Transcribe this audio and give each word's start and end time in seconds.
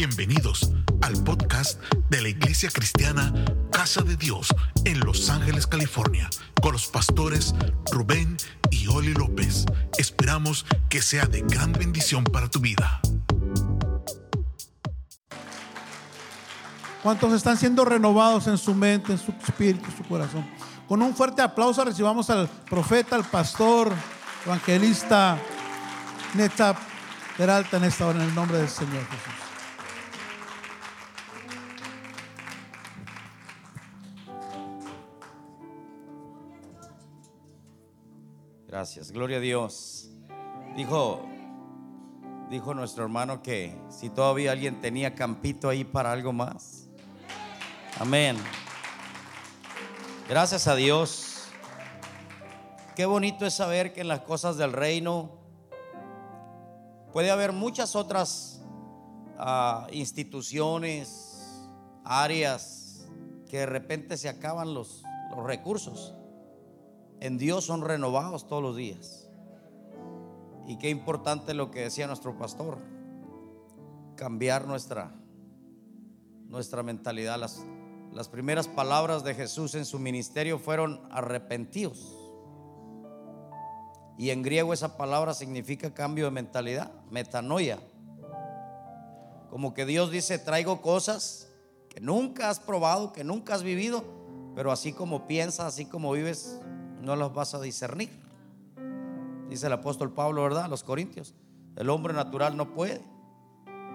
Bienvenidos 0.00 0.72
al 1.02 1.12
podcast 1.24 1.78
de 2.08 2.22
la 2.22 2.30
Iglesia 2.30 2.70
Cristiana 2.72 3.34
Casa 3.70 4.00
de 4.00 4.16
Dios 4.16 4.48
en 4.86 4.98
Los 5.00 5.28
Ángeles, 5.28 5.66
California, 5.66 6.30
con 6.62 6.72
los 6.72 6.86
pastores 6.86 7.54
Rubén 7.92 8.38
y 8.70 8.86
Oli 8.86 9.12
López. 9.12 9.66
Esperamos 9.98 10.64
que 10.88 11.02
sea 11.02 11.26
de 11.26 11.42
gran 11.42 11.72
bendición 11.72 12.24
para 12.24 12.48
tu 12.48 12.60
vida. 12.60 13.02
¿Cuántos 17.02 17.34
están 17.34 17.58
siendo 17.58 17.84
renovados 17.84 18.46
en 18.46 18.56
su 18.56 18.74
mente, 18.74 19.12
en 19.12 19.18
su 19.18 19.32
espíritu, 19.32 19.84
en 19.84 19.96
su 19.98 20.04
corazón? 20.04 20.50
Con 20.88 21.02
un 21.02 21.14
fuerte 21.14 21.42
aplauso 21.42 21.84
recibamos 21.84 22.30
al 22.30 22.48
profeta, 22.48 23.16
al 23.16 23.24
pastor, 23.24 23.92
evangelista 24.46 25.38
Neta 26.32 26.74
Peralta 27.36 27.76
en 27.76 27.84
esta 27.84 28.06
hora 28.06 28.22
en 28.22 28.30
el 28.30 28.34
nombre 28.34 28.56
del 28.56 28.70
Señor 28.70 29.04
Jesús. 29.04 29.39
Gracias, 38.80 39.12
gloria 39.12 39.36
a 39.36 39.40
Dios. 39.40 40.08
Dijo, 40.74 41.28
dijo 42.48 42.72
nuestro 42.72 43.04
hermano 43.04 43.42
que 43.42 43.78
si 43.90 44.08
todavía 44.08 44.52
alguien 44.52 44.80
tenía 44.80 45.14
campito 45.14 45.68
ahí 45.68 45.84
para 45.84 46.12
algo 46.12 46.32
más. 46.32 46.88
Amén. 47.98 48.38
Gracias 50.30 50.66
a 50.66 50.74
Dios. 50.76 51.42
Qué 52.96 53.04
bonito 53.04 53.44
es 53.44 53.52
saber 53.52 53.92
que 53.92 54.00
en 54.00 54.08
las 54.08 54.20
cosas 54.20 54.56
del 54.56 54.72
reino 54.72 55.30
puede 57.12 57.30
haber 57.30 57.52
muchas 57.52 57.94
otras 57.94 58.62
ah, 59.36 59.88
instituciones, 59.92 61.68
áreas 62.02 63.06
que 63.50 63.58
de 63.58 63.66
repente 63.66 64.16
se 64.16 64.30
acaban 64.30 64.72
los, 64.72 65.02
los 65.36 65.44
recursos 65.44 66.14
en 67.20 67.36
Dios 67.36 67.64
son 67.64 67.82
renovados 67.82 68.46
todos 68.46 68.62
los 68.62 68.76
días. 68.76 69.28
Y 70.66 70.76
qué 70.78 70.88
importante 70.88 71.54
lo 71.54 71.70
que 71.70 71.80
decía 71.80 72.06
nuestro 72.06 72.36
pastor, 72.38 72.78
cambiar 74.16 74.66
nuestra, 74.66 75.12
nuestra 76.48 76.82
mentalidad. 76.82 77.38
Las, 77.38 77.64
las 78.12 78.28
primeras 78.28 78.68
palabras 78.68 79.22
de 79.22 79.34
Jesús 79.34 79.74
en 79.74 79.84
su 79.84 79.98
ministerio 79.98 80.58
fueron 80.58 81.00
arrepentidos. 81.10 82.16
Y 84.16 84.30
en 84.30 84.42
griego 84.42 84.72
esa 84.72 84.96
palabra 84.96 85.34
significa 85.34 85.92
cambio 85.92 86.26
de 86.26 86.30
mentalidad, 86.30 86.92
metanoia. 87.10 87.78
Como 89.50 89.74
que 89.74 89.86
Dios 89.86 90.10
dice, 90.10 90.38
traigo 90.38 90.80
cosas 90.82 91.48
que 91.88 92.00
nunca 92.00 92.50
has 92.50 92.60
probado, 92.60 93.12
que 93.12 93.24
nunca 93.24 93.54
has 93.54 93.62
vivido, 93.62 94.04
pero 94.54 94.70
así 94.72 94.92
como 94.92 95.26
piensas, 95.26 95.66
así 95.66 95.86
como 95.86 96.12
vives, 96.12 96.60
no 97.02 97.16
las 97.16 97.32
vas 97.32 97.54
a 97.54 97.60
discernir. 97.60 98.10
Dice 99.48 99.66
el 99.66 99.72
apóstol 99.72 100.12
Pablo, 100.12 100.42
¿verdad? 100.42 100.68
Los 100.68 100.84
Corintios. 100.84 101.34
El 101.76 101.90
hombre 101.90 102.14
natural 102.14 102.56
no 102.56 102.72
puede. 102.72 103.00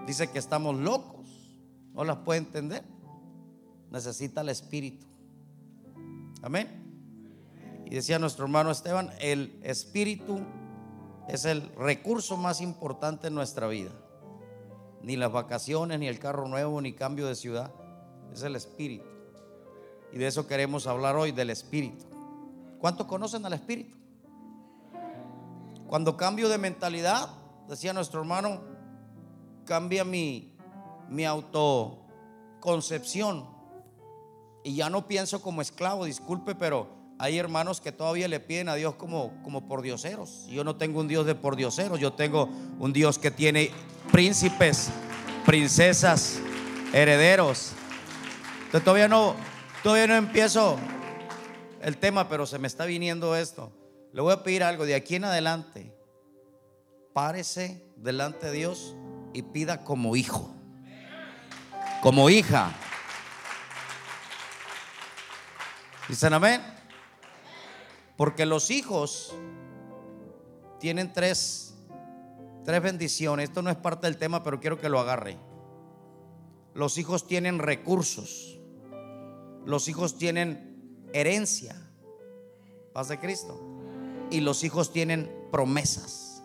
Dice 0.06 0.30
que 0.30 0.38
estamos 0.38 0.76
locos. 0.76 1.26
No 1.94 2.04
las 2.04 2.18
puede 2.18 2.40
entender. 2.40 2.84
Necesita 3.90 4.42
el 4.42 4.50
Espíritu. 4.50 5.06
Amén. 6.42 6.84
Y 7.86 7.94
decía 7.94 8.18
nuestro 8.18 8.44
hermano 8.44 8.70
Esteban, 8.70 9.10
el 9.20 9.58
Espíritu 9.62 10.40
es 11.28 11.44
el 11.44 11.62
recurso 11.76 12.36
más 12.36 12.60
importante 12.60 13.28
en 13.28 13.34
nuestra 13.34 13.66
vida. 13.68 13.90
Ni 15.02 15.16
las 15.16 15.32
vacaciones, 15.32 15.98
ni 15.98 16.08
el 16.08 16.18
carro 16.18 16.48
nuevo, 16.48 16.80
ni 16.80 16.92
cambio 16.92 17.26
de 17.26 17.34
ciudad. 17.34 17.72
Es 18.32 18.42
el 18.42 18.56
Espíritu. 18.56 19.06
Y 20.12 20.18
de 20.18 20.26
eso 20.26 20.46
queremos 20.46 20.86
hablar 20.86 21.16
hoy, 21.16 21.32
del 21.32 21.50
Espíritu. 21.50 22.04
¿Cuántos 22.78 23.06
conocen 23.06 23.44
al 23.46 23.52
Espíritu? 23.52 23.96
Cuando 25.86 26.16
cambio 26.16 26.48
de 26.48 26.58
mentalidad, 26.58 27.28
decía 27.68 27.92
nuestro 27.92 28.18
hermano, 28.20 28.60
cambia 29.64 30.04
mi, 30.04 30.56
mi 31.08 31.24
autoconcepción. 31.24 33.54
Y 34.64 34.74
ya 34.74 34.90
no 34.90 35.06
pienso 35.06 35.40
como 35.42 35.62
esclavo, 35.62 36.04
disculpe, 36.04 36.56
pero 36.56 36.96
hay 37.18 37.38
hermanos 37.38 37.80
que 37.80 37.92
todavía 37.92 38.28
le 38.28 38.40
piden 38.40 38.68
a 38.68 38.74
Dios 38.74 38.96
como, 38.96 39.32
como 39.42 39.66
por 39.68 39.80
dioseros. 39.80 40.46
Yo 40.48 40.64
no 40.64 40.76
tengo 40.76 41.00
un 41.00 41.08
Dios 41.08 41.24
de 41.24 41.34
por 41.34 41.56
dioseros, 41.56 41.98
yo 42.00 42.12
tengo 42.12 42.50
un 42.78 42.92
Dios 42.92 43.18
que 43.18 43.30
tiene 43.30 43.70
príncipes, 44.12 44.90
princesas, 45.44 46.38
herederos. 46.92 47.72
Entonces 48.64 48.84
todavía 48.84 49.08
no, 49.08 49.34
todavía 49.82 50.08
no 50.08 50.16
empiezo 50.16 50.76
el 51.86 51.98
tema, 51.98 52.28
pero 52.28 52.46
se 52.46 52.58
me 52.58 52.66
está 52.66 52.84
viniendo 52.84 53.36
esto. 53.36 53.72
Le 54.12 54.20
voy 54.20 54.32
a 54.32 54.42
pedir 54.42 54.64
algo 54.64 54.84
de 54.84 54.96
aquí 54.96 55.14
en 55.14 55.24
adelante. 55.24 55.96
Párese 57.12 57.80
delante 57.94 58.46
de 58.46 58.52
Dios 58.54 58.96
y 59.32 59.42
pida 59.42 59.84
como 59.84 60.16
hijo, 60.16 60.52
como 62.02 62.28
hija. 62.28 62.74
¿Dicen 66.08 66.32
amén? 66.32 66.60
Porque 68.16 68.46
los 68.46 68.72
hijos 68.72 69.32
tienen 70.80 71.12
tres, 71.12 71.76
tres 72.64 72.82
bendiciones. 72.82 73.48
Esto 73.48 73.62
no 73.62 73.70
es 73.70 73.76
parte 73.76 74.08
del 74.08 74.16
tema, 74.16 74.42
pero 74.42 74.58
quiero 74.58 74.80
que 74.80 74.88
lo 74.88 74.98
agarre. 74.98 75.38
Los 76.74 76.98
hijos 76.98 77.28
tienen 77.28 77.60
recursos. 77.60 78.58
Los 79.64 79.86
hijos 79.86 80.18
tienen 80.18 80.75
herencia, 81.12 81.76
paz 82.92 83.08
de 83.08 83.18
Cristo. 83.18 83.60
Y 84.30 84.40
los 84.40 84.64
hijos 84.64 84.92
tienen 84.92 85.30
promesas. 85.50 86.42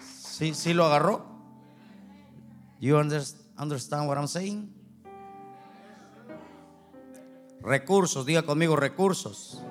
¿Sí, 0.00 0.54
sí 0.54 0.74
lo 0.74 0.86
agarró? 0.86 1.24
You 2.80 2.96
understand 2.96 4.08
what 4.08 4.16
I'm 4.16 4.26
saying? 4.26 4.74
Recursos, 7.62 8.26
diga 8.26 8.42
conmigo, 8.42 8.76
recursos. 8.76 9.62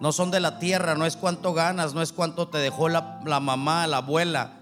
No 0.00 0.12
son 0.12 0.30
de 0.30 0.40
la 0.40 0.58
tierra, 0.58 0.94
no 0.94 1.04
es 1.04 1.16
cuánto 1.16 1.52
ganas, 1.52 1.94
no 1.94 2.00
es 2.00 2.12
cuánto 2.12 2.48
te 2.48 2.58
dejó 2.58 2.88
la, 2.88 3.20
la 3.26 3.38
mamá, 3.38 3.86
la 3.86 3.98
abuela, 3.98 4.61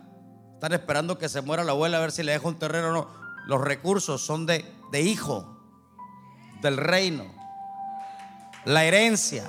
están 0.61 0.75
esperando 0.75 1.17
que 1.17 1.31
se 1.31 1.41
muera 1.41 1.65
la 1.65 1.73
abuela 1.73 1.97
a 1.97 2.01
ver 2.03 2.13
si 2.13 2.23
le 2.23 2.33
deja 2.33 2.47
un 2.47 2.59
terreno 2.59 2.91
o 2.91 2.93
no. 2.93 3.09
Los 3.47 3.63
recursos 3.63 4.21
son 4.21 4.45
de, 4.45 4.71
de 4.93 5.01
hijo, 5.01 5.57
del 6.61 6.77
reino. 6.77 7.25
La 8.67 8.85
herencia 8.85 9.49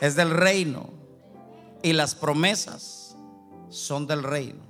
es 0.00 0.16
del 0.16 0.30
reino. 0.30 0.88
Y 1.82 1.92
las 1.92 2.14
promesas 2.14 3.18
son 3.68 4.06
del 4.06 4.22
reino. 4.22 4.62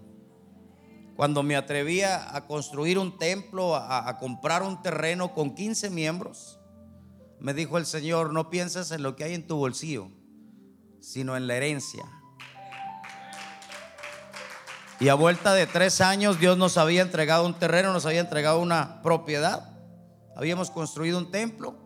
Cuando 1.14 1.44
me 1.44 1.54
atrevía 1.54 2.34
a 2.34 2.48
construir 2.48 2.98
un 2.98 3.18
templo, 3.18 3.76
a, 3.76 4.08
a, 4.08 4.18
comprar 4.18 4.64
un 4.64 4.82
terreno 4.82 5.34
con 5.34 5.54
15 5.54 5.88
miembros, 5.90 6.58
me 7.38 7.54
dijo 7.54 7.78
el 7.78 7.86
Señor, 7.86 8.32
no 8.32 8.50
pienses 8.50 8.90
en 8.90 9.04
lo 9.04 9.14
que 9.14 9.22
hay 9.22 9.34
en 9.34 9.46
tu 9.46 9.54
bolsillo, 9.54 10.08
sino 10.98 11.36
en 11.36 11.46
la 11.46 11.54
herencia. 11.54 12.04
Y 14.98 15.08
a 15.10 15.14
vuelta 15.14 15.52
de 15.52 15.66
tres 15.66 16.00
años 16.00 16.40
Dios 16.40 16.56
nos 16.56 16.78
había 16.78 17.02
entregado 17.02 17.44
un 17.44 17.54
terreno, 17.58 17.92
nos 17.92 18.06
había 18.06 18.20
entregado 18.20 18.60
una 18.60 19.02
propiedad. 19.02 19.70
Habíamos 20.34 20.70
construido 20.70 21.18
un 21.18 21.30
templo, 21.30 21.76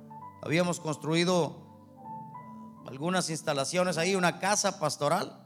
habíamos 0.43 0.79
construido 0.79 1.67
algunas 2.87 3.29
instalaciones 3.31 3.99
ahí, 3.99 4.15
una 4.15 4.39
casa 4.39 4.79
pastoral. 4.79 5.37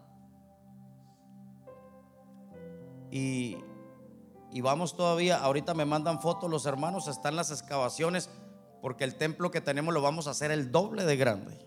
Y, 3.10 3.58
y 4.50 4.60
vamos 4.60 4.96
todavía, 4.96 5.38
ahorita 5.38 5.72
me 5.72 5.84
mandan 5.84 6.20
fotos 6.20 6.50
los 6.50 6.66
hermanos, 6.66 7.08
están 7.08 7.36
las 7.36 7.50
excavaciones, 7.50 8.28
porque 8.82 9.04
el 9.04 9.14
templo 9.14 9.50
que 9.50 9.62
tenemos 9.62 9.94
lo 9.94 10.02
vamos 10.02 10.26
a 10.26 10.30
hacer 10.30 10.50
el 10.50 10.70
doble 10.70 11.04
de 11.04 11.16
grande. 11.16 11.58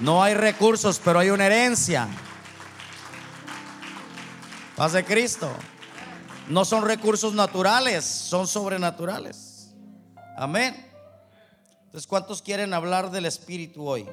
No 0.00 0.22
hay 0.24 0.34
recursos, 0.34 1.00
pero 1.04 1.20
hay 1.20 1.30
una 1.30 1.46
herencia. 1.46 2.08
De 4.88 5.04
Cristo. 5.04 5.48
No 6.48 6.64
son 6.64 6.84
recursos 6.84 7.34
naturales, 7.34 8.02
son 8.02 8.48
sobrenaturales. 8.48 9.74
Amén. 10.38 10.74
Entonces, 11.84 12.08
¿cuántos 12.08 12.40
quieren 12.40 12.72
hablar 12.72 13.10
del 13.10 13.26
Espíritu 13.26 13.86
hoy? 13.86 14.08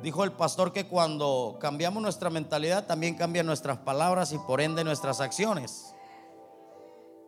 Dijo 0.00 0.22
el 0.22 0.30
pastor 0.32 0.72
que 0.72 0.86
cuando 0.86 1.58
cambiamos 1.60 2.02
nuestra 2.02 2.30
mentalidad, 2.30 2.86
también 2.86 3.16
cambian 3.16 3.44
nuestras 3.46 3.78
palabras 3.78 4.32
y 4.32 4.38
por 4.38 4.60
ende 4.60 4.84
nuestras 4.84 5.20
acciones. 5.20 5.92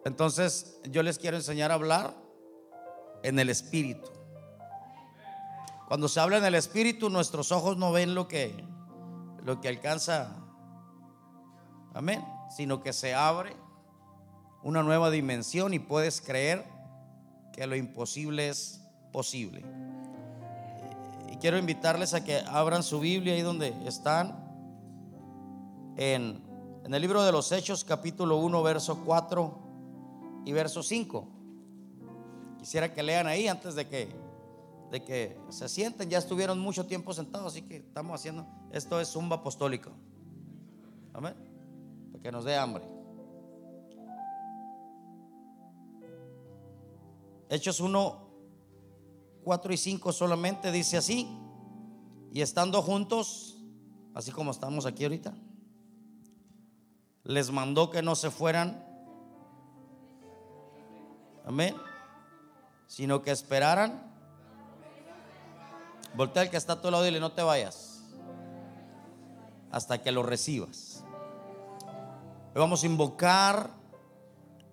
Entonces, 0.04 0.78
yo 0.84 1.02
les 1.02 1.18
quiero 1.18 1.36
enseñar 1.36 1.72
a 1.72 1.74
hablar 1.74 2.14
en 3.24 3.40
el 3.40 3.50
Espíritu. 3.50 4.08
Cuando 5.88 6.08
se 6.08 6.20
habla 6.20 6.38
en 6.38 6.44
el 6.44 6.54
Espíritu, 6.54 7.10
nuestros 7.10 7.50
ojos 7.50 7.76
no 7.76 7.90
ven 7.92 8.14
lo 8.14 8.28
que, 8.28 8.64
lo 9.42 9.60
que 9.60 9.68
alcanza. 9.68 10.45
Amén. 11.96 12.22
Sino 12.50 12.82
que 12.82 12.92
se 12.92 13.14
abre 13.14 13.56
una 14.62 14.82
nueva 14.82 15.10
dimensión 15.10 15.72
y 15.72 15.78
puedes 15.78 16.20
creer 16.20 16.62
que 17.54 17.66
lo 17.66 17.74
imposible 17.74 18.50
es 18.50 18.82
posible. 19.12 19.64
Y 21.32 21.36
quiero 21.36 21.56
invitarles 21.56 22.12
a 22.12 22.22
que 22.22 22.40
abran 22.48 22.82
su 22.82 23.00
Biblia 23.00 23.32
ahí 23.32 23.40
donde 23.40 23.74
están. 23.86 24.44
En, 25.96 26.42
en 26.84 26.92
el 26.92 27.00
libro 27.00 27.22
de 27.24 27.32
los 27.32 27.50
Hechos, 27.50 27.82
capítulo 27.82 28.36
1, 28.36 28.62
verso 28.62 29.02
4 29.02 29.58
y 30.44 30.52
verso 30.52 30.82
5. 30.82 31.26
Quisiera 32.58 32.92
que 32.92 33.02
lean 33.02 33.26
ahí 33.26 33.48
antes 33.48 33.74
de 33.74 33.88
que, 33.88 34.10
de 34.90 35.02
que 35.02 35.38
se 35.48 35.66
sienten. 35.70 36.10
Ya 36.10 36.18
estuvieron 36.18 36.60
mucho 36.60 36.84
tiempo 36.84 37.14
sentados, 37.14 37.54
así 37.54 37.62
que 37.62 37.76
estamos 37.76 38.20
haciendo. 38.20 38.46
Esto 38.70 39.00
es 39.00 39.08
zumba 39.08 39.36
apostólico. 39.36 39.92
Amén. 41.14 41.55
Que 42.26 42.32
nos 42.32 42.44
dé 42.44 42.56
hambre. 42.56 42.82
Hechos 47.48 47.78
1, 47.78 48.30
4 49.44 49.72
y 49.72 49.76
5 49.76 50.12
solamente 50.12 50.72
dice 50.72 50.96
así. 50.96 51.28
Y 52.32 52.40
estando 52.40 52.82
juntos, 52.82 53.58
así 54.12 54.32
como 54.32 54.50
estamos 54.50 54.86
aquí 54.86 55.04
ahorita, 55.04 55.34
les 57.22 57.52
mandó 57.52 57.90
que 57.90 58.02
no 58.02 58.16
se 58.16 58.32
fueran 58.32 58.84
Amén. 61.44 61.76
Sino 62.88 63.22
que 63.22 63.30
esperaran. 63.30 64.02
Voltea 66.16 66.42
al 66.42 66.50
que 66.50 66.56
está 66.56 66.72
a 66.72 66.82
tu 66.82 66.90
lado 66.90 67.04
y 67.04 67.06
dile, 67.06 67.20
no 67.20 67.30
te 67.30 67.42
vayas. 67.42 68.02
Hasta 69.70 70.02
que 70.02 70.10
lo 70.10 70.24
recibas. 70.24 70.95
Vamos 72.58 72.82
a 72.84 72.86
invocar 72.86 73.68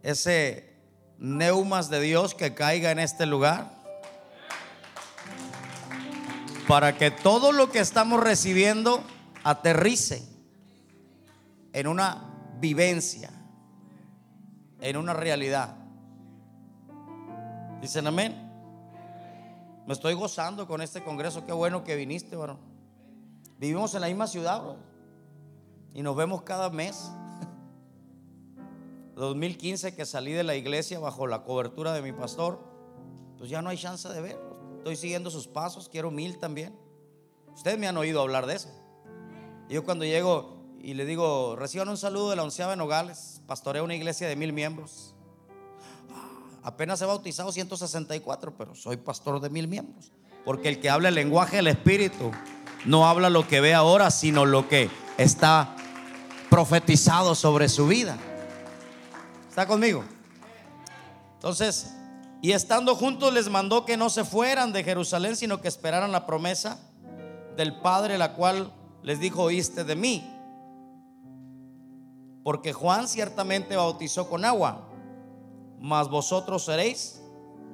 ese 0.03 0.73
neumas 1.17 1.89
de 1.89 1.99
Dios 1.99 2.33
que 2.33 2.53
caiga 2.53 2.91
en 2.91 2.99
este 2.99 3.25
lugar. 3.25 3.73
Para 6.65 6.97
que 6.97 7.11
todo 7.11 7.51
lo 7.51 7.69
que 7.71 7.79
estamos 7.79 8.23
recibiendo 8.23 9.03
aterrice 9.43 10.25
en 11.73 11.87
una 11.87 12.55
vivencia, 12.61 13.29
en 14.79 14.95
una 14.95 15.13
realidad. 15.13 15.75
Dicen 17.81 18.07
amén. 18.07 18.49
Me 19.85 19.91
estoy 19.91 20.13
gozando 20.13 20.67
con 20.67 20.81
este 20.81 21.03
congreso. 21.03 21.45
Qué 21.45 21.51
bueno 21.51 21.83
que 21.83 21.97
viniste, 21.97 22.37
varón. 22.37 22.59
Vivimos 23.59 23.93
en 23.93 24.01
la 24.01 24.07
misma 24.07 24.27
ciudad. 24.27 24.61
Y 25.93 26.01
nos 26.01 26.15
vemos 26.15 26.43
cada 26.43 26.69
mes. 26.69 27.11
2015 29.15 29.95
que 29.95 30.05
salí 30.05 30.31
de 30.31 30.43
la 30.43 30.55
iglesia 30.55 30.99
bajo 30.99 31.27
la 31.27 31.43
cobertura 31.43 31.93
de 31.93 32.01
mi 32.01 32.11
pastor, 32.11 32.59
pues 33.37 33.49
ya 33.49 33.61
no 33.61 33.69
hay 33.69 33.77
chance 33.77 34.07
de 34.09 34.21
verlo. 34.21 34.53
Estoy 34.77 34.95
siguiendo 34.95 35.29
sus 35.29 35.47
pasos, 35.47 35.89
quiero 35.89 36.11
mil 36.11 36.39
también. 36.39 36.75
Ustedes 37.53 37.77
me 37.77 37.87
han 37.87 37.97
oído 37.97 38.21
hablar 38.21 38.45
de 38.45 38.55
eso. 38.55 38.69
Yo 39.69 39.83
cuando 39.83 40.05
llego 40.05 40.57
y 40.81 40.95
le 40.95 41.05
digo, 41.05 41.55
reciban 41.55 41.87
un 41.89 41.97
saludo 41.97 42.29
de 42.29 42.35
la 42.35 42.43
onceava 42.43 42.71
de 42.71 42.77
Nogales, 42.77 43.41
pastoreo 43.47 43.83
una 43.83 43.95
iglesia 43.95 44.27
de 44.27 44.35
mil 44.35 44.51
miembros. 44.51 45.15
Apenas 46.63 47.01
he 47.01 47.05
bautizado 47.05 47.51
164, 47.51 48.57
pero 48.57 48.75
soy 48.75 48.97
pastor 48.97 49.39
de 49.39 49.49
mil 49.49 49.67
miembros. 49.67 50.11
Porque 50.45 50.69
el 50.69 50.79
que 50.79 50.89
habla 50.89 51.09
el 51.09 51.15
lenguaje 51.15 51.57
del 51.57 51.67
Espíritu 51.67 52.31
no 52.85 53.07
habla 53.07 53.29
lo 53.29 53.47
que 53.47 53.61
ve 53.61 53.73
ahora, 53.73 54.11
sino 54.11 54.45
lo 54.45 54.67
que 54.67 54.89
está 55.17 55.75
profetizado 56.49 57.35
sobre 57.35 57.69
su 57.69 57.87
vida. 57.87 58.17
¿Está 59.53 59.67
conmigo? 59.67 60.03
Entonces, 61.35 61.93
y 62.41 62.53
estando 62.53 62.95
juntos 62.95 63.31
les 63.31 63.49
mandó 63.49 63.85
que 63.85 63.97
no 63.97 64.09
se 64.09 64.23
fueran 64.23 64.73
de 64.73 64.83
Jerusalén, 64.83 65.35
sino 65.35 65.61
que 65.61 65.67
esperaran 65.67 66.11
la 66.11 66.25
promesa 66.25 66.79
del 67.55 67.79
Padre, 67.79 68.17
la 68.17 68.33
cual 68.33 68.73
les 69.03 69.19
dijo, 69.19 69.43
oíste 69.43 69.83
de 69.83 69.95
mí. 69.95 70.27
Porque 72.43 72.73
Juan 72.73 73.07
ciertamente 73.07 73.75
bautizó 73.75 74.27
con 74.27 74.43
agua 74.43 74.89
mas 75.83 76.07
vosotros 76.07 76.63
seréis 76.63 77.19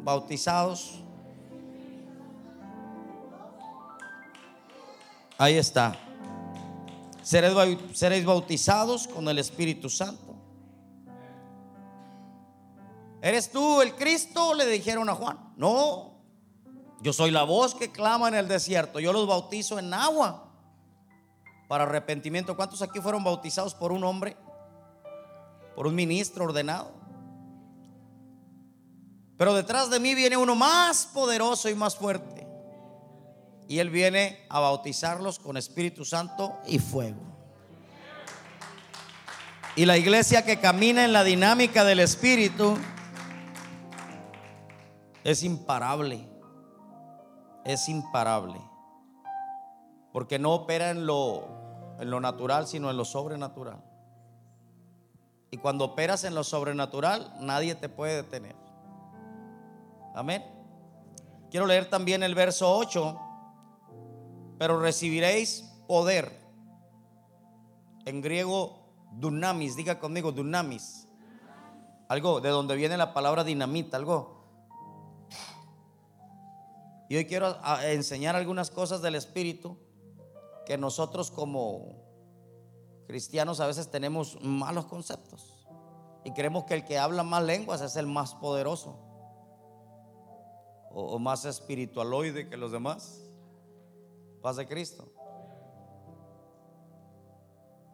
bautizados. 0.03 0.95
Ahí 5.37 5.57
está. 5.57 5.95
Seréis, 7.21 8.25
bautizados 8.25 9.07
con 9.07 9.29
el 9.29 9.37
Espíritu 9.37 9.91
Santo. 9.91 10.28
¿Eres 13.21 13.51
tú 13.51 13.81
el 13.81 13.95
Cristo? 13.95 14.53
Le 14.53 14.65
dijeron 14.65 15.09
a 15.09 15.15
Juan. 15.15 15.53
No, 15.57 16.09
yo 17.01 17.13
soy 17.13 17.31
la 17.31 17.43
voz 17.43 17.75
que 17.75 17.91
clama 17.91 18.27
en 18.27 18.35
el 18.35 18.47
desierto. 18.47 18.99
Yo 18.99 19.13
los 19.13 19.27
bautizo 19.27 19.79
en 19.79 19.93
agua 19.93 20.51
para 21.67 21.85
arrepentimiento. 21.85 22.55
¿Cuántos 22.55 22.81
aquí 22.81 22.99
fueron 22.99 23.23
bautizados 23.23 23.73
por 23.73 23.91
un 23.91 24.03
hombre? 24.03 24.35
Por 25.75 25.87
un 25.87 25.95
ministro 25.95 26.45
ordenado. 26.45 26.91
Pero 29.37 29.53
detrás 29.53 29.89
de 29.89 30.01
mí 30.01 30.13
viene 30.13 30.35
uno 30.35 30.55
más 30.55 31.05
poderoso 31.13 31.69
y 31.69 31.75
más 31.75 31.95
fuerte. 31.95 32.45
Y 33.69 33.79
Él 33.79 33.89
viene 33.89 34.45
a 34.49 34.59
bautizarlos 34.59 35.39
con 35.39 35.55
Espíritu 35.55 36.03
Santo 36.03 36.57
y 36.67 36.79
fuego. 36.79 37.21
Y 39.77 39.85
la 39.85 39.97
iglesia 39.97 40.43
que 40.43 40.59
camina 40.59 41.05
en 41.05 41.13
la 41.13 41.23
dinámica 41.23 41.85
del 41.85 42.01
Espíritu 42.01 42.77
es 45.29 45.43
imparable. 45.43 46.27
Es 47.63 47.87
imparable. 47.89 48.59
Porque 50.11 50.39
no 50.39 50.53
opera 50.53 50.89
en 50.89 51.05
lo, 51.05 51.47
en 51.99 52.09
lo 52.09 52.19
natural, 52.19 52.67
sino 52.67 52.89
en 52.89 52.97
lo 52.97 53.05
sobrenatural. 53.05 53.83
Y 55.51 55.57
cuando 55.57 55.85
operas 55.85 56.23
en 56.23 56.35
lo 56.35 56.43
sobrenatural, 56.43 57.35
nadie 57.41 57.75
te 57.75 57.89
puede 57.89 58.15
detener. 58.15 58.55
Amén. 60.15 60.43
Quiero 61.51 61.65
leer 61.65 61.89
también 61.89 62.23
el 62.23 62.35
verso 62.35 62.75
8. 62.75 63.19
Pero 64.57 64.79
recibiréis 64.79 65.63
poder. 65.87 66.39
En 68.05 68.21
griego, 68.21 68.79
dunamis. 69.13 69.75
Diga 69.75 69.99
conmigo, 69.99 70.31
dunamis. 70.31 71.07
Algo 72.07 72.41
de 72.41 72.49
donde 72.49 72.75
viene 72.75 72.97
la 72.97 73.13
palabra 73.13 73.43
dinamita. 73.43 73.97
Algo. 73.97 74.38
Y 77.09 77.15
hoy 77.15 77.25
quiero 77.25 77.57
enseñar 77.81 78.35
algunas 78.35 78.69
cosas 78.69 79.01
del 79.01 79.15
Espíritu 79.15 79.75
que 80.67 80.77
nosotros 80.77 81.31
como 81.31 81.95
cristianos 83.07 83.59
a 83.59 83.65
veces 83.65 83.89
tenemos 83.89 84.39
malos 84.43 84.85
conceptos. 84.85 85.67
Y 86.23 86.31
creemos 86.33 86.65
que 86.65 86.75
el 86.75 86.85
que 86.85 86.99
habla 86.99 87.23
más 87.23 87.43
lenguas 87.43 87.81
es 87.81 87.95
el 87.95 88.05
más 88.05 88.35
poderoso 88.35 88.99
o, 90.91 91.17
más 91.17 91.45
espiritualoide 91.45 92.47
que 92.47 92.57
los 92.57 92.71
demás. 92.71 93.23
Paz 94.43 94.57
de 94.57 94.67
Cristo. 94.67 95.11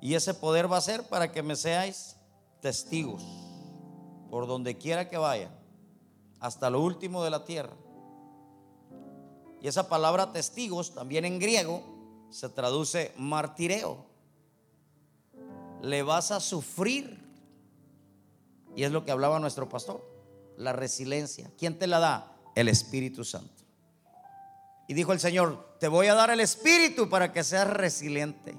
Y 0.01 0.15
ese 0.15 0.33
poder 0.33 0.69
va 0.69 0.75
a 0.75 0.81
ser 0.81 1.07
para 1.07 1.31
que 1.31 1.41
me 1.41 1.55
seáis 1.55 2.17
testigos 2.59 3.23
por 4.29 4.45
donde 4.45 4.77
quiera 4.77 5.07
que 5.07 5.17
vaya, 5.17 5.49
hasta 6.41 6.69
lo 6.69 6.81
último 6.81 7.23
de 7.23 7.29
la 7.29 7.45
tierra. 7.45 7.77
Y 9.65 9.67
esa 9.67 9.89
palabra 9.89 10.31
testigos 10.31 10.93
también 10.93 11.25
en 11.25 11.39
griego 11.39 11.81
se 12.29 12.49
traduce 12.49 13.11
martireo. 13.17 14.05
Le 15.81 16.03
vas 16.03 16.29
a 16.29 16.39
sufrir. 16.39 17.19
Y 18.75 18.83
es 18.83 18.91
lo 18.91 19.03
que 19.03 19.09
hablaba 19.09 19.39
nuestro 19.39 19.67
pastor, 19.67 20.07
la 20.55 20.71
resiliencia. 20.71 21.49
¿Quién 21.57 21.79
te 21.79 21.87
la 21.87 21.97
da? 21.97 22.31
el 22.53 22.67
Espíritu 22.67 23.23
Santo. 23.23 23.63
Y 24.87 24.93
dijo 24.93 25.13
el 25.13 25.19
Señor, 25.19 25.77
te 25.79 25.87
voy 25.87 26.05
a 26.09 26.13
dar 26.13 26.29
el 26.29 26.41
Espíritu 26.41 27.09
para 27.09 27.33
que 27.33 27.43
seas 27.43 27.67
resiliente, 27.67 28.55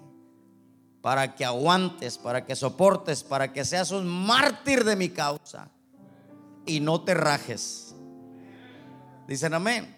para 1.02 1.36
que 1.36 1.44
aguantes, 1.44 2.18
para 2.18 2.44
que 2.44 2.56
soportes, 2.56 3.22
para 3.22 3.52
que 3.52 3.64
seas 3.64 3.92
un 3.92 4.08
mártir 4.08 4.82
de 4.82 4.96
mi 4.96 5.10
causa 5.10 5.70
y 6.66 6.80
no 6.80 7.04
te 7.04 7.14
rajes. 7.14 7.94
Dicen 9.28 9.54
amén. 9.54 9.95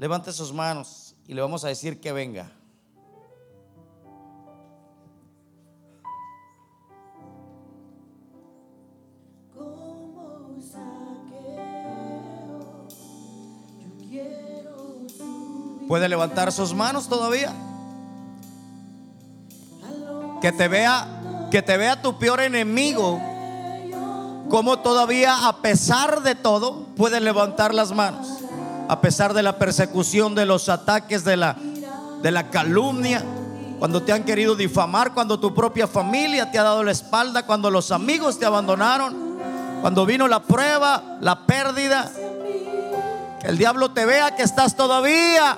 Levante 0.00 0.32
sus 0.32 0.50
manos 0.50 1.14
y 1.26 1.34
le 1.34 1.42
vamos 1.42 1.62
a 1.62 1.68
decir 1.68 2.00
que 2.00 2.10
venga. 2.10 2.50
¿Puede 15.86 16.08
levantar 16.08 16.50
sus 16.50 16.72
manos 16.72 17.06
todavía? 17.06 17.52
Que 20.40 20.50
te 20.50 20.66
vea, 20.66 21.48
que 21.50 21.60
te 21.60 21.76
vea 21.76 22.00
tu 22.00 22.18
peor 22.18 22.40
enemigo. 22.40 23.20
Como 24.48 24.78
todavía 24.78 25.46
a 25.46 25.60
pesar 25.60 26.22
de 26.22 26.34
todo 26.36 26.86
puede 26.96 27.20
levantar 27.20 27.74
las 27.74 27.92
manos. 27.92 28.39
A 28.90 29.00
pesar 29.00 29.34
de 29.34 29.44
la 29.44 29.56
persecución, 29.56 30.34
de 30.34 30.44
los 30.44 30.68
ataques, 30.68 31.22
de 31.22 31.36
la, 31.36 31.54
de 32.22 32.30
la 32.32 32.50
calumnia. 32.50 33.24
Cuando 33.78 34.02
te 34.02 34.12
han 34.12 34.24
querido 34.24 34.56
difamar, 34.56 35.14
cuando 35.14 35.38
tu 35.38 35.54
propia 35.54 35.86
familia 35.86 36.50
te 36.50 36.58
ha 36.58 36.64
dado 36.64 36.82
la 36.82 36.90
espalda, 36.90 37.46
cuando 37.46 37.70
los 37.70 37.92
amigos 37.92 38.40
te 38.40 38.46
abandonaron, 38.46 39.38
cuando 39.80 40.04
vino 40.04 40.26
la 40.26 40.42
prueba, 40.42 41.18
la 41.20 41.46
pérdida. 41.46 42.10
El 43.44 43.58
diablo 43.58 43.92
te 43.92 44.04
vea 44.06 44.34
que 44.34 44.42
estás 44.42 44.74
todavía 44.74 45.56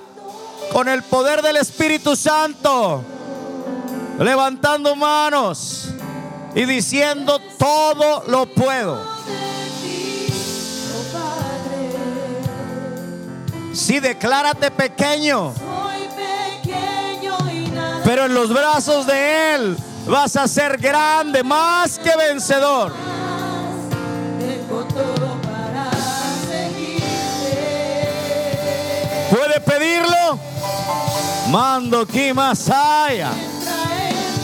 con 0.71 0.87
el 0.87 1.01
poder 1.01 1.41
del 1.41 1.57
Espíritu 1.57 2.15
Santo, 2.15 3.03
levantando 4.19 4.95
manos 4.95 5.89
y 6.53 6.65
diciendo 6.65 7.41
todo 7.57 8.25
lo 8.27 8.45
puedo. 8.45 9.12
Si 13.73 13.99
declárate 13.99 14.69
pequeño, 14.71 15.53
pero 18.03 18.25
en 18.25 18.33
los 18.33 18.53
brazos 18.53 19.07
de 19.07 19.55
Él 19.55 19.77
vas 20.07 20.35
a 20.35 20.47
ser 20.47 20.77
grande, 20.77 21.43
más 21.43 21.97
que 21.97 22.15
vencedor. 22.15 22.93
¿Puede 29.29 29.59
pedirlo? 29.61 30.37
Mando 31.49 32.05
Kimasaya. 32.05 33.31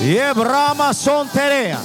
Y 0.01 0.17
Ebrama 0.17 0.93
Sonterea. 0.93 1.79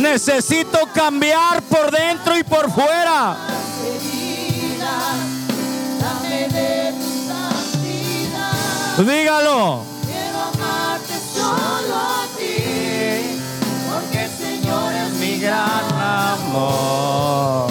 Necesito 0.00 0.78
cambiar 0.94 1.60
por 1.64 1.90
dentro 1.90 2.38
y 2.38 2.42
por 2.42 2.70
fuera. 2.72 3.36
Dígalo. 8.96 9.84
Quiero 10.06 10.40
amarte 10.54 11.14
solo 11.34 11.96
a 11.96 12.26
ti, 12.38 13.40
porque 13.90 14.24
el 14.24 14.30
Señor 14.30 14.92
es 14.94 15.12
mi 15.12 15.38
gran 15.38 15.92
amor. 15.92 17.70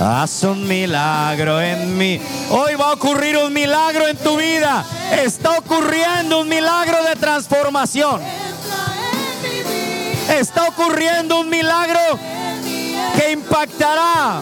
Haz 0.00 0.44
un 0.44 0.66
milagro 0.66 1.60
en 1.60 1.96
mí. 1.96 2.20
Hoy 2.50 2.74
va 2.74 2.90
a 2.90 2.92
ocurrir 2.94 3.36
un 3.36 3.52
milagro 3.52 4.08
en 4.08 4.16
tu 4.16 4.36
vida. 4.38 4.84
Está 5.12 5.58
ocurriendo 5.58 6.40
un 6.40 6.48
milagro 6.48 7.04
de 7.04 7.16
transformación. 7.16 8.43
Está 10.28 10.68
ocurriendo 10.68 11.40
un 11.40 11.50
milagro 11.50 12.18
que 13.16 13.32
impactará. 13.32 14.40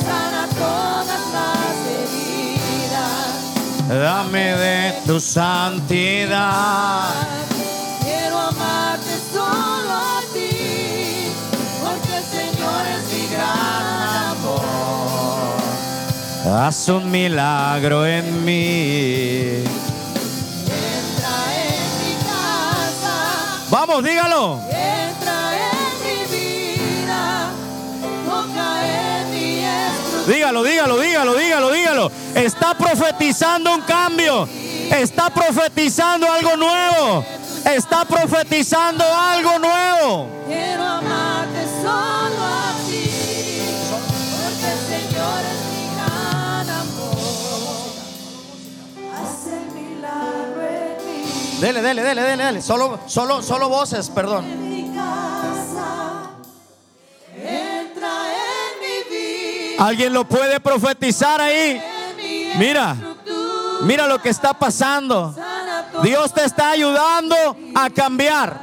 Sana 0.00 0.48
todas 0.58 1.20
las 1.32 1.76
heridas. 1.90 3.32
Dame 3.88 4.56
de 4.56 4.94
tu 5.06 5.20
santidad. 5.20 7.10
Quiero 8.02 8.38
amarte 8.38 9.18
solo 9.32 9.90
a 9.90 10.20
ti, 10.32 11.32
porque 11.82 12.16
el 12.18 12.24
Señor 12.24 12.86
es 12.86 13.02
mi 13.12 13.26
gran 13.34 14.28
amor. 14.30 14.62
Haz 16.66 16.88
un 16.88 17.10
milagro 17.10 18.06
en 18.06 18.44
mí. 18.44 19.64
Vamos, 23.92 24.08
dígalo. 24.08 24.58
entra 24.70 25.52
en 25.54 26.02
mi 26.02 26.24
vida, 26.34 27.50
toca 28.24 28.86
en 28.86 29.30
mi 29.30 29.58
estructura. 29.58 30.34
Dígalo, 30.34 30.62
dígalo, 30.62 30.98
dígalo, 30.98 31.34
dígalo, 31.34 31.70
dígalo. 31.72 32.12
Está 32.34 32.72
profetizando 32.72 33.74
un 33.74 33.82
cambio. 33.82 34.48
Está 34.90 35.28
profetizando 35.28 36.26
algo 36.32 36.56
nuevo. 36.56 37.22
Está 37.66 38.06
profetizando 38.06 39.04
algo 39.04 39.58
nuevo. 39.58 40.28
Quiero 40.48 40.82
amarte 40.84 41.66
solo 41.82 42.42
Dele, 51.62 51.80
dele, 51.80 52.02
dele, 52.02 52.22
dele, 52.22 52.44
dele. 52.44 52.60
Solo, 52.60 52.98
solo, 53.06 53.40
solo 53.40 53.68
voces, 53.68 54.10
perdón. 54.10 54.44
Alguien 59.78 60.12
lo 60.12 60.24
puede 60.24 60.58
profetizar 60.58 61.40
ahí. 61.40 61.80
Mira, 62.56 62.96
mira 63.82 64.08
lo 64.08 64.20
que 64.20 64.30
está 64.30 64.52
pasando. 64.54 65.36
Dios 66.02 66.34
te 66.34 66.44
está 66.44 66.70
ayudando 66.70 67.36
a 67.76 67.90
cambiar. 67.90 68.60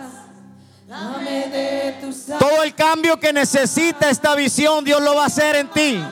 Todo 2.37 2.63
el 2.63 2.75
cambio 2.75 3.17
que 3.17 3.31
necesita 3.31 4.09
esta 4.09 4.35
visión, 4.35 4.83
Dios 4.83 5.01
lo 5.01 5.15
va 5.15 5.23
a 5.23 5.27
hacer 5.27 5.55
en 5.55 5.69
ti, 5.69 6.03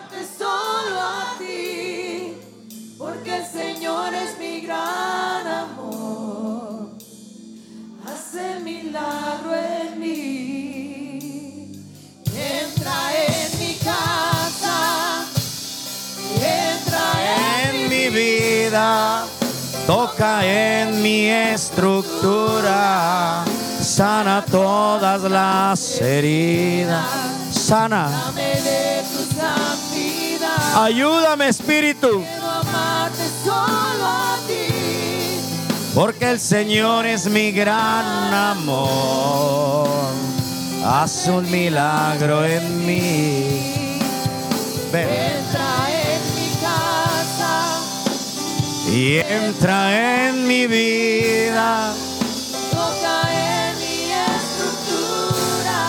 El 8.38 8.64
milagro 8.64 9.56
en 9.56 10.00
mí. 10.00 11.72
Entra 12.26 13.12
en 13.28 13.60
mi 13.60 13.74
casa, 13.76 15.26
entra 16.36 17.06
en 17.66 17.76
En 17.76 17.90
mi 17.90 18.10
vida, 18.10 19.26
toca 19.88 20.46
en 20.46 21.02
mi 21.02 21.30
estructura, 21.30 22.84
sana 23.82 24.46
todas 24.50 25.24
las 25.24 26.00
heridas, 26.02 27.06
sana. 27.52 28.10
Ayúdame, 30.76 31.48
Espíritu, 31.50 32.24
Quiero 32.24 32.50
amarte 32.50 33.28
solo 33.44 34.06
a 34.06 34.38
ti. 34.48 34.77
Porque 35.98 36.30
el 36.30 36.40
Señor 36.40 37.08
es 37.08 37.28
mi 37.28 37.52
gran 37.52 38.32
amor. 38.32 39.90
Haz 40.86 41.26
un 41.26 41.50
milagro 41.50 42.46
en 42.46 42.86
mí. 42.86 43.98
Ven. 44.92 45.10
Entra 45.10 45.88
en 45.90 46.22
mi 46.36 46.50
casa, 46.62 47.80
Y 48.94 49.18
entra 49.18 50.28
en 50.28 50.48
mi 50.48 50.68
vida, 50.68 51.96
toca 52.70 53.22
en 53.34 53.80
mi 53.80 54.12
estructura. 54.38 55.80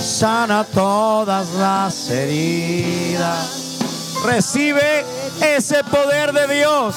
sana 0.00 0.62
todas 0.62 1.48
las 1.54 2.08
heridas. 2.08 3.80
Recibe 4.24 5.04
ese 5.40 5.82
poder 5.82 6.32
de 6.32 6.54
Dios 6.54 6.94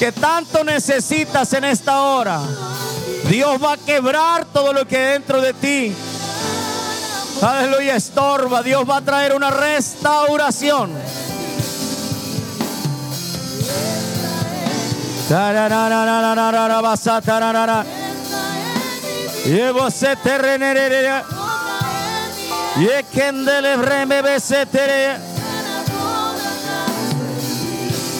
que 0.00 0.12
tanto 0.12 0.64
necesitas 0.64 1.52
en 1.52 1.62
esta 1.64 2.00
hora. 2.00 2.40
Dios 3.28 3.62
va 3.62 3.74
a 3.74 3.76
quebrar 3.76 4.46
todo 4.46 4.72
lo 4.72 4.88
que 4.88 4.96
dentro 4.96 5.42
de 5.42 5.52
ti. 5.52 5.94
Aleluya, 7.42 7.96
estorba. 7.96 8.62
Dios 8.62 8.88
va 8.88 8.96
a 8.96 9.00
traer 9.02 9.34
una 9.34 9.50
restauración. 9.50 10.90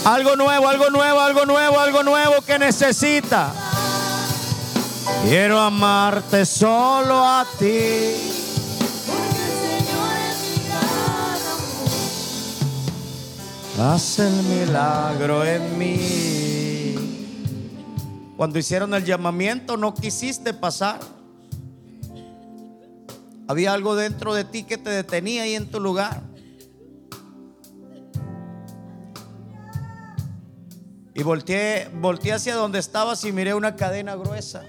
Algo 0.05 0.35
nuevo, 0.35 0.67
algo 0.67 0.89
nuevo, 0.89 1.21
algo 1.21 1.45
nuevo, 1.45 1.79
algo 1.79 2.03
nuevo 2.03 2.41
que 2.41 2.59
necesita. 2.59 3.53
Quiero 5.25 5.61
amarte 5.61 6.47
solo 6.47 7.23
a 7.23 7.47
ti. 7.59 8.15
Haz 13.79 14.19
el 14.21 14.33
milagro 14.45 15.45
en 15.45 15.79
mí. 15.79 16.95
Cuando 18.39 18.59
hicieron 18.59 18.95
el 18.95 19.05
llamamiento 19.05 19.77
no 19.77 19.95
quisiste 19.95 20.55
pasar. 20.55 20.99
Había 23.49 23.75
algo 23.75 23.97
dentro 23.97 24.33
de 24.33 24.45
ti 24.45 24.63
que 24.63 24.79
te 24.79 24.89
detenía 24.89 25.43
ahí 25.43 25.55
en 25.55 25.71
tu 25.71 25.79
lugar. 25.79 26.30
Y 31.21 31.23
volteé, 31.23 31.91
volteé 32.01 32.33
hacia 32.33 32.55
donde 32.55 32.79
estabas 32.79 33.23
y 33.27 33.33
miré 33.33 33.53
una 33.53 33.77
cadena 33.77 34.17
gruesa, 34.17 34.65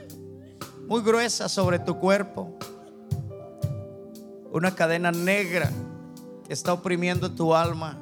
muy 0.86 1.02
gruesa 1.02 1.48
sobre 1.48 1.80
tu 1.80 1.98
cuerpo. 1.98 2.58
Una 4.52 4.76
cadena 4.76 5.14
negra 5.14 5.72
que 6.46 6.52
está 6.52 6.74
oprimiendo 6.74 7.32
tu 7.32 7.56
alma. 7.56 7.98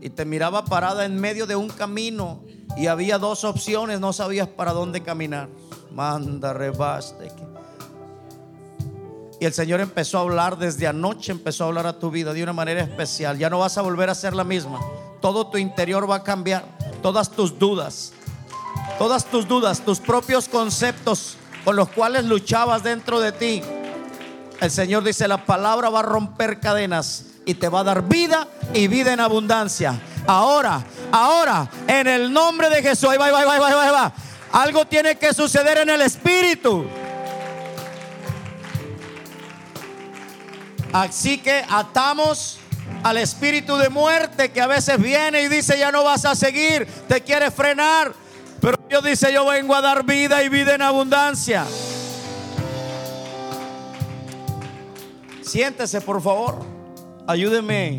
Y 0.00 0.10
te 0.10 0.24
miraba 0.24 0.64
parada 0.64 1.04
en 1.04 1.20
medio 1.20 1.44
de 1.44 1.56
un 1.56 1.66
camino 1.70 2.44
y 2.76 2.86
había 2.86 3.18
dos 3.18 3.42
opciones, 3.42 3.98
no 3.98 4.12
sabías 4.12 4.46
para 4.46 4.72
dónde 4.72 5.02
caminar. 5.02 5.48
Manda, 5.90 6.52
rebaste. 6.52 7.32
Y 9.40 9.44
el 9.44 9.52
Señor 9.52 9.80
empezó 9.80 10.18
a 10.18 10.20
hablar 10.20 10.56
desde 10.56 10.86
anoche, 10.86 11.32
empezó 11.32 11.64
a 11.64 11.66
hablar 11.66 11.88
a 11.88 11.98
tu 11.98 12.12
vida 12.12 12.32
de 12.32 12.44
una 12.44 12.52
manera 12.52 12.80
especial. 12.80 13.38
Ya 13.38 13.50
no 13.50 13.58
vas 13.58 13.76
a 13.76 13.82
volver 13.82 14.08
a 14.08 14.14
ser 14.14 14.34
la 14.34 14.44
misma. 14.44 14.78
Todo 15.20 15.48
tu 15.48 15.58
interior 15.58 16.08
va 16.08 16.14
a 16.14 16.22
cambiar. 16.22 16.78
Todas 17.02 17.30
tus 17.30 17.58
dudas, 17.58 18.12
todas 18.98 19.24
tus 19.24 19.48
dudas, 19.48 19.80
tus 19.80 20.00
propios 20.00 20.48
conceptos 20.48 21.36
con 21.64 21.76
los 21.76 21.88
cuales 21.88 22.24
luchabas 22.24 22.82
dentro 22.82 23.20
de 23.20 23.32
ti. 23.32 23.62
El 24.60 24.70
Señor 24.70 25.02
dice, 25.02 25.26
la 25.26 25.46
palabra 25.46 25.88
va 25.88 26.00
a 26.00 26.02
romper 26.02 26.60
cadenas 26.60 27.24
y 27.46 27.54
te 27.54 27.68
va 27.68 27.80
a 27.80 27.84
dar 27.84 28.06
vida 28.06 28.46
y 28.74 28.88
vida 28.88 29.12
en 29.12 29.20
abundancia. 29.20 30.00
Ahora, 30.26 30.84
ahora, 31.10 31.70
en 31.86 32.06
el 32.06 32.32
nombre 32.32 32.68
de 32.68 32.82
Jesús, 32.82 33.08
ahí 33.08 33.18
va, 33.18 33.26
ahí 33.26 33.32
va, 33.32 33.58
va, 33.58 33.92
va. 33.92 34.12
Algo 34.52 34.84
tiene 34.84 35.16
que 35.16 35.32
suceder 35.32 35.78
en 35.78 35.90
el 35.90 36.02
Espíritu. 36.02 36.84
Así 40.92 41.38
que 41.38 41.64
atamos 41.68 42.58
al 43.02 43.16
espíritu 43.16 43.76
de 43.76 43.88
muerte 43.88 44.50
que 44.50 44.60
a 44.60 44.66
veces 44.66 45.00
viene 45.00 45.42
y 45.42 45.48
dice 45.48 45.78
ya 45.78 45.90
no 45.90 46.04
vas 46.04 46.24
a 46.24 46.34
seguir, 46.34 46.86
te 47.08 47.20
quiere 47.22 47.50
frenar. 47.50 48.12
Pero 48.60 48.78
Dios 48.88 49.02
dice 49.04 49.32
yo 49.32 49.46
vengo 49.46 49.74
a 49.74 49.80
dar 49.80 50.04
vida 50.04 50.42
y 50.42 50.48
vida 50.48 50.74
en 50.74 50.82
abundancia. 50.82 51.64
Siéntese 55.42 56.00
por 56.00 56.22
favor, 56.22 56.64
ayúdeme 57.26 57.98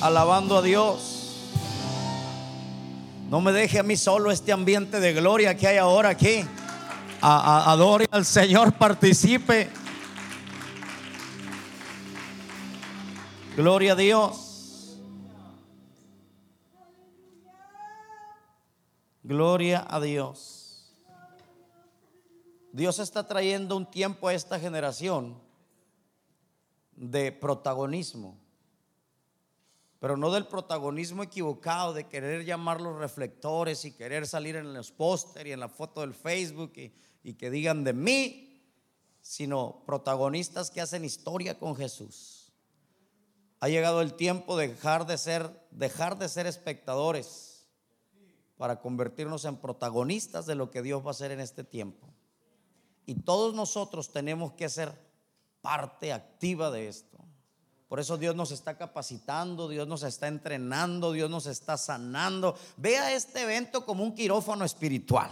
alabando 0.00 0.56
a 0.56 0.62
Dios. 0.62 1.16
No 3.30 3.40
me 3.40 3.52
deje 3.52 3.78
a 3.78 3.84
mí 3.84 3.96
solo 3.96 4.32
este 4.32 4.50
ambiente 4.50 4.98
de 4.98 5.12
gloria 5.12 5.56
que 5.56 5.68
hay 5.68 5.76
ahora 5.76 6.08
aquí. 6.08 6.44
adore 7.20 8.08
al 8.10 8.24
Señor, 8.24 8.72
participe. 8.72 9.70
Gloria 13.56 13.94
a 13.94 13.96
Dios. 13.96 14.96
Gloria 19.24 19.84
a 19.88 20.00
Dios. 20.00 20.94
Dios 22.72 23.00
está 23.00 23.26
trayendo 23.26 23.76
un 23.76 23.90
tiempo 23.90 24.28
a 24.28 24.34
esta 24.34 24.60
generación 24.60 25.36
de 26.92 27.32
protagonismo, 27.32 28.38
pero 29.98 30.16
no 30.16 30.30
del 30.30 30.46
protagonismo 30.46 31.24
equivocado 31.24 31.92
de 31.92 32.06
querer 32.06 32.44
llamar 32.44 32.80
los 32.80 32.98
reflectores 32.98 33.84
y 33.84 33.90
querer 33.92 34.28
salir 34.28 34.54
en 34.54 34.72
los 34.72 34.92
póster 34.92 35.48
y 35.48 35.52
en 35.52 35.60
la 35.60 35.68
foto 35.68 36.02
del 36.02 36.14
Facebook 36.14 36.72
y, 36.76 36.92
y 37.24 37.34
que 37.34 37.50
digan 37.50 37.82
de 37.82 37.94
mí, 37.94 38.62
sino 39.20 39.82
protagonistas 39.84 40.70
que 40.70 40.80
hacen 40.80 41.04
historia 41.04 41.58
con 41.58 41.74
Jesús 41.74 42.39
ha 43.60 43.68
llegado 43.68 44.00
el 44.00 44.14
tiempo 44.14 44.56
de 44.56 44.68
dejar 44.68 45.06
de 45.06 45.18
ser, 45.18 45.50
dejar 45.70 46.18
de 46.18 46.28
ser 46.28 46.46
espectadores 46.46 47.66
para 48.56 48.80
convertirnos 48.80 49.44
en 49.44 49.56
protagonistas 49.56 50.46
de 50.46 50.54
lo 50.54 50.70
que 50.70 50.82
Dios 50.82 51.02
va 51.02 51.08
a 51.08 51.10
hacer 51.10 51.30
en 51.30 51.40
este 51.40 51.62
tiempo. 51.62 52.08
Y 53.04 53.16
todos 53.16 53.54
nosotros 53.54 54.12
tenemos 54.12 54.52
que 54.52 54.68
ser 54.68 54.92
parte 55.60 56.12
activa 56.12 56.70
de 56.70 56.88
esto. 56.88 57.18
Por 57.88 58.00
eso 58.00 58.16
Dios 58.16 58.34
nos 58.36 58.50
está 58.50 58.78
capacitando, 58.78 59.68
Dios 59.68 59.86
nos 59.86 60.04
está 60.04 60.28
entrenando, 60.28 61.12
Dios 61.12 61.28
nos 61.28 61.46
está 61.46 61.76
sanando. 61.76 62.56
Vea 62.76 63.14
este 63.14 63.42
evento 63.42 63.84
como 63.84 64.04
un 64.04 64.14
quirófano 64.14 64.64
espiritual 64.64 65.30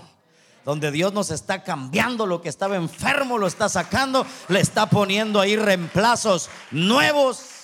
donde 0.65 0.91
Dios 0.91 1.15
nos 1.15 1.31
está 1.31 1.63
cambiando 1.63 2.27
lo 2.27 2.43
que 2.43 2.51
estaba 2.51 2.77
enfermo, 2.77 3.39
lo 3.39 3.47
está 3.47 3.71
sacando, 3.71 4.27
le 4.49 4.61
está 4.61 4.85
poniendo 4.85 5.41
ahí 5.41 5.57
reemplazos 5.57 6.51
nuevos 6.73 7.58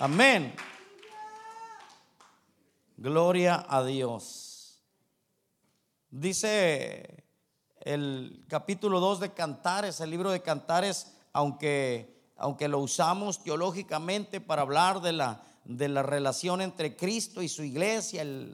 Amén. 0.00 0.54
Gloria 2.96 3.66
a 3.68 3.82
Dios. 3.82 4.80
Dice 6.08 7.24
el 7.80 8.44
capítulo 8.46 9.00
2 9.00 9.18
de 9.18 9.32
Cantares, 9.32 10.00
el 10.00 10.10
libro 10.10 10.30
de 10.30 10.40
Cantares, 10.40 11.16
aunque, 11.32 12.16
aunque 12.36 12.68
lo 12.68 12.78
usamos 12.78 13.42
teológicamente 13.42 14.40
para 14.40 14.62
hablar 14.62 15.00
de 15.00 15.14
la, 15.14 15.42
de 15.64 15.88
la 15.88 16.04
relación 16.04 16.60
entre 16.60 16.94
Cristo 16.94 17.42
y 17.42 17.48
su 17.48 17.64
iglesia, 17.64 18.22
el 18.22 18.52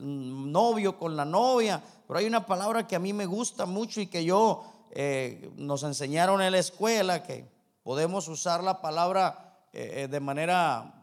novio 0.50 0.96
con 0.96 1.14
la 1.14 1.26
novia, 1.26 1.84
pero 2.08 2.20
hay 2.20 2.24
una 2.26 2.46
palabra 2.46 2.86
que 2.86 2.96
a 2.96 3.00
mí 3.00 3.12
me 3.12 3.26
gusta 3.26 3.66
mucho 3.66 4.00
y 4.00 4.06
que 4.06 4.24
yo 4.24 4.64
eh, 4.92 5.50
nos 5.56 5.82
enseñaron 5.82 6.40
en 6.40 6.52
la 6.52 6.58
escuela, 6.58 7.22
que 7.22 7.46
podemos 7.82 8.28
usar 8.28 8.64
la 8.64 8.80
palabra 8.80 9.58
eh, 9.74 10.04
eh, 10.04 10.08
de 10.08 10.20
manera 10.20 10.93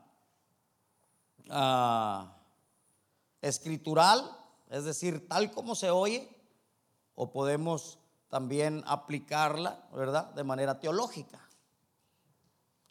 Ah, 1.53 2.37
escritural, 3.41 4.37
es 4.69 4.85
decir, 4.85 5.27
tal 5.27 5.51
como 5.51 5.75
se 5.75 5.89
oye, 5.89 6.29
o 7.15 7.31
podemos 7.31 7.99
también 8.29 8.83
aplicarla, 8.87 9.83
¿verdad? 9.93 10.33
De 10.33 10.43
manera 10.45 10.79
teológica. 10.79 11.39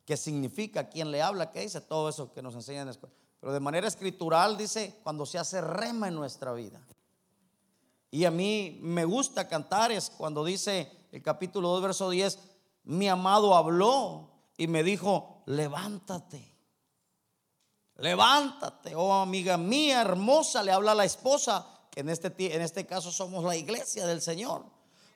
¿Qué 0.04 0.16
significa? 0.16 0.90
¿Quién 0.90 1.10
le 1.10 1.22
habla? 1.22 1.52
¿Qué 1.52 1.60
dice? 1.60 1.80
Todo 1.80 2.08
eso 2.08 2.32
que 2.32 2.42
nos 2.42 2.54
enseñan 2.54 2.82
en 2.82 2.86
la 2.86 2.92
escuela. 2.92 3.14
Pero 3.40 3.52
de 3.52 3.60
manera 3.60 3.88
escritural 3.88 4.58
dice 4.58 5.00
cuando 5.02 5.24
se 5.24 5.38
hace 5.38 5.62
rema 5.62 6.08
en 6.08 6.14
nuestra 6.14 6.52
vida. 6.52 6.80
Y 8.10 8.24
a 8.26 8.30
mí 8.30 8.78
me 8.82 9.04
gusta 9.04 9.48
cantar 9.48 9.92
es 9.92 10.10
cuando 10.10 10.44
dice 10.44 11.06
el 11.12 11.22
capítulo 11.22 11.68
2, 11.68 11.82
verso 11.82 12.10
10, 12.10 12.38
mi 12.84 13.08
amado 13.08 13.54
habló 13.54 14.30
y 14.58 14.66
me 14.66 14.82
dijo, 14.82 15.42
levántate 15.46 16.49
Levántate, 18.00 18.94
oh 18.94 19.12
amiga 19.12 19.56
mía 19.56 20.00
hermosa, 20.00 20.62
le 20.62 20.72
habla 20.72 20.94
la 20.94 21.04
esposa, 21.04 21.66
que 21.90 22.00
en 22.00 22.08
este, 22.08 22.32
en 22.54 22.62
este 22.62 22.86
caso 22.86 23.12
somos 23.12 23.44
la 23.44 23.56
iglesia 23.56 24.06
del 24.06 24.22
Señor. 24.22 24.64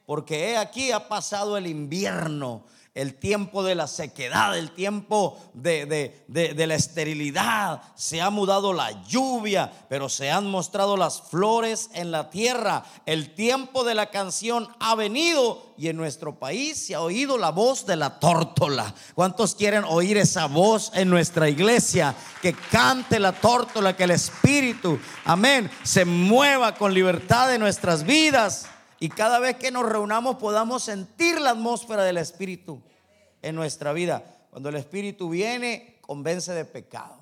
Porque 0.05 0.51
he 0.51 0.57
aquí 0.59 0.93
ha 0.93 1.09
pasado 1.09 1.57
el 1.57 1.67
invierno 1.67 2.67
el 2.95 3.15
tiempo 3.15 3.65
de 3.65 3.75
la 3.75 3.89
sequedad, 3.89 4.57
el 4.57 4.71
tiempo 4.71 5.37
de, 5.53 6.15
la 6.29 6.75
esterilidad. 6.75 7.83
Se 7.97 8.23
ha 8.23 8.31
mudado 8.31 8.73
la 8.73 9.03
lluvia, 9.07 9.73
pero 9.89 10.09
se 10.09 10.31
han 10.31 10.47
mostrado 10.49 10.97
las 10.97 11.21
flores 11.21 11.91
en 11.95 12.13
la 12.13 12.31
tierra. 12.31 12.85
El 13.05 13.35
tiempo 13.35 13.83
de 13.83 13.97
la 13.97 14.11
canción 14.11 14.69
ha 14.79 14.95
venido 14.95 15.75
y 15.77 15.89
en 15.89 15.97
nuestro 15.97 16.39
país 16.39 16.87
se 16.87 16.95
ha 16.95 17.01
oído 17.01 17.37
la 17.37 17.51
voz 17.51 17.85
de 17.85 17.97
la 17.97 18.21
tórtola. 18.21 18.95
¿Cuántos 19.17 19.57
quieren 19.57 19.83
oír 19.83 20.17
esa 20.17 20.47
voz 20.47 20.93
en 20.95 21.11
nuestra 21.11 21.49
iglesia? 21.49 22.15
Que 22.41 22.53
cante 22.53 23.19
la 23.19 23.33
tórtola, 23.33 23.97
que 23.97 24.05
el 24.05 24.13
Espíritu, 24.13 25.01
amén, 25.25 25.69
se 25.83 26.05
mueva 26.05 26.77
con 26.77 26.95
libertad 26.95 27.53
en 27.53 27.61
nuestras 27.61 28.05
vidas 28.05 28.67
y 29.01 29.09
cada 29.09 29.39
vez 29.39 29.57
que 29.57 29.71
nos 29.71 29.89
reunamos 29.89 30.37
podamos 30.37 30.83
sentir 30.85 31.41
la 31.41 31.51
atmósfera 31.51 32.05
del 32.05 32.19
Espíritu 32.19 32.81
en 33.43 33.55
nuestra 33.55 33.93
vida. 33.93 34.25
Cuando 34.51 34.69
el 34.69 34.77
Espíritu 34.77 35.29
viene, 35.29 35.99
convence 36.01 36.53
de 36.53 36.65
pecado. 36.65 37.19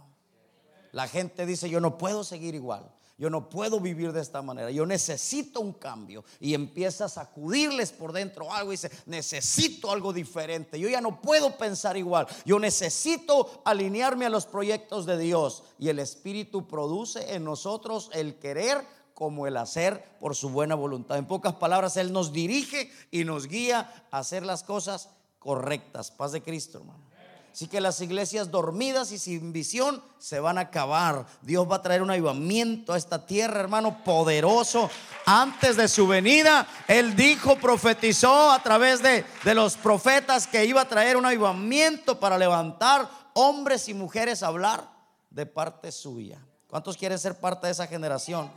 La 0.92 1.08
gente 1.08 1.46
dice, 1.46 1.70
yo 1.70 1.80
no 1.80 1.96
puedo 1.96 2.24
seguir 2.24 2.54
igual. 2.54 2.84
Yo 3.18 3.30
no 3.30 3.48
puedo 3.48 3.78
vivir 3.78 4.12
de 4.12 4.20
esta 4.20 4.42
manera. 4.42 4.70
Yo 4.70 4.84
necesito 4.84 5.60
un 5.60 5.72
cambio. 5.74 6.24
Y 6.40 6.54
empieza 6.54 7.04
a 7.04 7.08
sacudirles 7.08 7.92
por 7.92 8.12
dentro 8.12 8.52
algo 8.52 8.72
y 8.72 8.74
dice, 8.74 8.90
necesito 9.06 9.92
algo 9.92 10.12
diferente. 10.12 10.78
Yo 10.78 10.88
ya 10.88 11.00
no 11.00 11.20
puedo 11.20 11.56
pensar 11.56 11.96
igual. 11.96 12.26
Yo 12.44 12.58
necesito 12.58 13.62
alinearme 13.64 14.26
a 14.26 14.30
los 14.30 14.46
proyectos 14.46 15.06
de 15.06 15.18
Dios. 15.18 15.62
Y 15.78 15.88
el 15.88 16.00
Espíritu 16.00 16.66
produce 16.66 17.34
en 17.34 17.44
nosotros 17.44 18.10
el 18.12 18.40
querer 18.40 18.84
como 19.14 19.46
el 19.46 19.56
hacer 19.56 20.04
por 20.20 20.34
su 20.34 20.50
buena 20.50 20.74
voluntad. 20.74 21.18
En 21.18 21.26
pocas 21.26 21.54
palabras, 21.54 21.96
Él 21.96 22.12
nos 22.12 22.32
dirige 22.32 22.90
y 23.10 23.24
nos 23.24 23.46
guía 23.46 24.06
a 24.10 24.18
hacer 24.18 24.44
las 24.44 24.62
cosas 24.62 25.10
correctas. 25.38 26.10
Paz 26.10 26.32
de 26.32 26.42
Cristo, 26.42 26.78
hermano. 26.78 27.12
Así 27.52 27.66
que 27.66 27.82
las 27.82 28.00
iglesias 28.00 28.50
dormidas 28.50 29.12
y 29.12 29.18
sin 29.18 29.52
visión 29.52 30.02
se 30.18 30.40
van 30.40 30.56
a 30.56 30.62
acabar. 30.62 31.26
Dios 31.42 31.70
va 31.70 31.76
a 31.76 31.82
traer 31.82 32.00
un 32.00 32.10
avivamiento 32.10 32.94
a 32.94 32.96
esta 32.96 33.26
tierra, 33.26 33.60
hermano, 33.60 34.02
poderoso. 34.04 34.88
Antes 35.26 35.76
de 35.76 35.86
su 35.86 36.06
venida, 36.06 36.66
Él 36.88 37.14
dijo, 37.14 37.56
profetizó 37.56 38.50
a 38.50 38.62
través 38.62 39.02
de, 39.02 39.26
de 39.44 39.54
los 39.54 39.76
profetas 39.76 40.46
que 40.46 40.64
iba 40.64 40.80
a 40.80 40.88
traer 40.88 41.18
un 41.18 41.26
avivamiento 41.26 42.18
para 42.18 42.38
levantar 42.38 43.06
hombres 43.34 43.86
y 43.86 43.92
mujeres 43.92 44.42
a 44.42 44.46
hablar 44.46 44.88
de 45.28 45.44
parte 45.44 45.92
suya. 45.92 46.42
¿Cuántos 46.68 46.96
quieren 46.96 47.18
ser 47.18 47.38
parte 47.38 47.66
de 47.66 47.72
esa 47.72 47.86
generación? 47.86 48.50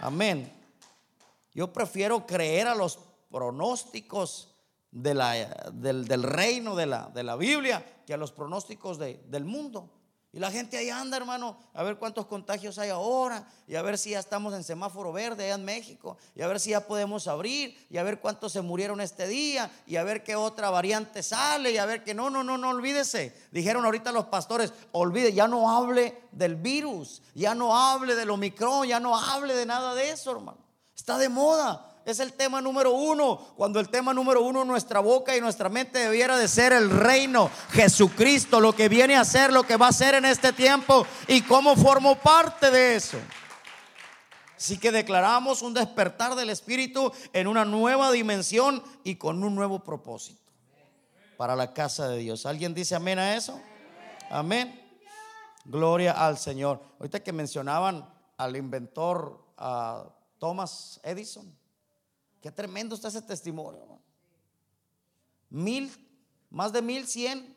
Amén. 0.00 0.52
Yo 1.54 1.72
prefiero 1.72 2.26
creer 2.26 2.66
a 2.66 2.74
los 2.74 2.98
pronósticos 3.30 4.54
del, 4.90 5.18
reino 6.22 6.74
de 6.76 6.86
la, 6.86 7.36
Biblia 7.36 7.84
que 8.06 8.14
a 8.14 8.16
los 8.16 8.32
pronósticos 8.32 8.98
de- 8.98 9.22
del 9.28 9.44
mundo. 9.44 9.90
Y 10.34 10.40
la 10.40 10.50
gente 10.50 10.76
ahí 10.76 10.90
anda, 10.90 11.16
hermano, 11.16 11.56
a 11.72 11.84
ver 11.84 11.96
cuántos 11.96 12.26
contagios 12.26 12.76
hay 12.78 12.90
ahora, 12.90 13.46
y 13.68 13.76
a 13.76 13.82
ver 13.82 13.96
si 13.96 14.10
ya 14.10 14.18
estamos 14.18 14.52
en 14.52 14.64
semáforo 14.64 15.12
verde 15.12 15.44
allá 15.44 15.54
en 15.54 15.64
México, 15.64 16.18
y 16.34 16.42
a 16.42 16.48
ver 16.48 16.58
si 16.58 16.70
ya 16.70 16.88
podemos 16.88 17.28
abrir, 17.28 17.86
y 17.88 17.98
a 17.98 18.02
ver 18.02 18.18
cuántos 18.18 18.50
se 18.50 18.60
murieron 18.60 19.00
este 19.00 19.28
día, 19.28 19.70
y 19.86 19.94
a 19.94 20.02
ver 20.02 20.24
qué 20.24 20.34
otra 20.34 20.70
variante 20.70 21.22
sale, 21.22 21.70
y 21.70 21.78
a 21.78 21.86
ver 21.86 22.02
que 22.02 22.14
no, 22.14 22.30
no, 22.30 22.42
no, 22.42 22.58
no 22.58 22.70
olvídese. 22.70 23.32
Dijeron 23.52 23.84
ahorita 23.84 24.10
los 24.10 24.24
pastores, 24.24 24.72
olvide, 24.90 25.32
ya 25.32 25.46
no 25.46 25.70
hable 25.70 26.22
del 26.32 26.56
virus, 26.56 27.22
ya 27.36 27.54
no 27.54 27.78
hable 27.78 28.16
del 28.16 28.30
Omicron, 28.30 28.88
ya 28.88 28.98
no 28.98 29.16
hable 29.16 29.54
de 29.54 29.66
nada 29.66 29.94
de 29.94 30.10
eso, 30.10 30.32
hermano. 30.32 30.58
Está 30.96 31.16
de 31.16 31.28
moda. 31.28 31.93
Es 32.04 32.20
el 32.20 32.34
tema 32.34 32.60
número 32.60 32.92
uno. 32.92 33.36
Cuando 33.56 33.80
el 33.80 33.88
tema 33.88 34.12
número 34.12 34.42
uno 34.42 34.62
en 34.62 34.68
nuestra 34.68 35.00
boca 35.00 35.36
y 35.36 35.40
nuestra 35.40 35.68
mente 35.68 36.00
debiera 36.00 36.36
de 36.36 36.48
ser 36.48 36.72
el 36.72 36.90
reino, 36.90 37.50
Jesucristo, 37.70 38.60
lo 38.60 38.74
que 38.74 38.88
viene 38.88 39.16
a 39.16 39.24
ser, 39.24 39.52
lo 39.52 39.62
que 39.62 39.76
va 39.76 39.88
a 39.88 39.92
ser 39.92 40.14
en 40.14 40.26
este 40.26 40.52
tiempo 40.52 41.06
y 41.26 41.40
cómo 41.42 41.76
formo 41.76 42.16
parte 42.16 42.70
de 42.70 42.96
eso. 42.96 43.18
Así 44.56 44.78
que 44.78 44.92
declaramos 44.92 45.62
un 45.62 45.74
despertar 45.74 46.34
del 46.34 46.50
Espíritu 46.50 47.12
en 47.32 47.46
una 47.46 47.64
nueva 47.64 48.12
dimensión 48.12 48.82
y 49.02 49.16
con 49.16 49.42
un 49.42 49.54
nuevo 49.54 49.80
propósito 49.80 50.40
para 51.36 51.56
la 51.56 51.72
casa 51.72 52.08
de 52.08 52.18
Dios. 52.18 52.46
¿Alguien 52.46 52.74
dice 52.74 52.94
amén 52.94 53.18
a 53.18 53.34
eso? 53.34 53.60
Amén. 54.30 54.80
Gloria 55.64 56.12
al 56.12 56.38
Señor. 56.38 56.82
Ahorita 56.98 57.22
que 57.22 57.32
mencionaban 57.32 58.08
al 58.36 58.56
inventor 58.56 59.42
Thomas 60.38 61.00
Edison. 61.02 61.63
Qué 62.44 62.52
tremendo 62.52 62.94
está 62.94 63.08
ese 63.08 63.22
testimonio. 63.22 64.02
Mil, 65.48 65.90
más 66.50 66.74
de 66.74 66.82
mil 66.82 67.06
cien. 67.06 67.56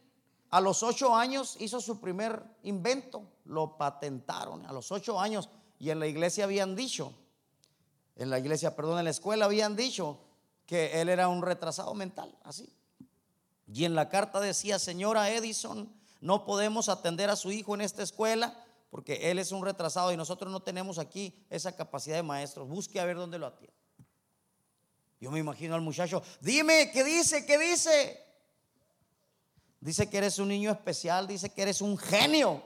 A 0.49 0.61
los 0.61 0.81
ocho 0.81 1.13
años 1.13 1.57
hizo 1.59 1.81
su 1.81 1.99
primer 1.99 2.41
invento. 2.63 3.23
Lo 3.43 3.77
patentaron 3.77 4.65
a 4.65 4.71
los 4.71 4.93
ocho 4.93 5.19
años. 5.19 5.49
Y 5.77 5.89
en 5.89 5.99
la 5.99 6.07
iglesia 6.07 6.45
habían 6.45 6.73
dicho, 6.77 7.13
en 8.15 8.29
la 8.29 8.39
iglesia, 8.39 8.77
perdón, 8.77 8.99
en 8.99 9.03
la 9.03 9.11
escuela 9.11 9.43
habían 9.43 9.75
dicho 9.75 10.19
que 10.65 11.01
él 11.01 11.09
era 11.09 11.27
un 11.27 11.41
retrasado 11.41 11.93
mental, 11.93 12.33
así. 12.45 12.73
Y 13.67 13.83
en 13.83 13.93
la 13.93 14.07
carta 14.07 14.39
decía, 14.39 14.79
señora 14.79 15.29
Edison, 15.31 15.91
no 16.21 16.45
podemos 16.45 16.87
atender 16.87 17.29
a 17.29 17.35
su 17.35 17.51
hijo 17.51 17.75
en 17.75 17.81
esta 17.81 18.03
escuela 18.03 18.63
porque 18.89 19.31
él 19.31 19.37
es 19.37 19.51
un 19.51 19.65
retrasado 19.65 20.13
y 20.13 20.17
nosotros 20.17 20.49
no 20.49 20.61
tenemos 20.61 20.97
aquí 20.97 21.45
esa 21.49 21.75
capacidad 21.75 22.15
de 22.15 22.23
maestros. 22.23 22.69
Busque 22.69 23.01
a 23.01 23.05
ver 23.05 23.17
dónde 23.17 23.37
lo 23.37 23.47
atiende. 23.47 23.75
Yo 25.19 25.31
me 25.31 25.39
imagino 25.39 25.75
al 25.75 25.81
muchacho, 25.81 26.21
dime, 26.41 26.91
¿qué 26.91 27.03
dice? 27.03 27.45
¿Qué 27.45 27.57
dice? 27.57 28.23
Dice 29.79 30.09
que 30.09 30.17
eres 30.17 30.39
un 30.39 30.49
niño 30.49 30.71
especial, 30.71 31.27
dice 31.27 31.49
que 31.53 31.61
eres 31.61 31.81
un 31.81 31.97
genio 31.97 32.61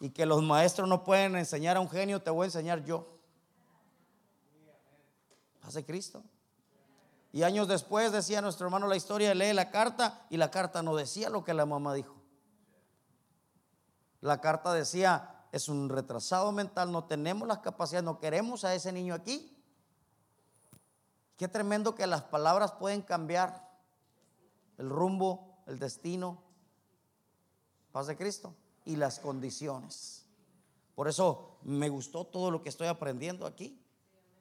y 0.00 0.10
que 0.10 0.26
los 0.26 0.42
maestros 0.42 0.88
no 0.88 1.04
pueden 1.04 1.36
enseñar 1.36 1.76
a 1.76 1.80
un 1.80 1.88
genio, 1.88 2.20
te 2.20 2.30
voy 2.30 2.44
a 2.44 2.46
enseñar 2.46 2.84
yo. 2.84 3.18
Hace 5.62 5.84
Cristo. 5.84 6.24
Y 7.32 7.44
años 7.44 7.66
después 7.66 8.12
decía 8.12 8.42
nuestro 8.42 8.66
hermano 8.66 8.86
la 8.86 8.96
historia, 8.96 9.34
lee 9.34 9.52
la 9.52 9.70
carta 9.70 10.26
y 10.28 10.36
la 10.36 10.50
carta 10.50 10.82
no 10.82 10.94
decía 10.94 11.30
lo 11.30 11.44
que 11.44 11.54
la 11.54 11.64
mamá 11.64 11.94
dijo. 11.94 12.14
La 14.20 14.40
carta 14.40 14.72
decía, 14.72 15.46
es 15.50 15.68
un 15.68 15.88
retrasado 15.88 16.52
mental, 16.52 16.92
no 16.92 17.04
tenemos 17.04 17.48
las 17.48 17.58
capacidades, 17.58 18.04
no 18.04 18.18
queremos 18.18 18.64
a 18.64 18.74
ese 18.74 18.92
niño 18.92 19.14
aquí. 19.14 19.61
Qué 21.42 21.48
tremendo 21.48 21.96
que 21.96 22.06
las 22.06 22.22
palabras 22.22 22.70
pueden 22.70 23.02
cambiar 23.02 23.68
el 24.78 24.88
rumbo, 24.88 25.56
el 25.66 25.80
destino, 25.80 26.40
paz 27.90 28.06
de 28.06 28.16
Cristo 28.16 28.54
y 28.84 28.94
las 28.94 29.18
condiciones. 29.18 30.24
Por 30.94 31.08
eso 31.08 31.58
me 31.62 31.88
gustó 31.88 32.24
todo 32.24 32.52
lo 32.52 32.62
que 32.62 32.68
estoy 32.68 32.86
aprendiendo 32.86 33.44
aquí, 33.44 33.76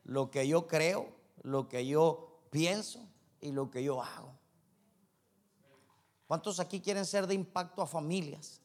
lo 0.03 0.29
que 0.29 0.47
yo 0.47 0.67
creo, 0.67 1.07
lo 1.41 1.67
que 1.67 1.87
yo 1.87 2.39
pienso 2.51 2.99
y 3.39 3.51
lo 3.51 3.71
que 3.71 3.83
yo 3.83 4.03
hago. 4.03 4.35
¿Cuántos 6.27 6.59
aquí 6.59 6.81
quieren 6.81 7.07
ser 7.07 7.25
de 7.25 7.33
impacto 7.33 7.81
a 7.81 7.87
familias? 7.87 8.60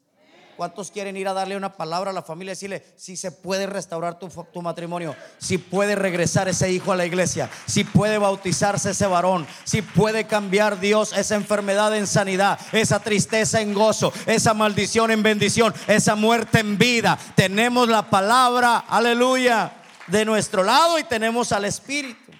¿Cuántos 0.56 0.90
quieren 0.90 1.18
ir 1.18 1.28
a 1.28 1.34
darle 1.34 1.54
una 1.54 1.74
palabra 1.74 2.10
a 2.10 2.14
la 2.14 2.22
familia 2.22 2.52
y 2.52 2.54
decirle 2.54 2.82
si 2.96 3.16
se 3.16 3.30
puede 3.30 3.66
restaurar 3.66 4.18
tu, 4.18 4.28
tu, 4.28 4.62
matrimonio, 4.62 5.14
si 5.36 5.58
puede 5.58 5.94
regresar 5.94 6.48
ese 6.48 6.72
hijo 6.72 6.92
a 6.92 6.96
la 6.96 7.04
iglesia, 7.04 7.50
si 7.66 7.84
puede 7.84 8.16
bautizarse 8.16 8.90
ese 8.90 9.06
varón, 9.06 9.46
si 9.64 9.82
puede 9.82 10.26
cambiar 10.26 10.80
Dios 10.80 11.12
esa 11.12 11.34
enfermedad 11.34 11.94
en 11.94 12.06
sanidad, 12.06 12.58
esa 12.72 13.00
tristeza 13.00 13.60
en 13.60 13.74
gozo, 13.74 14.12
esa 14.24 14.54
maldición 14.54 15.10
en 15.10 15.22
bendición, 15.22 15.74
esa 15.86 16.14
muerte 16.14 16.60
en 16.60 16.78
vida? 16.78 17.18
Tenemos 17.34 17.88
la 17.88 18.08
palabra, 18.08 18.78
aleluya, 18.78 19.72
de 20.06 20.24
nuestro 20.24 20.62
lado 20.62 20.98
y 20.98 21.04
tenemos 21.04 21.52
al 21.52 21.66
Espíritu. 21.66 22.32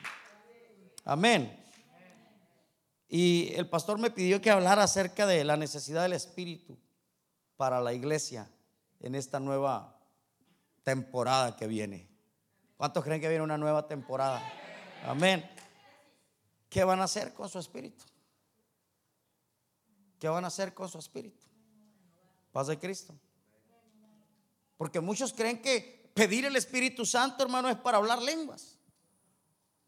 Amén. 1.05 1.55
Y 3.09 3.53
el 3.55 3.69
pastor 3.69 3.99
me 3.99 4.11
pidió 4.11 4.41
que 4.41 4.51
hablara 4.51 4.85
acerca 4.85 5.27
de 5.27 5.45
la 5.45 5.57
necesidad 5.57 6.03
del 6.03 6.15
Espíritu 6.15 6.79
para 7.57 7.81
la 7.81 7.93
iglesia 7.93 8.51
en 9.01 9.15
esta 9.15 9.41
nueva 9.41 9.99
temporada 10.83 11.57
que 11.57 11.67
viene. 11.67 12.09
¿Cuántos 12.77 13.03
creen 13.05 13.21
que 13.21 13.29
viene 13.29 13.43
una 13.43 13.59
nueva 13.59 13.87
temporada? 13.87 14.43
Amén. 15.05 15.49
¿Qué 16.69 16.85
van 16.85 17.01
a 17.01 17.05
hacer 17.05 17.33
con 17.33 17.49
su 17.49 17.59
espíritu? 17.59 18.05
¿Qué 20.19 20.29
van 20.29 20.45
a 20.45 20.49
hacer 20.49 20.75
con 20.75 20.89
su 20.89 20.99
espíritu? 20.99 21.47
Paz 22.53 22.69
de 22.69 22.79
Cristo. 22.79 23.15
Porque 24.77 25.01
muchos 25.01 25.33
creen 25.33 25.61
que 25.61 26.11
pedir 26.15 26.45
el 26.45 26.57
Espíritu 26.57 27.05
Santo, 27.05 27.43
hermano, 27.43 27.69
es 27.69 27.77
para 27.77 27.99
hablar 27.99 28.21
lenguas. 28.23 28.79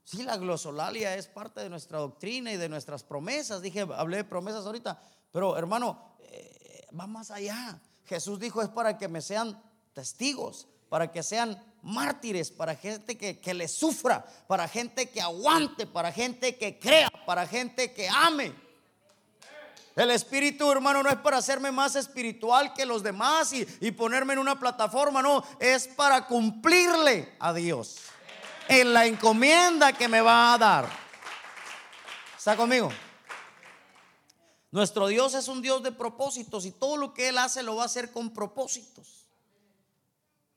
Sí, 0.04 0.22
la 0.22 0.38
glosolalia 0.38 1.14
es 1.16 1.28
parte 1.28 1.60
de 1.60 1.68
nuestra 1.68 1.98
doctrina 1.98 2.52
y 2.52 2.56
de 2.56 2.68
nuestras 2.68 3.04
promesas. 3.04 3.60
Dije, 3.60 3.86
hablé 3.94 4.18
de 4.18 4.24
promesas 4.24 4.64
ahorita, 4.64 5.02
pero 5.30 5.56
hermano, 5.58 6.16
eh, 6.20 6.57
va 6.98 7.06
más 7.06 7.30
allá. 7.30 7.80
Jesús 8.06 8.38
dijo 8.38 8.62
es 8.62 8.68
para 8.68 8.96
que 8.96 9.08
me 9.08 9.20
sean 9.20 9.60
testigos, 9.92 10.66
para 10.88 11.10
que 11.10 11.22
sean 11.22 11.62
mártires, 11.82 12.50
para 12.50 12.74
gente 12.74 13.16
que, 13.16 13.38
que 13.38 13.54
le 13.54 13.68
sufra, 13.68 14.24
para 14.46 14.68
gente 14.68 15.10
que 15.10 15.20
aguante, 15.20 15.86
para 15.86 16.12
gente 16.12 16.56
que 16.56 16.78
crea, 16.78 17.10
para 17.26 17.46
gente 17.46 17.92
que 17.92 18.08
ame. 18.08 18.52
El 19.96 20.10
espíritu, 20.12 20.70
hermano, 20.70 21.02
no 21.02 21.10
es 21.10 21.16
para 21.16 21.38
hacerme 21.38 21.72
más 21.72 21.96
espiritual 21.96 22.72
que 22.72 22.86
los 22.86 23.02
demás 23.02 23.52
y, 23.52 23.66
y 23.80 23.90
ponerme 23.90 24.34
en 24.34 24.38
una 24.38 24.58
plataforma, 24.58 25.20
no, 25.20 25.44
es 25.58 25.88
para 25.88 26.26
cumplirle 26.26 27.34
a 27.40 27.52
Dios 27.52 27.98
en 28.68 28.92
la 28.92 29.06
encomienda 29.06 29.92
que 29.92 30.08
me 30.08 30.20
va 30.20 30.54
a 30.54 30.58
dar. 30.58 30.88
¿Está 32.36 32.56
conmigo? 32.56 32.90
Nuestro 34.70 35.06
Dios 35.06 35.34
es 35.34 35.48
un 35.48 35.62
Dios 35.62 35.82
de 35.82 35.92
propósitos 35.92 36.66
y 36.66 36.72
todo 36.72 36.96
lo 36.96 37.14
que 37.14 37.28
Él 37.28 37.38
hace 37.38 37.62
lo 37.62 37.76
va 37.76 37.84
a 37.84 37.86
hacer 37.86 38.12
con 38.12 38.30
propósitos. 38.30 39.26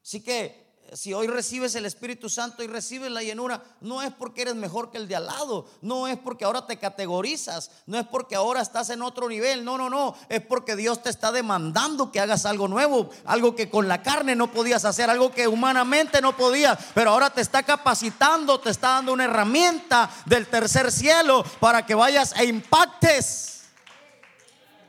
Así 0.03 0.21
que 0.21 0.61
si 0.93 1.13
hoy 1.13 1.27
recibes 1.27 1.73
el 1.75 1.85
Espíritu 1.85 2.29
Santo 2.29 2.63
y 2.63 2.67
recibes 2.67 3.09
la 3.09 3.23
llenura, 3.23 3.63
no 3.79 4.01
es 4.01 4.11
porque 4.11 4.41
eres 4.41 4.55
mejor 4.55 4.91
que 4.91 4.97
el 4.97 5.07
de 5.07 5.15
al 5.15 5.27
lado, 5.27 5.65
no 5.81 6.09
es 6.09 6.17
porque 6.17 6.43
ahora 6.43 6.67
te 6.67 6.79
categorizas, 6.79 7.71
no 7.85 7.97
es 7.97 8.05
porque 8.05 8.35
ahora 8.35 8.61
estás 8.61 8.89
en 8.89 9.01
otro 9.01 9.29
nivel, 9.29 9.63
no, 9.63 9.77
no, 9.77 9.89
no, 9.89 10.15
es 10.27 10.41
porque 10.41 10.75
Dios 10.75 11.01
te 11.01 11.09
está 11.09 11.31
demandando 11.31 12.11
que 12.11 12.19
hagas 12.19 12.45
algo 12.45 12.67
nuevo, 12.67 13.09
algo 13.23 13.55
que 13.55 13.69
con 13.69 13.87
la 13.87 14.03
carne 14.03 14.35
no 14.35 14.51
podías 14.51 14.83
hacer, 14.83 15.09
algo 15.09 15.31
que 15.31 15.47
humanamente 15.47 16.19
no 16.19 16.35
podías, 16.35 16.77
pero 16.93 17.11
ahora 17.11 17.29
te 17.29 17.39
está 17.39 17.63
capacitando, 17.63 18.59
te 18.59 18.71
está 18.71 18.89
dando 18.89 19.13
una 19.13 19.25
herramienta 19.25 20.09
del 20.25 20.47
tercer 20.47 20.91
cielo 20.91 21.45
para 21.61 21.85
que 21.85 21.95
vayas 21.95 22.33
e 22.35 22.43
impactes 22.43 23.60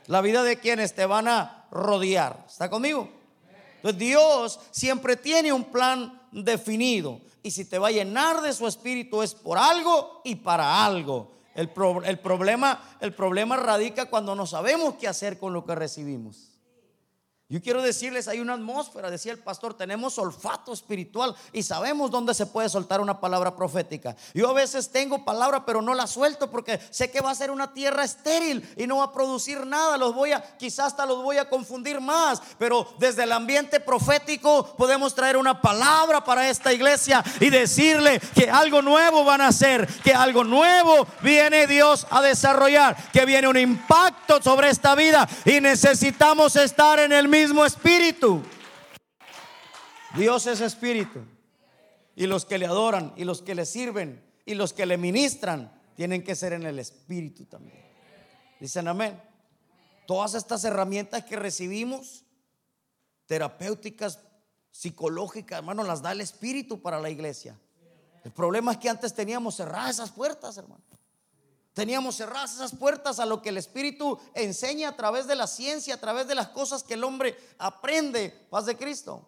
la 0.07 0.21
vida 0.21 0.43
de 0.43 0.59
quienes 0.59 0.93
te 0.95 1.05
van 1.05 1.27
a 1.27 1.65
rodear. 1.71 2.45
¿Está 2.47 2.69
conmigo? 2.69 3.09
Entonces 3.77 3.99
Dios 3.99 4.59
siempre 4.71 5.15
tiene 5.17 5.51
un 5.51 5.65
plan 5.65 6.21
definido. 6.31 7.19
Y 7.41 7.51
si 7.51 7.65
te 7.65 7.77
va 7.77 7.89
a 7.89 7.91
llenar 7.91 8.41
de 8.41 8.53
su 8.53 8.67
espíritu 8.67 9.21
es 9.21 9.33
por 9.35 9.57
algo 9.57 10.21
y 10.23 10.35
para 10.35 10.85
algo. 10.85 11.31
El, 11.55 11.69
pro- 11.69 12.03
el 12.03 12.17
problema, 12.19 12.81
el 13.01 13.13
problema 13.13 13.57
radica 13.57 14.05
cuando 14.09 14.33
no 14.35 14.45
sabemos 14.47 14.95
qué 14.95 15.07
hacer 15.07 15.37
con 15.37 15.53
lo 15.53 15.65
que 15.65 15.75
recibimos. 15.75 16.52
Yo 17.49 17.61
quiero 17.61 17.83
decirles, 17.83 18.27
hay 18.27 18.39
una 18.39 18.53
atmósfera, 18.53 19.11
decía 19.11 19.31
el 19.31 19.37
pastor, 19.37 19.75
tenemos 19.75 20.17
olfato 20.17 20.73
espiritual 20.73 21.35
y 21.51 21.61
sabemos 21.61 22.09
dónde 22.09 22.33
se 22.33 22.47
puede 22.47 22.67
soltar 22.67 22.99
una 22.99 23.19
palabra 23.19 23.55
profética. 23.55 24.15
Yo 24.33 24.49
a 24.49 24.53
veces 24.53 24.89
tengo 24.89 25.23
palabra, 25.23 25.63
pero 25.63 25.81
no 25.81 25.93
la 25.93 26.07
suelto 26.07 26.49
porque 26.49 26.79
sé 26.89 27.11
que 27.11 27.21
va 27.21 27.29
a 27.29 27.35
ser 27.35 27.51
una 27.51 27.71
tierra 27.73 28.05
estéril 28.05 28.67
y 28.75 28.87
no 28.87 28.97
va 28.97 29.03
a 29.03 29.11
producir 29.11 29.67
nada. 29.67 29.97
Los 29.97 30.15
voy 30.15 30.31
a, 30.31 30.41
quizás 30.57 30.87
hasta 30.87 31.05
los 31.05 31.21
voy 31.21 31.37
a 31.37 31.47
confundir 31.47 32.01
más, 32.01 32.41
pero 32.57 32.87
desde 32.97 33.23
el 33.23 33.31
ambiente 33.31 33.79
profético 33.79 34.75
podemos 34.75 35.13
traer 35.13 35.37
una 35.37 35.61
palabra 35.61 36.23
para 36.23 36.49
esta 36.49 36.73
iglesia 36.73 37.23
y 37.39 37.49
decirle 37.49 38.19
que 38.33 38.49
algo 38.49 38.81
nuevo 38.81 39.25
van 39.25 39.41
a 39.41 39.49
hacer, 39.49 39.85
que 40.01 40.15
algo 40.15 40.43
nuevo 40.43 41.05
viene 41.21 41.67
Dios 41.67 42.07
a 42.09 42.21
desarrollar, 42.21 42.97
que 43.11 43.25
viene 43.25 43.47
un 43.47 43.57
impacto 43.57 44.41
sobre 44.41 44.69
esta 44.69 44.95
vida 44.95 45.29
y 45.45 45.61
necesitamos 45.61 46.55
estar 46.55 46.99
en 46.99 47.11
el 47.11 47.27
mismo 47.27 47.42
espíritu. 47.65 48.41
Dios 50.15 50.47
es 50.47 50.61
espíritu. 50.61 51.23
Y 52.15 52.27
los 52.27 52.45
que 52.45 52.57
le 52.57 52.65
adoran 52.65 53.13
y 53.15 53.23
los 53.23 53.41
que 53.41 53.55
le 53.55 53.65
sirven 53.65 54.23
y 54.45 54.53
los 54.53 54.73
que 54.73 54.85
le 54.85 54.97
ministran 54.97 55.71
tienen 55.95 56.23
que 56.23 56.35
ser 56.35 56.53
en 56.53 56.63
el 56.63 56.79
espíritu 56.79 57.45
también. 57.45 57.81
Dicen 58.59 58.87
amén. 58.87 59.21
Todas 60.05 60.33
estas 60.33 60.63
herramientas 60.63 61.23
que 61.23 61.35
recibimos, 61.35 62.25
terapéuticas, 63.25 64.19
psicológicas, 64.71 65.59
hermano, 65.59 65.83
las 65.83 66.01
da 66.01 66.11
el 66.11 66.21
espíritu 66.21 66.81
para 66.81 66.99
la 66.99 67.09
iglesia. 67.09 67.57
El 68.23 68.31
problema 68.31 68.73
es 68.73 68.77
que 68.77 68.89
antes 68.89 69.13
teníamos 69.13 69.55
cerradas 69.55 69.91
esas 69.91 70.11
puertas, 70.11 70.57
hermano. 70.57 70.83
Teníamos 71.73 72.15
cerradas 72.17 72.53
esas 72.53 72.75
puertas 72.75 73.19
a 73.19 73.25
lo 73.25 73.41
que 73.41 73.49
el 73.49 73.57
Espíritu 73.57 74.19
enseña 74.35 74.89
a 74.89 74.95
través 74.95 75.25
de 75.25 75.35
la 75.35 75.47
ciencia, 75.47 75.95
a 75.95 75.99
través 75.99 76.27
de 76.27 76.35
las 76.35 76.49
cosas 76.49 76.83
que 76.83 76.93
el 76.93 77.03
hombre 77.03 77.35
aprende, 77.57 78.29
paz 78.49 78.67
de 78.67 78.77
Cristo. 78.77 79.27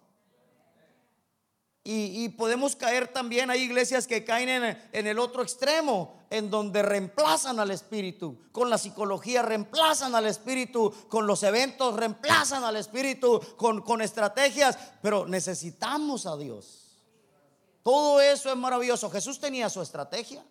Y, 1.87 2.29
podemos 2.29 2.75
caer 2.75 3.09
también, 3.09 3.51
hay 3.51 3.61
iglesias 3.61 4.07
que 4.07 4.25
caen 4.25 4.49
en, 4.49 4.89
en 4.91 5.05
el 5.05 5.19
otro 5.19 5.43
extremo, 5.43 6.25
en 6.31 6.49
donde 6.49 6.81
reemplazan 6.81 7.59
al 7.59 7.69
Espíritu, 7.69 8.39
con 8.51 8.71
la 8.71 8.79
psicología, 8.79 9.43
reemplazan 9.43 10.15
al 10.15 10.25
Espíritu, 10.25 10.91
con 11.09 11.27
los 11.27 11.43
eventos, 11.43 11.95
reemplazan 11.95 12.63
al 12.63 12.77
Espíritu, 12.77 13.39
con, 13.55 13.83
con 13.83 14.01
estrategias, 14.01 14.79
pero 15.03 15.27
necesitamos 15.27 16.25
a 16.25 16.35
Dios. 16.37 16.85
Todo 17.83 18.19
eso 18.19 18.49
es 18.49 18.57
maravilloso. 18.57 19.11
Jesús 19.11 19.39
tenía 19.39 19.69
su 19.69 19.79
estrategia. 19.79 20.43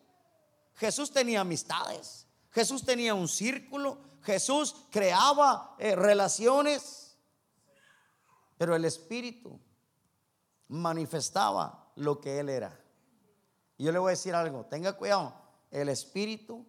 Jesús 0.74 1.12
tenía 1.12 1.40
amistades, 1.40 2.26
Jesús 2.50 2.84
tenía 2.84 3.14
un 3.14 3.28
círculo, 3.28 3.98
Jesús 4.22 4.74
creaba 4.90 5.76
eh, 5.78 5.94
relaciones, 5.94 7.16
pero 8.56 8.74
el 8.74 8.84
Espíritu 8.84 9.60
manifestaba 10.68 11.92
lo 11.96 12.20
que 12.20 12.40
Él 12.40 12.48
era. 12.48 12.80
Yo 13.78 13.92
le 13.92 13.98
voy 13.98 14.10
a 14.10 14.10
decir 14.10 14.34
algo, 14.34 14.64
tenga 14.66 14.94
cuidado, 14.94 15.34
el 15.70 15.88
Espíritu 15.88 16.66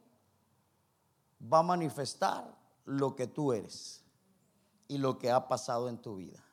va 1.41 1.59
a 1.59 1.63
manifestar 1.63 2.55
lo 2.85 3.15
que 3.15 3.27
tú 3.27 3.53
eres 3.53 4.03
y 4.87 4.97
lo 4.97 5.17
que 5.17 5.31
ha 5.31 5.47
pasado 5.47 5.89
en 5.89 5.97
tu 5.97 6.17
vida. 6.17 6.43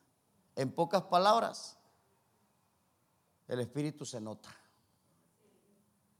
En 0.56 0.70
pocas 0.72 1.02
palabras, 1.02 1.76
el 3.48 3.60
Espíritu 3.60 4.04
se 4.04 4.20
nota. 4.20 4.48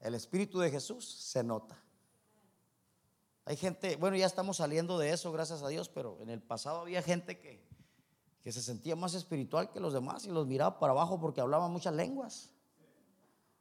El 0.03 0.17
Espíritu 0.17 0.59
de 0.59 0.71
Jesús 0.71 1.09
se 1.09 1.45
nota. 1.45 1.81
Hay 3.45 3.57
gente, 3.57 3.97
bueno, 3.97 4.17
ya 4.17 4.27
estamos 4.27 4.57
saliendo 4.57 4.99
de 4.99 5.11
eso, 5.11 5.31
gracias 5.31 5.63
a 5.63 5.69
Dios, 5.69 5.89
pero 5.89 6.19
en 6.21 6.29
el 6.29 6.43
pasado 6.43 6.81
había 6.81 7.03
gente 7.03 7.39
que, 7.39 7.65
que 8.43 8.51
se 8.51 8.61
sentía 8.61 8.97
más 8.97 9.15
espiritual 9.15 9.71
que 9.71 9.79
los 9.79 9.93
demás 9.93 10.27
y 10.27 10.31
los 10.31 10.47
miraba 10.47 10.81
para 10.81 10.93
abajo 10.93 11.21
porque 11.21 11.41
hablaba 11.41 11.69
muchas 11.69 11.95
lenguas 11.95 12.51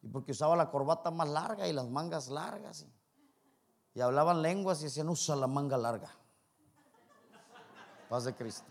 y 0.01 0.07
porque 0.07 0.31
usaba 0.31 0.55
la 0.55 0.71
corbata 0.71 1.11
más 1.11 1.29
larga 1.29 1.67
y 1.67 1.73
las 1.73 1.87
mangas 1.87 2.27
largas 2.27 2.81
y, 2.81 3.99
y 3.99 4.01
hablaban 4.01 4.41
lenguas 4.41 4.81
y 4.81 4.85
decían, 4.85 5.09
usa 5.09 5.35
la 5.35 5.47
manga 5.47 5.77
larga. 5.77 6.11
Paz 8.09 8.25
de 8.25 8.35
Cristo. 8.35 8.65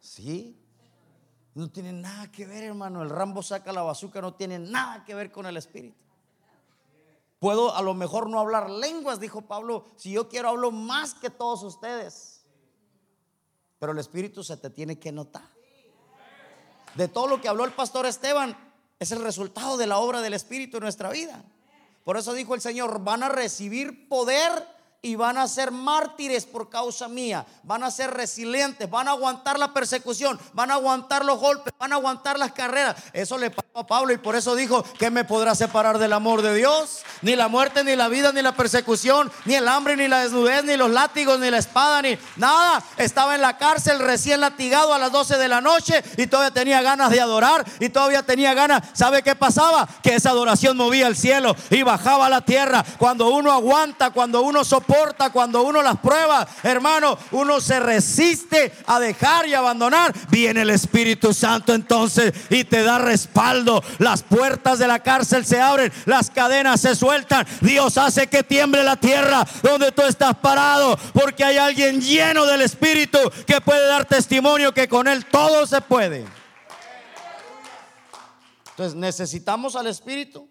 Sí, 0.00 0.63
no 1.54 1.70
tiene 1.70 1.92
nada 1.92 2.30
que 2.30 2.46
ver, 2.46 2.64
hermano. 2.64 3.02
El 3.02 3.10
Rambo 3.10 3.42
saca 3.42 3.72
la 3.72 3.82
bazooka, 3.82 4.20
no 4.20 4.34
tiene 4.34 4.58
nada 4.58 5.04
que 5.04 5.14
ver 5.14 5.30
con 5.30 5.46
el 5.46 5.56
Espíritu. 5.56 5.96
Puedo 7.38 7.74
a 7.74 7.82
lo 7.82 7.94
mejor 7.94 8.28
no 8.28 8.40
hablar 8.40 8.70
lenguas, 8.70 9.20
dijo 9.20 9.42
Pablo. 9.42 9.84
Si 9.96 10.10
yo 10.10 10.28
quiero, 10.28 10.48
hablo 10.48 10.70
más 10.70 11.14
que 11.14 11.30
todos 11.30 11.62
ustedes. 11.62 12.44
Pero 13.78 13.92
el 13.92 13.98
Espíritu 13.98 14.42
se 14.42 14.56
te 14.56 14.70
tiene 14.70 14.98
que 14.98 15.12
notar. 15.12 15.48
De 16.94 17.06
todo 17.06 17.26
lo 17.26 17.40
que 17.40 17.48
habló 17.48 17.64
el 17.64 17.72
pastor 17.72 18.06
Esteban, 18.06 18.56
es 18.98 19.12
el 19.12 19.22
resultado 19.22 19.76
de 19.76 19.86
la 19.86 19.98
obra 19.98 20.22
del 20.22 20.34
Espíritu 20.34 20.78
en 20.78 20.84
nuestra 20.84 21.10
vida. 21.10 21.44
Por 22.04 22.16
eso 22.16 22.32
dijo 22.32 22.54
el 22.54 22.60
Señor, 22.60 23.02
van 23.02 23.22
a 23.22 23.28
recibir 23.28 24.08
poder 24.08 24.73
y 25.04 25.16
van 25.16 25.36
a 25.36 25.46
ser 25.46 25.70
mártires 25.70 26.46
por 26.46 26.70
causa 26.70 27.08
mía, 27.08 27.44
van 27.62 27.82
a 27.82 27.90
ser 27.90 28.10
resilientes, 28.10 28.88
van 28.88 29.06
a 29.06 29.10
aguantar 29.10 29.58
la 29.58 29.74
persecución, 29.74 30.40
van 30.54 30.70
a 30.70 30.74
aguantar 30.74 31.26
los 31.26 31.38
golpes, 31.38 31.74
van 31.78 31.92
a 31.92 31.96
aguantar 31.96 32.38
las 32.38 32.52
carreras. 32.52 32.96
Eso 33.12 33.36
le 33.36 33.50
pasó 33.50 33.63
a 33.63 33.63
Pablo 33.82 34.12
y 34.12 34.18
por 34.18 34.36
eso 34.36 34.54
dijo, 34.54 34.84
¿qué 35.00 35.10
me 35.10 35.24
podrá 35.24 35.56
separar 35.56 35.98
del 35.98 36.12
amor 36.12 36.42
de 36.42 36.54
Dios? 36.54 37.02
Ni 37.22 37.34
la 37.34 37.48
muerte, 37.48 37.82
ni 37.82 37.96
la 37.96 38.06
vida, 38.06 38.30
ni 38.30 38.40
la 38.40 38.54
persecución, 38.54 39.32
ni 39.46 39.56
el 39.56 39.66
hambre, 39.66 39.96
ni 39.96 40.06
la 40.06 40.20
desnudez, 40.20 40.62
ni 40.62 40.76
los 40.76 40.90
látigos, 40.90 41.40
ni 41.40 41.50
la 41.50 41.58
espada, 41.58 42.00
ni 42.00 42.16
nada. 42.36 42.84
Estaba 42.96 43.34
en 43.34 43.40
la 43.40 43.58
cárcel 43.58 43.98
recién 43.98 44.40
latigado 44.40 44.94
a 44.94 44.98
las 45.00 45.10
12 45.10 45.38
de 45.38 45.48
la 45.48 45.60
noche 45.60 46.04
y 46.16 46.28
todavía 46.28 46.52
tenía 46.52 46.82
ganas 46.82 47.10
de 47.10 47.20
adorar 47.20 47.64
y 47.80 47.88
todavía 47.88 48.22
tenía 48.22 48.54
ganas. 48.54 48.80
¿Sabe 48.92 49.24
qué 49.24 49.34
pasaba? 49.34 49.88
Que 50.04 50.14
esa 50.14 50.30
adoración 50.30 50.76
movía 50.76 51.08
el 51.08 51.16
cielo 51.16 51.56
y 51.68 51.82
bajaba 51.82 52.26
a 52.26 52.30
la 52.30 52.42
tierra. 52.42 52.84
Cuando 52.96 53.30
uno 53.30 53.50
aguanta, 53.50 54.10
cuando 54.10 54.42
uno 54.42 54.62
soporta, 54.62 55.30
cuando 55.30 55.62
uno 55.62 55.82
las 55.82 55.98
prueba, 55.98 56.46
hermano, 56.62 57.18
uno 57.32 57.60
se 57.60 57.80
resiste 57.80 58.72
a 58.86 59.00
dejar 59.00 59.48
y 59.48 59.54
abandonar. 59.54 60.14
Viene 60.28 60.62
el 60.62 60.70
Espíritu 60.70 61.34
Santo 61.34 61.74
entonces 61.74 62.32
y 62.50 62.62
te 62.62 62.84
da 62.84 62.98
respaldo. 62.98 63.63
Las 63.98 64.22
puertas 64.22 64.78
de 64.78 64.86
la 64.86 64.98
cárcel 65.00 65.44
se 65.44 65.60
abren, 65.60 65.92
las 66.06 66.30
cadenas 66.30 66.80
se 66.80 66.94
sueltan. 66.94 67.46
Dios 67.60 67.98
hace 67.98 68.26
que 68.26 68.42
tiemble 68.42 68.82
la 68.82 68.96
tierra 68.96 69.46
donde 69.62 69.92
tú 69.92 70.02
estás 70.02 70.36
parado, 70.36 70.96
porque 71.12 71.44
hay 71.44 71.58
alguien 71.58 72.00
lleno 72.00 72.46
del 72.46 72.62
Espíritu 72.62 73.18
que 73.46 73.60
puede 73.60 73.86
dar 73.86 74.04
testimonio 74.04 74.72
que 74.72 74.88
con 74.88 75.08
él 75.08 75.24
todo 75.26 75.66
se 75.66 75.80
puede. 75.80 76.24
Entonces 78.70 78.94
necesitamos 78.94 79.76
al 79.76 79.86
Espíritu. 79.86 80.48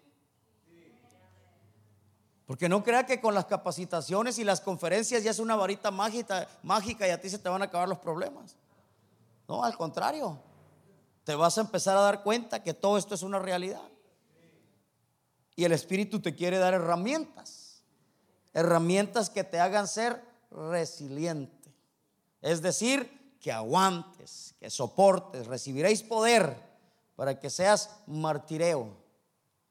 Porque 2.46 2.68
no 2.68 2.82
crea 2.84 3.06
que 3.06 3.20
con 3.20 3.34
las 3.34 3.46
capacitaciones 3.46 4.38
y 4.38 4.44
las 4.44 4.60
conferencias 4.60 5.24
ya 5.24 5.30
es 5.30 5.38
una 5.38 5.56
varita 5.56 5.90
mágica, 5.90 6.46
mágica 6.62 7.08
y 7.08 7.10
a 7.10 7.20
ti 7.20 7.30
se 7.30 7.38
te 7.38 7.48
van 7.48 7.62
a 7.62 7.66
acabar 7.66 7.88
los 7.88 7.98
problemas. 7.98 8.56
No, 9.48 9.64
al 9.64 9.76
contrario. 9.76 10.38
Te 11.24 11.34
vas 11.34 11.58
a 11.58 11.62
empezar 11.62 11.96
a 11.96 12.02
dar 12.02 12.22
cuenta 12.22 12.62
que 12.62 12.74
todo 12.74 12.98
esto 12.98 13.14
es 13.14 13.22
una 13.22 13.38
realidad. 13.38 13.88
Y 15.56 15.64
el 15.64 15.72
Espíritu 15.72 16.20
te 16.20 16.34
quiere 16.34 16.58
dar 16.58 16.74
herramientas. 16.74 17.82
Herramientas 18.52 19.30
que 19.30 19.44
te 19.44 19.58
hagan 19.58 19.88
ser 19.88 20.22
resiliente. 20.50 21.74
Es 22.40 22.60
decir, 22.62 23.36
que 23.40 23.50
aguantes, 23.50 24.54
que 24.58 24.70
soportes. 24.70 25.46
Recibiréis 25.46 26.02
poder 26.02 26.56
para 27.16 27.38
que 27.38 27.50
seas 27.50 27.90
martireo, 28.06 28.96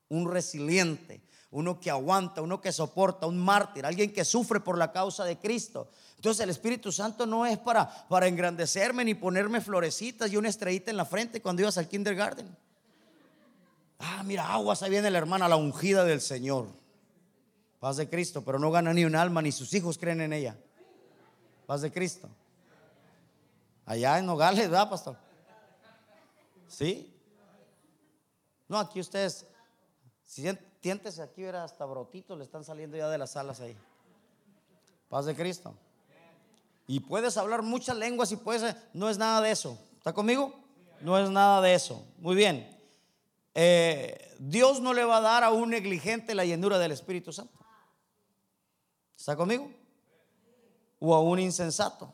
un 0.10 0.32
resiliente 0.32 1.24
uno 1.54 1.80
que 1.80 1.92
aguanta, 1.92 2.42
uno 2.42 2.60
que 2.60 2.72
soporta, 2.72 3.28
un 3.28 3.38
mártir, 3.38 3.86
alguien 3.86 4.12
que 4.12 4.26
sufre 4.26 4.60
por 4.60 4.76
la 4.76 4.92
causa 4.92 5.24
de 5.24 5.38
Cristo. 5.38 5.88
Entonces 6.24 6.42
el 6.42 6.52
Espíritu 6.52 6.90
Santo 6.90 7.26
no 7.26 7.46
es 7.46 7.58
para, 7.58 8.08
para 8.08 8.28
engrandecerme 8.28 9.04
ni 9.04 9.14
ponerme 9.14 9.60
florecitas 9.60 10.32
y 10.32 10.38
una 10.38 10.48
estrellita 10.48 10.90
en 10.90 10.96
la 10.96 11.04
frente 11.04 11.42
cuando 11.42 11.64
ibas 11.64 11.78
al 11.78 11.90
kindergarten. 11.90 12.48
Ah, 14.00 14.24
mira, 14.24 14.48
aguas, 14.48 14.82
ahí 14.84 14.90
viene 14.90 15.12
la 15.12 15.18
hermana, 15.18 15.50
la 15.50 15.58
ungida 15.58 16.06
del 16.06 16.22
Señor. 16.22 16.68
Paz 17.78 17.98
de 17.98 18.08
Cristo, 18.08 18.42
pero 18.42 18.58
no 18.58 18.72
gana 18.72 18.94
ni 18.94 19.04
un 19.04 19.18
alma, 19.18 19.42
ni 19.42 19.52
sus 19.52 19.74
hijos 19.74 19.98
creen 19.98 20.22
en 20.22 20.32
ella. 20.32 20.56
Paz 21.66 21.82
de 21.82 21.92
Cristo. 21.92 22.30
Allá 23.86 24.18
en 24.18 24.26
Nogales, 24.26 24.70
¿verdad, 24.70 24.90
pastor? 24.90 25.18
¿Sí? 26.70 27.14
No, 28.70 28.80
aquí 28.80 29.02
ustedes, 29.02 29.46
si 30.24 30.46
tiéntese 30.80 31.22
aquí, 31.22 31.44
verá, 31.44 31.66
hasta 31.66 31.84
brotitos 31.84 32.38
le 32.38 32.46
están 32.46 32.64
saliendo 32.64 32.96
ya 32.96 33.10
de 33.10 33.18
las 33.18 33.36
alas 33.36 33.60
ahí. 33.60 33.76
Paz 35.10 35.26
de 35.26 35.36
Cristo. 35.36 35.76
Y 36.88 37.00
puedes 37.00 37.38
hablar 37.38 37.62
muchas 37.62 37.98
lenguas 37.98 38.32
y 38.32 38.36
puedes, 38.36 38.76
no 38.93 39.10
es 39.10 39.17
nada 39.17 39.41
de 39.41 39.52
eso. 39.52 39.80
¿Está 39.98 40.13
conmigo? 40.13 40.54
No 41.02 41.17
es 41.17 41.30
nada 41.30 41.62
de 41.62 41.74
eso. 41.74 42.06
Muy 42.17 42.36
bien. 42.36 42.69
eh, 43.54 44.36
Dios 44.39 44.82
no 44.82 44.93
le 44.93 45.06
va 45.06 45.17
a 45.17 45.22
dar 45.22 45.43
a 45.43 45.52
un 45.52 45.69
negligente 45.69 46.36
la 46.36 46.43
llenura 46.43 46.78
del 46.78 46.91
Espíritu 46.91 47.32
Santo. 47.32 47.58
¿Está 49.17 49.36
conmigo? 49.38 49.72
O 51.00 51.15
a 51.15 51.22
un 51.22 51.39
insensato. 51.39 52.13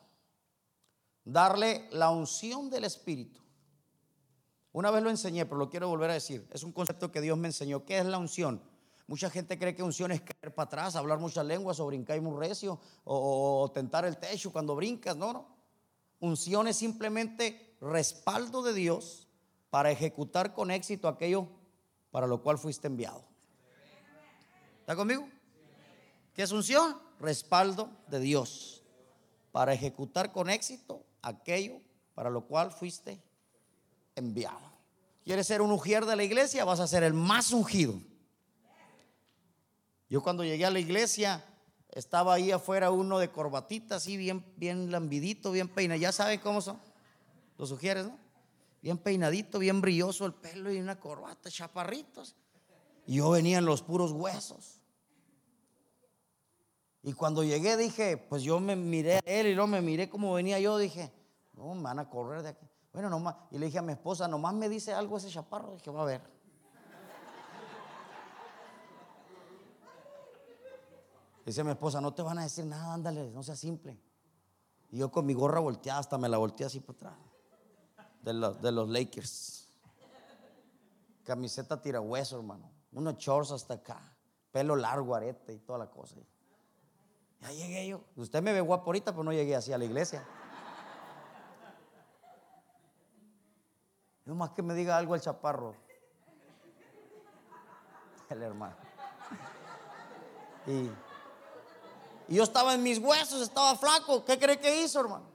Darle 1.23 1.87
la 1.91 2.11
unción 2.11 2.69
del 2.69 2.83
Espíritu. 2.83 3.39
Una 4.71 4.91
vez 4.91 5.01
lo 5.01 5.09
enseñé, 5.09 5.45
pero 5.45 5.57
lo 5.57 5.69
quiero 5.69 5.87
volver 5.89 6.11
a 6.11 6.13
decir. 6.13 6.47
Es 6.51 6.61
un 6.63 6.71
concepto 6.71 7.11
que 7.11 7.21
Dios 7.21 7.37
me 7.37 7.47
enseñó. 7.47 7.83
¿Qué 7.85 7.97
es 7.97 8.05
la 8.05 8.19
unción? 8.19 8.61
Mucha 9.09 9.27
gente 9.31 9.57
cree 9.57 9.73
que 9.73 9.81
unción 9.81 10.11
es 10.11 10.21
caer 10.21 10.53
para 10.53 10.67
atrás, 10.67 10.95
hablar 10.95 11.17
muchas 11.17 11.43
lenguas 11.43 11.79
o 11.79 11.87
brincar 11.87 12.21
muy 12.21 12.37
recio 12.37 12.79
o, 13.05 13.63
o 13.63 13.71
tentar 13.71 14.05
el 14.05 14.17
techo 14.17 14.51
cuando 14.51 14.75
brincas. 14.75 15.17
No, 15.17 15.33
no. 15.33 15.47
Unción 16.19 16.67
es 16.67 16.75
simplemente 16.75 17.75
respaldo 17.81 18.61
de 18.61 18.71
Dios 18.71 19.27
para 19.71 19.89
ejecutar 19.89 20.53
con 20.53 20.69
éxito 20.69 21.07
aquello 21.07 21.47
para 22.11 22.27
lo 22.27 22.43
cual 22.43 22.59
fuiste 22.59 22.85
enviado. 22.85 23.23
¿Está 24.81 24.95
conmigo? 24.95 25.27
¿Qué 26.35 26.43
es 26.43 26.51
unción? 26.51 26.95
Respaldo 27.19 27.89
de 28.09 28.19
Dios 28.19 28.83
para 29.51 29.73
ejecutar 29.73 30.31
con 30.31 30.51
éxito 30.51 31.03
aquello 31.23 31.81
para 32.13 32.29
lo 32.29 32.45
cual 32.45 32.71
fuiste 32.71 33.19
enviado. 34.15 34.71
¿Quieres 35.25 35.47
ser 35.47 35.63
un 35.63 35.71
ujier 35.71 36.05
de 36.05 36.15
la 36.15 36.23
iglesia? 36.23 36.63
Vas 36.63 36.79
a 36.79 36.85
ser 36.85 37.01
el 37.01 37.15
más 37.15 37.51
ungido. 37.51 37.99
Yo 40.09 40.23
cuando 40.23 40.43
llegué 40.43 40.65
a 40.65 40.71
la 40.71 40.79
iglesia 40.79 41.45
estaba 41.91 42.33
ahí 42.33 42.51
afuera 42.51 42.91
uno 42.91 43.19
de 43.19 43.31
corbatita, 43.31 43.95
así 43.95 44.17
bien, 44.17 44.43
bien 44.57 44.91
lambidito, 44.91 45.51
bien 45.51 45.67
peinado. 45.67 45.99
Ya 45.99 46.11
saben 46.11 46.39
cómo 46.39 46.61
son 46.61 46.79
los 47.57 47.71
ujieres, 47.71 48.07
¿no? 48.07 48.17
Bien 48.81 48.97
peinadito, 48.97 49.59
bien 49.59 49.81
brilloso 49.81 50.25
el 50.25 50.33
pelo 50.33 50.71
y 50.71 50.79
una 50.79 50.99
corbata, 50.99 51.49
chaparritos. 51.49 52.35
Y 53.05 53.15
yo 53.15 53.29
venía 53.31 53.57
en 53.57 53.65
los 53.65 53.81
puros 53.81 54.11
huesos. 54.11 54.79
Y 57.03 57.13
cuando 57.13 57.43
llegué 57.43 57.77
dije, 57.77 58.17
pues 58.17 58.43
yo 58.43 58.59
me 58.59 58.75
miré 58.75 59.15
a 59.15 59.21
él 59.25 59.47
y 59.47 59.55
luego 59.55 59.67
me 59.67 59.81
miré 59.81 60.09
como 60.09 60.33
venía 60.33 60.59
yo, 60.59 60.77
dije, 60.77 61.11
no, 61.53 61.73
me 61.75 61.83
van 61.83 61.99
a 61.99 62.09
correr 62.09 62.41
de 62.41 62.49
aquí. 62.49 62.67
Bueno, 62.93 63.09
nomás, 63.09 63.35
y 63.51 63.57
le 63.57 63.67
dije 63.67 63.79
a 63.79 63.81
mi 63.81 63.93
esposa, 63.93 64.27
nomás 64.27 64.53
me 64.53 64.67
dice 64.69 64.93
algo 64.93 65.17
ese 65.17 65.29
chaparro, 65.29 65.75
dije, 65.75 65.91
va 65.91 66.01
a 66.01 66.05
ver. 66.05 66.38
Dice 71.49 71.63
mi 71.63 71.71
esposa, 71.71 71.99
no 71.99 72.13
te 72.13 72.21
van 72.21 72.37
a 72.37 72.43
decir 72.43 72.63
nada, 72.63 72.93
ándale, 72.93 73.31
no 73.31 73.41
sea 73.41 73.55
simple. 73.55 73.99
Y 74.91 74.99
yo 74.99 75.09
con 75.09 75.25
mi 75.25 75.33
gorra 75.33 75.59
volteada, 75.59 75.97
hasta 75.99 76.15
me 76.19 76.29
la 76.29 76.37
volteé 76.37 76.67
así 76.67 76.79
por 76.79 76.93
atrás. 76.93 77.15
De 78.21 78.33
los, 78.33 78.61
de 78.61 78.71
los 78.71 78.87
Lakers. 78.87 79.67
Camiseta 81.23 81.81
tirahueso, 81.81 82.37
hermano. 82.37 82.69
Unos 82.91 83.17
shorts 83.17 83.49
hasta 83.49 83.73
acá. 83.73 84.15
Pelo 84.51 84.75
largo, 84.75 85.15
arete 85.15 85.53
y 85.53 85.57
toda 85.57 85.79
la 85.79 85.89
cosa. 85.89 86.17
Ya 87.41 87.51
llegué 87.51 87.87
yo. 87.87 88.03
Usted 88.15 88.43
me 88.43 88.53
ve 88.53 88.61
guapo 88.61 88.85
ahorita, 88.85 89.11
pero 89.11 89.23
no 89.23 89.33
llegué 89.33 89.55
así 89.55 89.73
a 89.73 89.79
la 89.79 89.85
iglesia. 89.85 90.23
No 94.23 94.35
más 94.35 94.51
que 94.51 94.61
me 94.61 94.75
diga 94.75 94.95
algo 94.95 95.15
el 95.15 95.21
chaparro. 95.21 95.73
El 98.29 98.43
hermano. 98.43 98.75
Y, 100.67 100.91
y 102.29 102.35
yo 102.35 102.43
estaba 102.43 102.75
en 102.75 102.83
mis 102.83 102.99
huesos, 102.99 103.41
estaba 103.41 103.75
flaco. 103.75 104.23
¿Qué 104.23 104.37
cree 104.37 104.59
que 104.59 104.83
hizo, 104.83 104.99
hermano? 104.99 105.25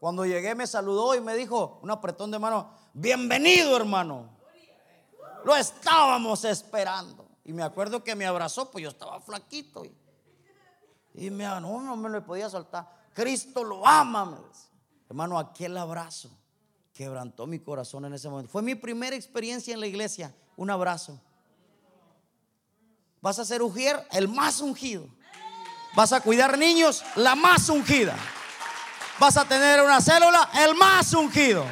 Cuando 0.00 0.24
llegué 0.24 0.54
me 0.54 0.66
saludó 0.66 1.14
y 1.14 1.20
me 1.20 1.34
dijo, 1.34 1.80
un 1.82 1.90
apretón 1.90 2.30
de 2.30 2.38
mano, 2.38 2.70
bienvenido, 2.94 3.76
hermano. 3.76 4.30
Lo 5.44 5.54
estábamos 5.54 6.44
esperando. 6.44 7.26
Y 7.44 7.52
me 7.52 7.62
acuerdo 7.62 8.02
que 8.02 8.14
me 8.14 8.24
abrazó, 8.24 8.70
pues 8.70 8.82
yo 8.82 8.88
estaba 8.88 9.20
flaquito. 9.20 9.84
Y, 9.84 9.94
y 11.14 11.30
me 11.30 11.44
no, 11.44 11.82
no 11.82 11.96
me 11.96 12.08
lo 12.08 12.24
podía 12.24 12.48
soltar. 12.48 12.88
Cristo 13.12 13.62
lo 13.62 13.86
ama. 13.86 14.38
Hermano, 15.10 15.38
aquel 15.38 15.76
abrazo 15.76 16.30
quebrantó 16.94 17.46
mi 17.46 17.58
corazón 17.58 18.06
en 18.06 18.14
ese 18.14 18.30
momento. 18.30 18.50
Fue 18.50 18.62
mi 18.62 18.74
primera 18.74 19.14
experiencia 19.14 19.74
en 19.74 19.80
la 19.80 19.86
iglesia, 19.86 20.34
un 20.56 20.70
abrazo. 20.70 21.20
Vas 23.20 23.38
a 23.38 23.44
ser 23.44 23.62
ujier, 23.62 24.06
el 24.12 24.28
más 24.28 24.60
ungido. 24.60 25.17
Vas 25.98 26.12
a 26.12 26.20
cuidar 26.20 26.56
niños, 26.56 27.02
la 27.16 27.34
más 27.34 27.68
ungida. 27.68 28.14
Vas 29.18 29.36
a 29.36 29.44
tener 29.46 29.82
una 29.82 30.00
célula, 30.00 30.48
el 30.64 30.76
más 30.76 31.12
ungido. 31.12 31.64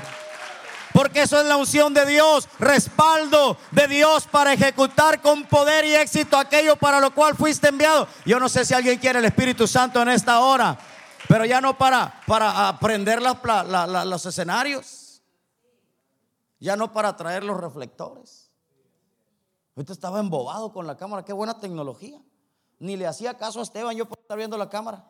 Porque 0.92 1.22
eso 1.22 1.38
es 1.40 1.46
la 1.46 1.56
unción 1.56 1.94
de 1.94 2.04
Dios, 2.06 2.48
respaldo 2.58 3.56
de 3.70 3.86
Dios 3.86 4.26
para 4.26 4.52
ejecutar 4.52 5.22
con 5.22 5.44
poder 5.44 5.84
y 5.84 5.94
éxito 5.94 6.36
aquello 6.36 6.74
para 6.74 6.98
lo 6.98 7.14
cual 7.14 7.36
fuiste 7.36 7.68
enviado. 7.68 8.08
Yo 8.24 8.40
no 8.40 8.48
sé 8.48 8.64
si 8.64 8.74
alguien 8.74 8.98
quiere 8.98 9.20
el 9.20 9.24
Espíritu 9.26 9.68
Santo 9.68 10.02
en 10.02 10.08
esta 10.08 10.40
hora, 10.40 10.76
pero 11.28 11.44
ya 11.44 11.60
no 11.60 11.78
para, 11.78 12.20
para 12.26 12.66
aprender 12.66 13.22
la- 13.22 13.38
la- 13.86 14.04
los 14.04 14.26
escenarios, 14.26 15.22
ya 16.58 16.74
no 16.74 16.92
para 16.92 17.14
traer 17.16 17.44
los 17.44 17.60
reflectores. 17.60 18.50
Ahorita 19.76 19.92
estaba 19.92 20.18
embobado 20.18 20.72
con 20.72 20.84
la 20.84 20.96
cámara, 20.96 21.24
qué 21.24 21.32
buena 21.32 21.60
tecnología. 21.60 22.18
Ni 22.78 22.96
le 22.96 23.06
hacía 23.06 23.34
caso 23.34 23.60
a 23.60 23.62
Esteban 23.62 23.96
yo 23.96 24.06
por 24.06 24.18
estar 24.18 24.36
viendo 24.36 24.58
la 24.58 24.68
cámara. 24.68 25.04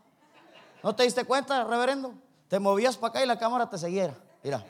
¿No 0.83 0.94
te 0.94 1.02
diste 1.02 1.24
cuenta, 1.24 1.64
reverendo? 1.64 2.14
Te 2.48 2.61
movías 2.61 2.96
para 2.96 3.11
acá 3.11 3.24
y 3.24 3.26
la 3.26 3.38
cámara 3.38 3.68
te 3.68 3.79
siguiera. 3.79 4.14
Mira. 4.42 4.64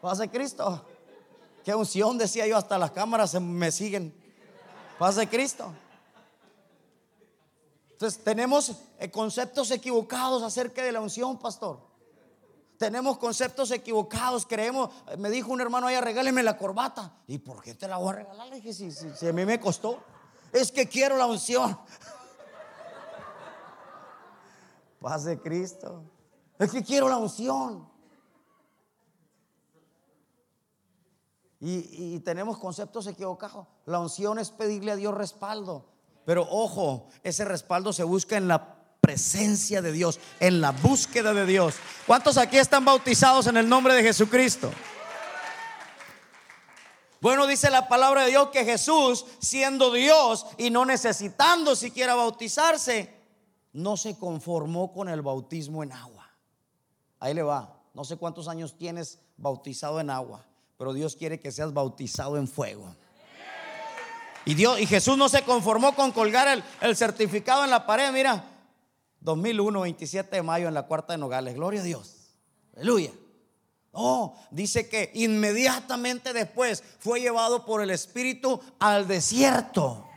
Paz 0.00 0.18
de 0.18 0.30
Cristo. 0.30 0.84
Qué 1.64 1.74
unción, 1.74 2.18
decía 2.18 2.46
yo, 2.46 2.56
hasta 2.56 2.78
las 2.78 2.90
cámaras 2.90 3.40
me 3.40 3.70
siguen. 3.70 4.14
Paz 4.98 5.16
de 5.16 5.28
Cristo. 5.28 5.72
Entonces 7.92 8.24
tenemos 8.24 8.72
eh, 8.98 9.10
conceptos 9.10 9.70
equivocados 9.70 10.42
acerca 10.42 10.82
de 10.82 10.90
la 10.90 11.00
unción, 11.00 11.38
pastor. 11.38 11.78
Tenemos 12.78 13.16
conceptos 13.18 13.70
equivocados, 13.70 14.44
creemos, 14.44 14.90
me 15.16 15.30
dijo 15.30 15.52
un 15.52 15.60
hermano 15.60 15.86
allá, 15.86 16.00
regáleme 16.00 16.42
la 16.42 16.56
corbata. 16.56 17.12
¿Y 17.28 17.38
por 17.38 17.62
qué 17.62 17.74
te 17.74 17.86
la 17.86 17.98
voy 17.98 18.08
a 18.08 18.16
regalar? 18.16 18.48
Le 18.48 18.60
dije, 18.60 18.72
si 18.72 19.28
a 19.28 19.32
mí 19.32 19.44
me 19.44 19.60
costó. 19.60 20.02
Es 20.52 20.70
que 20.70 20.86
quiero 20.86 21.16
la 21.16 21.26
unción. 21.26 21.78
Paz 25.00 25.24
de 25.24 25.40
Cristo. 25.40 26.04
Es 26.58 26.70
que 26.70 26.84
quiero 26.84 27.08
la 27.08 27.16
unción. 27.16 27.90
Y, 31.64 32.18
tenemos 32.20 32.58
conceptos 32.58 33.06
equivocados. 33.06 33.68
La 33.86 34.00
unción 34.00 34.38
es 34.40 34.50
pedirle 34.50 34.92
a 34.92 34.96
Dios 34.96 35.14
respaldo. 35.14 35.86
Pero 36.24 36.46
ojo, 36.50 37.08
ese 37.22 37.44
respaldo 37.44 37.92
se 37.92 38.02
busca 38.02 38.36
en 38.36 38.48
la 38.48 38.76
presencia 39.00 39.80
de 39.80 39.92
Dios, 39.92 40.20
en 40.40 40.60
la 40.60 40.72
búsqueda 40.72 41.32
de 41.32 41.46
Dios. 41.46 41.76
¿Cuántos 42.06 42.36
aquí 42.36 42.58
están 42.58 42.84
bautizados 42.84 43.46
en 43.46 43.56
el 43.56 43.68
nombre 43.68 43.94
de 43.94 44.02
Jesucristo? 44.02 44.72
Bueno, 47.22 47.46
dice 47.46 47.70
la 47.70 47.86
palabra 47.86 48.24
de 48.24 48.30
Dios 48.30 48.48
que 48.48 48.64
Jesús, 48.64 49.24
siendo 49.38 49.92
Dios 49.92 50.44
y 50.58 50.70
no 50.70 50.84
necesitando 50.84 51.76
siquiera 51.76 52.16
bautizarse, 52.16 53.14
no 53.72 53.96
se 53.96 54.18
conformó 54.18 54.92
con 54.92 55.08
el 55.08 55.22
bautismo 55.22 55.84
en 55.84 55.92
agua. 55.92 56.28
Ahí 57.20 57.32
le 57.32 57.44
va. 57.44 57.80
No 57.94 58.02
sé 58.02 58.16
cuántos 58.16 58.48
años 58.48 58.76
tienes 58.76 59.20
bautizado 59.36 60.00
en 60.00 60.10
agua, 60.10 60.44
pero 60.76 60.92
Dios 60.92 61.14
quiere 61.14 61.38
que 61.38 61.52
seas 61.52 61.72
bautizado 61.72 62.36
en 62.38 62.48
fuego. 62.48 62.92
Y 64.44 64.54
Dios 64.54 64.80
y 64.80 64.86
Jesús 64.88 65.16
no 65.16 65.28
se 65.28 65.42
conformó 65.42 65.94
con 65.94 66.10
colgar 66.10 66.48
el, 66.48 66.64
el 66.80 66.96
certificado 66.96 67.62
en 67.62 67.70
la 67.70 67.86
pared, 67.86 68.10
mira, 68.12 68.44
2001, 69.20 69.82
27 69.82 70.34
de 70.34 70.42
mayo 70.42 70.66
en 70.66 70.74
la 70.74 70.88
cuarta 70.88 71.12
de 71.12 71.18
Nogales. 71.18 71.54
Gloria 71.54 71.82
a 71.82 71.84
Dios. 71.84 72.16
Aleluya. 72.74 73.12
Oh, 73.92 74.34
dice 74.50 74.88
que 74.88 75.10
inmediatamente 75.14 76.32
después 76.32 76.82
fue 76.98 77.20
llevado 77.20 77.66
por 77.66 77.82
el 77.82 77.90
Espíritu 77.90 78.58
al 78.78 79.06
desierto. 79.06 80.08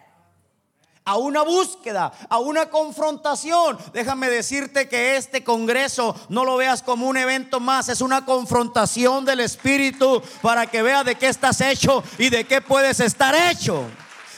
A 1.03 1.17
una 1.17 1.43
búsqueda, 1.43 2.11
a 2.29 2.39
una 2.39 2.69
confrontación. 2.69 3.77
Déjame 3.93 4.29
decirte 4.29 4.87
que 4.87 5.17
este 5.17 5.43
congreso 5.43 6.15
no 6.29 6.45
lo 6.45 6.55
veas 6.57 6.81
como 6.81 7.07
un 7.07 7.17
evento 7.17 7.59
más, 7.59 7.89
es 7.89 8.01
una 8.01 8.25
confrontación 8.25 9.25
del 9.25 9.41
Espíritu 9.41 10.23
para 10.41 10.65
que 10.67 10.81
veas 10.81 11.05
de 11.05 11.15
qué 11.15 11.27
estás 11.27 11.59
hecho 11.61 12.01
y 12.17 12.29
de 12.29 12.45
qué 12.45 12.61
puedes 12.61 13.01
estar 13.01 13.35
hecho. 13.35 13.83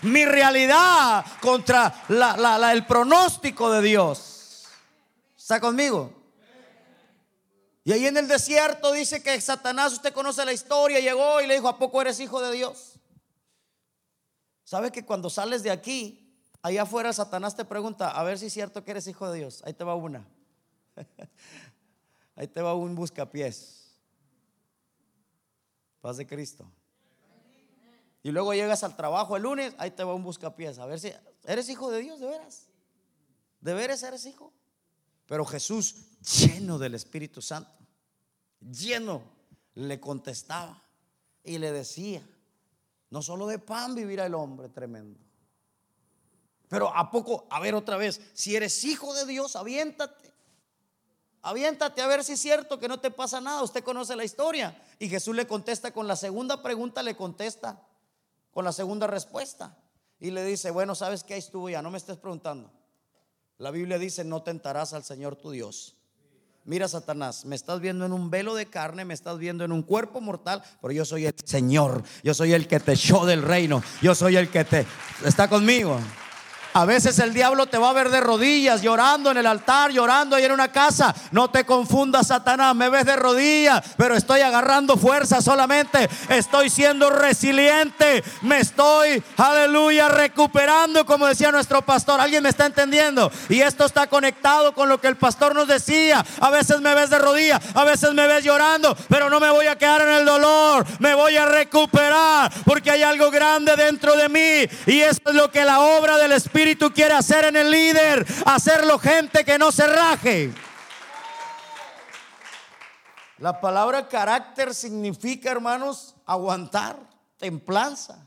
Mi 0.02 0.26
realidad 0.26 1.26
contra 1.42 2.04
el 2.10 2.86
pronóstico 2.86 3.72
de 3.72 3.82
Dios. 3.84 4.66
¿Está 5.38 5.62
conmigo? 5.62 6.17
Y 7.88 7.94
ahí 7.94 8.06
en 8.06 8.18
el 8.18 8.28
desierto 8.28 8.92
dice 8.92 9.24
que 9.24 9.40
Satanás, 9.40 9.94
usted 9.94 10.12
conoce 10.14 10.44
la 10.44 10.52
historia, 10.52 11.00
llegó 11.00 11.40
y 11.40 11.48
le 11.48 11.54
dijo, 11.54 11.70
¿a 11.70 11.80
poco 11.80 12.02
eres 12.02 12.20
hijo 12.20 12.42
de 12.42 12.52
Dios? 12.52 13.00
¿Sabe 14.66 14.92
que 14.92 15.06
cuando 15.06 15.30
sales 15.30 15.64
de 15.64 15.72
aquí, 15.72 16.38
allá 16.62 16.82
afuera 16.82 17.14
Satanás 17.14 17.56
te 17.56 17.64
pregunta, 17.64 18.12
a 18.12 18.22
ver 18.24 18.38
si 18.40 18.48
es 18.48 18.54
cierto 18.54 18.84
que 18.84 18.92
eres 18.92 19.08
hijo 19.08 19.32
de 19.32 19.38
Dios? 19.38 19.64
Ahí 19.66 19.72
te 19.72 19.86
va 19.86 19.96
una. 19.96 20.28
Ahí 22.36 22.50
te 22.50 22.62
va 22.62 22.76
un 22.76 22.94
buscapiés. 22.94 23.96
Paz 26.02 26.18
de 26.18 26.28
Cristo. 26.28 26.70
Y 28.22 28.32
luego 28.32 28.54
llegas 28.54 28.84
al 28.84 28.98
trabajo 28.98 29.38
el 29.38 29.44
lunes, 29.44 29.74
ahí 29.78 29.92
te 29.92 30.04
va 30.04 30.14
un 30.14 30.24
buscapiés. 30.24 30.78
A 30.80 30.86
ver 30.88 31.00
si 31.00 31.14
eres 31.46 31.70
hijo 31.70 31.90
de 31.90 32.00
Dios, 32.02 32.20
de 32.20 32.28
veras. 32.28 32.68
De 33.62 33.74
veras 33.74 34.04
eres 34.04 34.26
hijo. 34.26 34.52
Pero 35.28 35.46
Jesús, 35.46 35.96
lleno 36.40 36.80
del 36.80 36.96
Espíritu 36.96 37.42
Santo, 37.42 37.72
lleno, 38.60 39.22
le 39.76 40.00
contestaba 40.00 40.82
y 41.44 41.60
le 41.60 41.72
decía, 41.72 42.28
no 43.12 43.22
solo 43.22 43.46
de 43.46 43.60
pan 43.60 43.94
vivirá 43.94 44.26
el 44.26 44.34
hombre, 44.34 44.70
tremendo. 44.70 45.20
Pero 46.68 46.94
a 46.96 47.12
poco, 47.12 47.46
a 47.50 47.60
ver 47.60 47.76
otra 47.76 47.96
vez, 47.98 48.20
si 48.34 48.56
eres 48.56 48.84
hijo 48.84 49.14
de 49.14 49.26
Dios, 49.26 49.56
aviéntate. 49.56 50.34
Aviéntate 51.42 52.02
a 52.02 52.08
ver 52.08 52.24
si 52.24 52.34
es 52.34 52.42
cierto 52.42 52.80
que 52.80 52.90
no 52.90 53.00
te 53.00 53.12
pasa 53.12 53.40
nada. 53.40 53.64
Usted 53.64 53.84
conoce 53.84 54.16
la 54.16 54.26
historia. 54.26 54.82
Y 55.00 55.08
Jesús 55.08 55.36
le 55.36 55.48
contesta 55.48 55.92
con 55.92 56.08
la 56.08 56.16
segunda 56.16 56.62
pregunta, 56.62 57.04
le 57.04 57.16
contesta 57.16 57.82
con 58.52 58.66
la 58.66 58.74
segunda 58.74 59.08
respuesta. 59.08 59.78
Y 60.20 60.32
le 60.32 60.44
dice, 60.44 60.72
bueno, 60.72 60.96
¿sabes 60.96 61.24
qué? 61.24 61.36
Ahí 61.36 61.40
estuvo 61.40 61.70
ya, 61.70 61.82
no 61.82 61.92
me 61.92 61.98
estés 61.98 62.18
preguntando. 62.18 62.72
La 63.58 63.72
Biblia 63.72 63.98
dice, 63.98 64.24
no 64.24 64.44
tentarás 64.44 64.94
al 64.94 65.04
Señor 65.04 65.36
tu 65.36 65.52
Dios. 65.52 65.96
Mira, 66.64 66.88
Satanás, 66.88 67.46
me 67.46 67.56
estás 67.56 67.80
viendo 67.80 68.06
en 68.06 68.12
un 68.12 68.30
velo 68.30 68.54
de 68.54 68.66
carne, 68.66 69.06
me 69.06 69.14
estás 69.14 69.38
viendo 69.38 69.64
en 69.64 69.72
un 69.72 69.82
cuerpo 69.82 70.20
mortal, 70.20 70.62
pero 70.82 70.92
yo 70.92 71.06
soy 71.06 71.26
el 71.26 71.34
Señor, 71.46 72.04
yo 72.24 72.34
soy 72.34 72.54
el 72.54 72.68
que 72.68 72.80
te 72.80 72.92
echó 72.92 73.26
del 73.26 73.42
reino, 73.42 73.82
yo 74.02 74.14
soy 74.14 74.36
el 74.36 74.50
que 74.50 74.66
te... 74.66 74.86
¿Está 75.26 75.48
conmigo? 75.48 75.98
A 76.74 76.86
veces 76.86 77.18
el 77.20 77.34
diablo 77.34 77.66
te 77.66 77.78
va 77.78 77.90
a 77.90 77.94
ver 77.94 78.10
de 78.10 78.22
rodillas, 78.22 78.82
llorando 78.82 79.32
en 79.32 79.38
el 79.38 79.48
altar, 79.48 79.92
llorando 79.92 80.36
ahí 80.36 80.46
en 80.46 80.52
una 80.52 80.72
casa. 80.72 81.14
No 81.32 81.50
te 81.50 81.66
confundas, 81.66 82.28
Satanás, 82.28 82.76
me 82.76 82.90
ves 82.90 83.06
de 83.06 83.16
rodillas, 83.16 83.84
pero 83.98 84.16
estoy 84.16 84.42
agarrando 84.42 84.98
fuerza 84.98 85.42
solamente. 85.42 86.08
Estoy 86.30 86.70
siendo 86.70 87.10
resiliente, 87.10 88.24
me 88.42 88.60
estoy, 88.60 89.24
aleluya, 89.38 90.08
recuperando, 90.08 91.06
como 91.06 91.26
decía 91.26 91.52
nuestro 91.52 91.82
pastor. 91.82 92.20
¿Alguien 92.22 92.44
me 92.44 92.50
está 92.50 92.66
entendiendo? 92.66 93.32
Y 93.50 93.62
esto 93.62 93.86
está 93.86 94.08
conectado 94.08 94.74
con 94.74 94.88
lo 94.88 95.00
que 95.00 95.08
el 95.08 95.16
pastor 95.16 95.56
nos 95.56 95.68
decía. 95.68 96.24
A 96.40 96.50
veces 96.52 96.80
me 96.82 96.94
ves 96.94 97.10
de 97.10 97.18
rodillas, 97.18 97.62
a 97.74 97.84
veces 97.86 98.14
me 98.14 98.28
ves 98.28 98.44
llorando, 98.44 98.96
pero 99.10 99.30
no 99.30 99.40
me 99.40 99.50
voy 99.50 99.68
a 99.68 99.78
quedar 99.78 100.02
en 100.02 100.10
el 100.10 100.26
dolor, 100.26 100.86
me 101.00 101.16
voy 101.16 101.38
a 101.38 101.46
recuperar, 101.46 102.52
porque 102.66 102.92
hay 102.92 103.02
algo 103.02 103.32
grande 103.32 103.76
dentro 103.76 104.16
de 104.16 104.30
mí. 104.30 104.70
Y 104.86 105.02
esto 105.02 105.32
es 105.32 105.36
lo 105.36 105.50
que 105.50 105.66
la 105.66 105.80
obra 105.80 106.18
del 106.18 106.34
Espíritu 106.34 106.57
Espíritu 106.58 106.92
quiere 106.92 107.14
hacer 107.14 107.46
en 107.46 107.56
el 107.56 107.70
líder, 107.70 108.26
hacerlo 108.44 108.98
gente 108.98 109.46
que 109.46 109.60
no 109.60 109.72
se 109.72 109.86
raje. 109.86 110.52
La 113.38 113.62
palabra 113.62 114.08
carácter 114.08 114.74
significa, 114.74 115.52
hermanos, 115.52 116.16
aguantar, 116.26 116.98
templanza. 117.38 118.26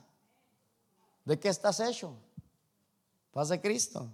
¿De 1.25 1.41
qué 1.41 1.49
estás 1.49 1.81
hecho? 1.81 2.17
Paz 3.33 3.49
de 3.49 3.61
Cristo. 3.61 4.09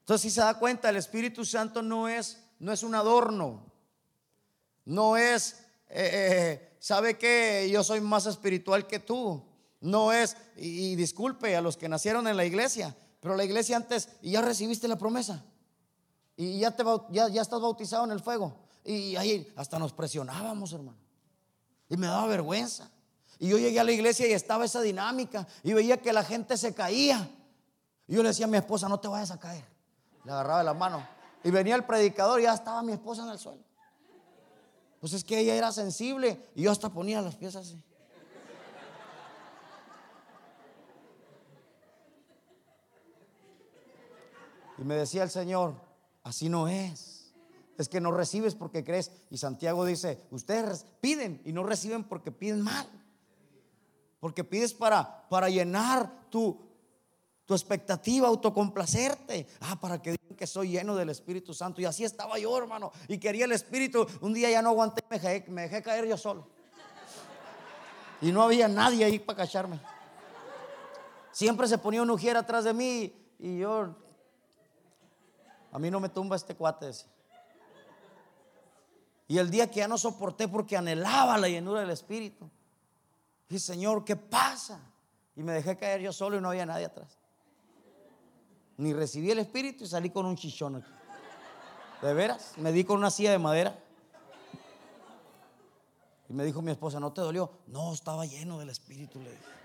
Entonces, 0.00 0.20
si 0.20 0.30
se 0.30 0.42
da 0.42 0.58
cuenta, 0.58 0.90
el 0.90 0.96
Espíritu 0.96 1.46
Santo 1.46 1.80
no 1.80 2.08
es, 2.08 2.44
no 2.58 2.72
es 2.72 2.82
un 2.82 2.94
adorno, 2.94 3.72
no 4.84 5.16
es, 5.16 5.64
eh, 5.88 6.10
eh, 6.12 6.76
¿sabe 6.78 7.16
que 7.16 7.70
yo 7.72 7.82
soy 7.82 8.02
más 8.02 8.26
espiritual 8.26 8.86
que 8.86 8.98
tú? 8.98 9.47
No 9.80 10.12
es, 10.12 10.36
y, 10.56 10.96
disculpe 10.96 11.56
a 11.56 11.60
los 11.60 11.76
que 11.76 11.88
nacieron 11.88 12.26
en 12.26 12.36
la 12.36 12.44
iglesia, 12.44 12.96
pero 13.20 13.36
la 13.36 13.44
iglesia 13.44 13.76
antes, 13.76 14.08
y 14.22 14.32
ya 14.32 14.42
recibiste 14.42 14.88
la 14.88 14.98
promesa. 14.98 15.44
Y 16.36 16.60
ya, 16.60 16.70
te, 16.74 16.84
ya, 17.10 17.28
ya 17.28 17.42
estás 17.42 17.60
bautizado 17.60 18.04
en 18.04 18.12
el 18.12 18.20
fuego. 18.20 18.54
Y 18.84 19.16
ahí 19.16 19.52
hasta 19.56 19.78
nos 19.78 19.92
presionábamos, 19.92 20.72
hermano. 20.72 20.98
Y 21.88 21.96
me 21.96 22.06
daba 22.06 22.26
vergüenza. 22.26 22.90
Y 23.38 23.48
yo 23.48 23.58
llegué 23.58 23.78
a 23.80 23.84
la 23.84 23.92
iglesia 23.92 24.26
y 24.26 24.32
estaba 24.32 24.64
esa 24.64 24.80
dinámica. 24.80 25.46
Y 25.62 25.72
veía 25.72 25.96
que 25.98 26.12
la 26.12 26.24
gente 26.24 26.56
se 26.56 26.74
caía. 26.74 27.28
Y 28.06 28.14
yo 28.14 28.22
le 28.22 28.30
decía 28.30 28.46
a 28.46 28.48
mi 28.48 28.56
esposa, 28.56 28.88
no 28.88 28.98
te 28.98 29.08
vayas 29.08 29.30
a 29.30 29.38
caer. 29.38 29.64
Le 30.24 30.32
agarraba 30.32 30.62
la 30.62 30.74
mano. 30.74 31.06
Y 31.44 31.50
venía 31.50 31.76
el 31.76 31.84
predicador 31.84 32.40
y 32.40 32.44
ya 32.44 32.54
estaba 32.54 32.82
mi 32.82 32.92
esposa 32.92 33.22
en 33.24 33.30
el 33.30 33.38
suelo. 33.38 33.62
Pues 35.00 35.12
es 35.12 35.22
que 35.22 35.38
ella 35.38 35.54
era 35.54 35.70
sensible. 35.70 36.50
Y 36.54 36.62
yo 36.62 36.72
hasta 36.72 36.88
ponía 36.88 37.22
las 37.22 37.36
piezas 37.36 37.66
así. 37.66 37.82
Y 44.78 44.84
me 44.84 44.94
decía 44.94 45.22
el 45.22 45.30
Señor, 45.30 45.74
así 46.22 46.48
no 46.48 46.68
es. 46.68 47.34
Es 47.76 47.88
que 47.88 48.00
no 48.00 48.10
recibes 48.10 48.54
porque 48.54 48.84
crees. 48.84 49.10
Y 49.30 49.38
Santiago 49.38 49.84
dice, 49.84 50.24
ustedes 50.30 50.86
piden 51.00 51.40
y 51.44 51.52
no 51.52 51.62
reciben 51.62 52.04
porque 52.04 52.32
piden 52.32 52.60
mal. 52.60 52.86
Porque 54.20 54.42
pides 54.42 54.74
para, 54.74 55.28
para 55.28 55.48
llenar 55.48 56.28
tu, 56.30 56.60
tu 57.44 57.54
expectativa, 57.54 58.26
autocomplacerte. 58.28 59.46
Ah, 59.60 59.80
para 59.80 60.02
que 60.02 60.12
digan 60.12 60.36
que 60.36 60.46
soy 60.46 60.70
lleno 60.70 60.96
del 60.96 61.10
Espíritu 61.10 61.54
Santo. 61.54 61.80
Y 61.80 61.84
así 61.84 62.04
estaba 62.04 62.38
yo, 62.38 62.56
hermano. 62.56 62.92
Y 63.06 63.18
quería 63.18 63.44
el 63.44 63.52
Espíritu. 63.52 64.06
Un 64.20 64.34
día 64.34 64.50
ya 64.50 64.62
no 64.62 64.70
aguanté, 64.70 65.02
me 65.08 65.18
dejé, 65.18 65.48
me 65.50 65.62
dejé 65.62 65.82
caer 65.82 66.06
yo 66.06 66.16
solo. 66.16 66.48
Y 68.20 68.32
no 68.32 68.42
había 68.42 68.66
nadie 68.66 69.04
ahí 69.04 69.18
para 69.20 69.38
cacharme. 69.38 69.80
Siempre 71.30 71.68
se 71.68 71.78
ponía 71.78 72.02
un 72.02 72.10
ujier 72.10 72.36
atrás 72.36 72.64
de 72.64 72.72
mí 72.72 73.14
y 73.38 73.58
yo 73.58 73.94
a 75.72 75.78
mí 75.78 75.90
no 75.90 76.00
me 76.00 76.08
tumba 76.08 76.36
este 76.36 76.54
cuate. 76.54 76.90
Y 79.26 79.38
el 79.38 79.50
día 79.50 79.70
que 79.70 79.80
ya 79.80 79.88
no 79.88 79.98
soporté 79.98 80.48
porque 80.48 80.76
anhelaba 80.76 81.36
la 81.36 81.48
llenura 81.48 81.80
del 81.80 81.90
Espíritu, 81.90 82.48
dije, 83.48 83.60
Señor, 83.60 84.04
¿qué 84.04 84.16
pasa? 84.16 84.80
Y 85.36 85.42
me 85.42 85.52
dejé 85.52 85.76
caer 85.76 86.00
yo 86.00 86.12
solo 86.12 86.38
y 86.38 86.40
no 86.40 86.48
había 86.48 86.64
nadie 86.64 86.86
atrás. 86.86 87.18
Ni 88.78 88.92
recibí 88.94 89.30
el 89.30 89.40
Espíritu 89.40 89.84
y 89.84 89.88
salí 89.88 90.10
con 90.10 90.24
un 90.24 90.36
chichón 90.36 90.76
aquí. 90.76 90.90
¿De 92.00 92.14
veras? 92.14 92.54
Me 92.56 92.72
di 92.72 92.84
con 92.84 92.98
una 92.98 93.10
silla 93.10 93.32
de 93.32 93.38
madera. 93.38 93.78
Y 96.28 96.32
me 96.32 96.44
dijo 96.44 96.62
mi 96.62 96.70
esposa, 96.70 97.00
¿no 97.00 97.12
te 97.12 97.20
dolió? 97.20 97.50
No, 97.66 97.92
estaba 97.92 98.24
lleno 98.24 98.58
del 98.58 98.70
Espíritu, 98.70 99.20
le 99.20 99.30
dije 99.30 99.57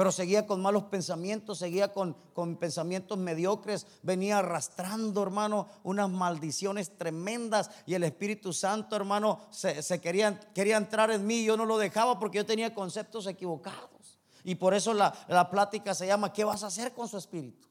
pero 0.00 0.12
seguía 0.12 0.46
con 0.46 0.62
malos 0.62 0.84
pensamientos, 0.84 1.58
seguía 1.58 1.92
con, 1.92 2.16
con 2.32 2.56
pensamientos 2.56 3.18
mediocres, 3.18 3.86
venía 4.02 4.38
arrastrando, 4.38 5.22
hermano, 5.22 5.66
unas 5.82 6.08
maldiciones 6.08 6.96
tremendas 6.96 7.70
y 7.84 7.92
el 7.92 8.04
Espíritu 8.04 8.54
Santo, 8.54 8.96
hermano, 8.96 9.40
se, 9.50 10.00
quería, 10.00 10.40
quería, 10.54 10.78
entrar 10.78 11.10
en 11.10 11.26
mí, 11.26 11.44
yo 11.44 11.54
no 11.54 11.66
lo 11.66 11.76
dejaba 11.76 12.18
porque 12.18 12.38
yo 12.38 12.46
tenía 12.46 12.72
conceptos 12.72 13.26
equivocados. 13.26 14.18
Y 14.42 14.54
por 14.54 14.72
eso 14.72 14.94
la, 14.94 15.12
la 15.28 15.50
plática 15.50 15.92
se 15.92 16.06
llama, 16.06 16.32
¿qué 16.32 16.44
vas 16.44 16.64
a 16.64 16.68
hacer 16.68 16.94
con 16.94 17.06
su 17.06 17.18
Espíritu? 17.18 17.68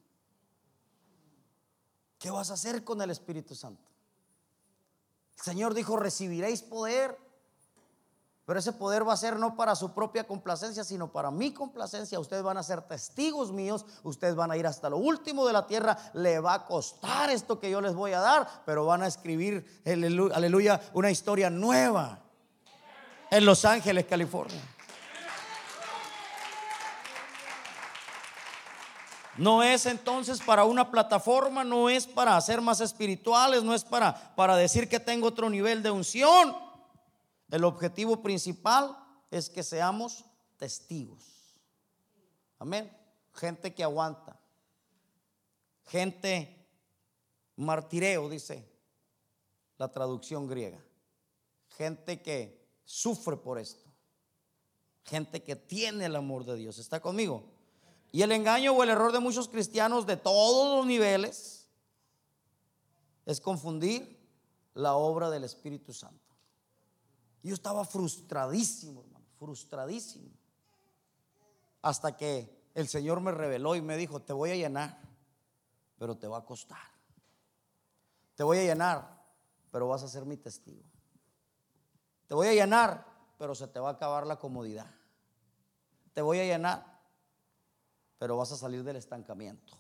¿Qué 2.20 2.30
vas 2.30 2.52
a 2.52 2.54
hacer 2.54 2.84
con 2.84 3.02
el 3.02 3.10
Espíritu 3.10 3.56
Santo? 3.56 3.90
El 5.36 5.44
Señor 5.44 5.74
dijo, 5.74 5.98
recibiréis 5.98 6.62
poder 6.62 7.18
pero 8.50 8.62
ese 8.62 8.74
poder 8.74 9.08
va 9.08 9.14
a 9.14 9.18
ser 9.18 9.38
no 9.38 9.56
para 9.56 9.76
su 9.76 9.93
propia 9.93 10.26
complacencia, 10.26 10.84
sino 10.84 11.12
para 11.12 11.30
mi 11.30 11.54
complacencia. 11.54 12.20
Ustedes 12.20 12.41
van 12.41 12.58
a 12.58 12.64
ser 12.64 12.82
testigos 12.82 13.52
míos, 13.52 13.86
ustedes 14.02 14.34
van 14.34 14.50
a 14.50 14.58
ir 14.58 14.66
hasta 14.66 14.89
lo 14.89 14.97
último 14.97 15.45
de 15.45 15.54
la 15.54 15.68
tierra. 15.68 15.95
Le 16.14 16.39
va 16.39 16.56
a 16.56 16.66
costar 16.66 17.30
esto 17.30 17.60
que 17.60 17.70
yo 17.70 17.80
les 17.80 17.93
voy 17.93 18.14
a 18.14 18.20
dar, 18.20 18.50
pero 18.66 18.88
van 18.88 19.04
a 19.04 19.08
escribir, 19.08 19.84
aleluya, 20.34 20.82
una 20.93 21.12
historia 21.12 21.52
nueva 21.52 22.24
en 23.30 23.45
Los 23.45 23.66
Ángeles, 23.66 24.08
California. 24.08 24.60
No 29.38 29.62
es 29.62 29.86
entonces 29.86 30.41
para 30.41 30.66
una 30.66 30.89
plataforma, 30.89 31.64
no 31.64 31.88
es 31.88 32.08
para 32.08 32.41
ser 32.41 32.62
más 32.62 32.82
espirituales, 32.82 33.62
no 33.62 33.76
es 33.76 33.84
para, 33.84 34.34
para 34.34 34.56
decir 34.56 34.89
que 34.89 35.00
tengo 35.00 35.28
otro 35.28 35.52
nivel 35.52 35.84
de 35.84 35.91
unción. 35.91 36.69
El 37.50 37.64
objetivo 37.64 38.22
principal 38.22 38.97
es 39.32 39.50
que 39.50 39.64
seamos 39.64 40.26
testigos. 40.58 41.60
Amén. 42.60 42.95
Gente 43.34 43.74
que 43.74 43.84
aguanta. 43.84 44.39
Gente 45.86 46.68
martireo, 47.56 48.30
dice 48.30 48.70
la 49.78 49.91
traducción 49.91 50.47
griega. 50.47 50.80
Gente 51.70 52.22
que 52.22 52.70
sufre 52.86 53.38
por 53.38 53.58
esto. 53.58 53.89
Gente 55.06 55.41
que 55.41 55.56
tiene 55.56 56.06
el 56.06 56.16
amor 56.16 56.45
de 56.45 56.56
Dios. 56.56 56.78
¿Está 56.78 57.00
conmigo? 57.00 57.43
Y 58.12 58.22
el 58.22 58.32
engaño 58.32 58.74
o 58.74 58.84
el 58.84 58.89
error 58.89 59.12
de 59.12 59.20
muchos 59.20 59.47
cristianos 59.47 60.06
de 60.06 60.18
todos 60.18 60.78
los 60.78 60.86
niveles 60.86 61.68
es 63.26 63.39
confundir 63.39 64.20
la 64.74 64.95
obra 64.95 65.30
del 65.30 65.43
Espíritu 65.43 65.93
Santo. 65.93 66.29
Yo 67.44 67.54
estaba 67.54 67.86
frustradísimo, 67.86 69.02
hermano, 69.02 69.26
frustradísimo. 69.38 70.30
Hasta 71.82 72.18
que 72.18 72.70
el 72.74 72.88
Señor 72.88 73.22
me 73.22 73.32
reveló 73.32 73.76
y 73.76 73.82
me 73.82 73.98
dijo, 73.98 74.22
te 74.22 74.34
voy 74.34 74.52
a 74.52 74.56
llenar, 74.56 75.00
pero 75.98 76.18
te 76.18 76.28
va 76.28 76.40
a 76.40 76.46
costar. 76.46 76.78
Te 78.36 78.44
voy 78.44 78.58
a 78.58 78.64
llenar, 78.64 79.24
pero 79.72 79.88
vas 79.88 80.04
a 80.04 80.08
ser 80.08 80.26
mi 80.26 80.38
testigo. 80.38 80.84
Te 82.28 82.36
voy 82.36 82.48
a 82.48 82.54
llenar, 82.54 83.06
pero 83.38 83.56
se 83.56 83.68
te 83.68 83.80
va 83.80 83.90
a 83.90 83.94
acabar 83.94 84.28
la 84.28 84.38
comodidad. 84.38 84.90
Te 86.14 86.22
voy 86.22 86.40
a 86.40 86.44
llenar, 86.44 87.00
pero 88.18 88.36
vas 88.38 88.52
a 88.52 88.58
salir 88.58 88.84
del 88.84 88.98
estancamiento. 88.98 89.78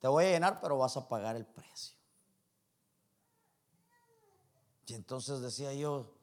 Te 0.00 0.08
voy 0.08 0.24
a 0.24 0.30
llenar, 0.30 0.60
pero 0.60 0.78
vas 0.78 0.96
a 0.96 1.08
pagar 1.08 1.36
el 1.36 1.46
precio. 1.46 1.96
Y 4.86 4.94
entonces 4.94 5.40
decía 5.40 5.74
yo, 5.74 6.15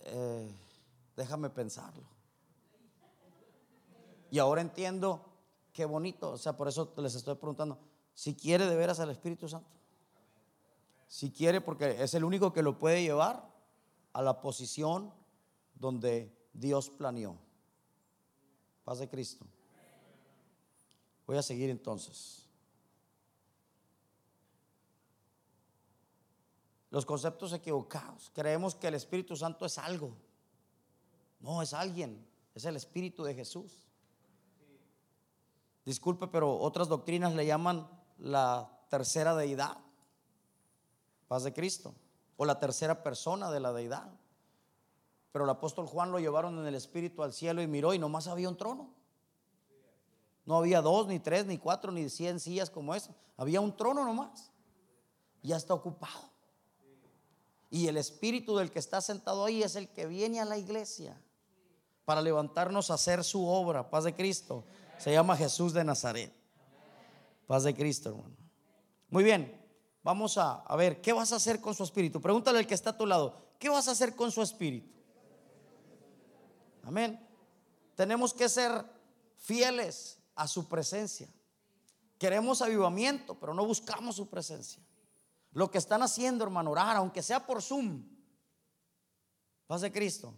eh, 0.00 0.50
déjame 1.16 1.50
pensarlo. 1.50 2.04
Y 4.30 4.38
ahora 4.38 4.60
entiendo 4.60 5.24
qué 5.72 5.84
bonito, 5.84 6.32
o 6.32 6.38
sea, 6.38 6.56
por 6.56 6.68
eso 6.68 6.92
les 6.96 7.14
estoy 7.14 7.34
preguntando, 7.36 7.78
si 8.14 8.34
quiere 8.34 8.66
de 8.66 8.76
veras 8.76 8.98
al 9.00 9.10
Espíritu 9.10 9.48
Santo. 9.48 9.68
Si 11.08 11.30
quiere, 11.30 11.60
porque 11.60 12.02
es 12.02 12.14
el 12.14 12.24
único 12.24 12.52
que 12.52 12.62
lo 12.62 12.78
puede 12.78 13.02
llevar 13.02 13.48
a 14.12 14.22
la 14.22 14.40
posición 14.40 15.12
donde 15.74 16.34
Dios 16.52 16.90
planeó. 16.90 17.36
Paz 18.84 18.98
de 18.98 19.08
Cristo. 19.08 19.44
Voy 21.26 21.36
a 21.36 21.42
seguir 21.42 21.70
entonces. 21.70 22.45
Los 26.96 27.04
conceptos 27.04 27.52
equivocados. 27.52 28.30
Creemos 28.34 28.74
que 28.74 28.88
el 28.88 28.94
Espíritu 28.94 29.36
Santo 29.36 29.66
es 29.66 29.76
algo. 29.76 30.16
No, 31.40 31.60
es 31.60 31.74
alguien. 31.74 32.26
Es 32.54 32.64
el 32.64 32.74
Espíritu 32.74 33.22
de 33.22 33.34
Jesús. 33.34 33.86
Disculpe, 35.84 36.26
pero 36.26 36.58
otras 36.58 36.88
doctrinas 36.88 37.34
le 37.34 37.44
llaman 37.44 37.86
la 38.16 38.80
tercera 38.88 39.36
deidad. 39.36 39.76
Paz 41.28 41.44
de 41.44 41.52
Cristo. 41.52 41.94
O 42.38 42.46
la 42.46 42.58
tercera 42.58 43.02
persona 43.02 43.50
de 43.50 43.60
la 43.60 43.74
deidad. 43.74 44.10
Pero 45.32 45.44
el 45.44 45.50
apóstol 45.50 45.86
Juan 45.86 46.10
lo 46.10 46.18
llevaron 46.18 46.58
en 46.58 46.66
el 46.66 46.76
Espíritu 46.76 47.22
al 47.22 47.34
cielo 47.34 47.60
y 47.60 47.66
miró 47.66 47.92
y 47.92 47.98
nomás 47.98 48.26
había 48.26 48.48
un 48.48 48.56
trono. 48.56 48.88
No 50.46 50.56
había 50.56 50.80
dos, 50.80 51.08
ni 51.08 51.20
tres, 51.20 51.44
ni 51.44 51.58
cuatro, 51.58 51.92
ni 51.92 52.08
cien 52.08 52.40
sillas 52.40 52.70
como 52.70 52.94
esa. 52.94 53.14
Había 53.36 53.60
un 53.60 53.76
trono 53.76 54.02
nomás. 54.02 54.50
Ya 55.42 55.58
está 55.58 55.74
ocupado. 55.74 56.35
Y 57.70 57.88
el 57.88 57.96
espíritu 57.96 58.56
del 58.56 58.70
que 58.70 58.78
está 58.78 59.00
sentado 59.00 59.44
ahí 59.44 59.62
es 59.62 59.76
el 59.76 59.88
que 59.88 60.06
viene 60.06 60.40
a 60.40 60.44
la 60.44 60.58
iglesia 60.58 61.20
para 62.04 62.22
levantarnos 62.22 62.90
a 62.90 62.94
hacer 62.94 63.24
su 63.24 63.46
obra. 63.46 63.90
Paz 63.90 64.04
de 64.04 64.14
Cristo. 64.14 64.64
Se 64.98 65.12
llama 65.12 65.36
Jesús 65.36 65.72
de 65.72 65.84
Nazaret. 65.84 66.32
Paz 67.46 67.64
de 67.64 67.74
Cristo, 67.74 68.10
hermano. 68.10 68.36
Muy 69.10 69.24
bien. 69.24 69.66
Vamos 70.06 70.38
a, 70.38 70.64
ver, 70.76 71.00
¿qué 71.00 71.12
vas 71.12 71.32
a 71.32 71.36
hacer 71.36 71.60
con 71.60 71.74
su 71.74 71.82
espíritu? 71.82 72.20
Pregúntale 72.20 72.60
al 72.60 72.66
que 72.66 72.74
está 72.74 72.90
a 72.90 72.96
tu 72.96 73.06
lado, 73.06 73.56
¿qué 73.58 73.68
vas 73.68 73.88
a 73.88 73.90
hacer 73.90 74.14
con 74.14 74.30
su 74.30 74.40
espíritu? 74.40 74.88
Amén. 76.84 77.18
Tenemos 77.96 78.32
que 78.32 78.48
ser 78.48 78.84
fieles 79.36 80.20
a 80.36 80.46
su 80.46 80.68
presencia. 80.68 81.28
Queremos 82.18 82.62
avivamiento, 82.62 83.36
pero 83.36 83.52
no 83.52 83.66
buscamos 83.66 84.14
su 84.14 84.28
presencia. 84.28 84.85
Lo 85.56 85.70
que 85.70 85.78
están 85.78 86.02
haciendo, 86.02 86.44
hermano, 86.44 86.72
orar, 86.72 86.96
aunque 86.96 87.22
sea 87.22 87.46
por 87.46 87.62
Zoom. 87.62 88.04
Paz 89.66 89.80
de 89.80 89.90
Cristo. 89.90 90.34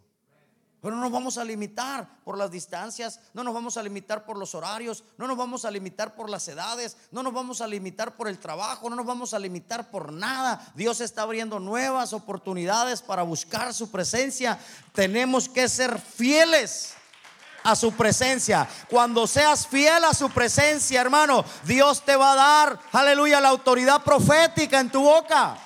Pero 0.80 0.94
no 0.94 1.02
nos 1.02 1.10
vamos 1.10 1.38
a 1.38 1.44
limitar 1.44 2.22
por 2.22 2.38
las 2.38 2.52
distancias, 2.52 3.18
no 3.34 3.42
nos 3.42 3.52
vamos 3.52 3.76
a 3.76 3.82
limitar 3.82 4.24
por 4.24 4.38
los 4.38 4.54
horarios, 4.54 5.02
no 5.16 5.26
nos 5.26 5.36
vamos 5.36 5.64
a 5.64 5.72
limitar 5.72 6.14
por 6.14 6.30
las 6.30 6.46
edades, 6.46 6.96
no 7.10 7.24
nos 7.24 7.32
vamos 7.32 7.60
a 7.60 7.66
limitar 7.66 8.16
por 8.16 8.28
el 8.28 8.38
trabajo, 8.38 8.88
no 8.88 8.94
nos 8.94 9.06
vamos 9.06 9.34
a 9.34 9.40
limitar 9.40 9.90
por 9.90 10.12
nada. 10.12 10.72
Dios 10.76 11.00
está 11.00 11.22
abriendo 11.22 11.58
nuevas 11.58 12.12
oportunidades 12.12 13.02
para 13.02 13.24
buscar 13.24 13.74
su 13.74 13.90
presencia. 13.90 14.56
Tenemos 14.92 15.48
que 15.48 15.68
ser 15.68 15.98
fieles 15.98 16.94
a 17.64 17.76
su 17.76 17.92
presencia. 17.92 18.68
Cuando 18.88 19.26
seas 19.26 19.66
fiel 19.66 20.04
a 20.04 20.14
su 20.14 20.30
presencia, 20.30 21.00
hermano, 21.00 21.44
Dios 21.64 22.02
te 22.02 22.16
va 22.16 22.32
a 22.32 22.36
dar, 22.36 22.80
aleluya, 22.92 23.40
la 23.40 23.48
autoridad 23.48 24.02
profética 24.02 24.80
en 24.80 24.90
tu 24.90 25.02
boca. 25.02 25.56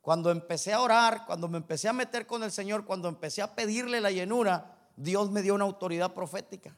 Cuando 0.00 0.30
empecé 0.30 0.72
a 0.72 0.80
orar, 0.80 1.24
cuando 1.26 1.48
me 1.48 1.58
empecé 1.58 1.88
a 1.88 1.92
meter 1.92 2.26
con 2.26 2.42
el 2.42 2.50
Señor, 2.50 2.84
cuando 2.84 3.08
empecé 3.08 3.40
a 3.40 3.54
pedirle 3.54 4.00
la 4.00 4.10
llenura, 4.10 4.74
Dios 4.96 5.30
me 5.30 5.42
dio 5.42 5.54
una 5.54 5.64
autoridad 5.64 6.12
profética. 6.12 6.76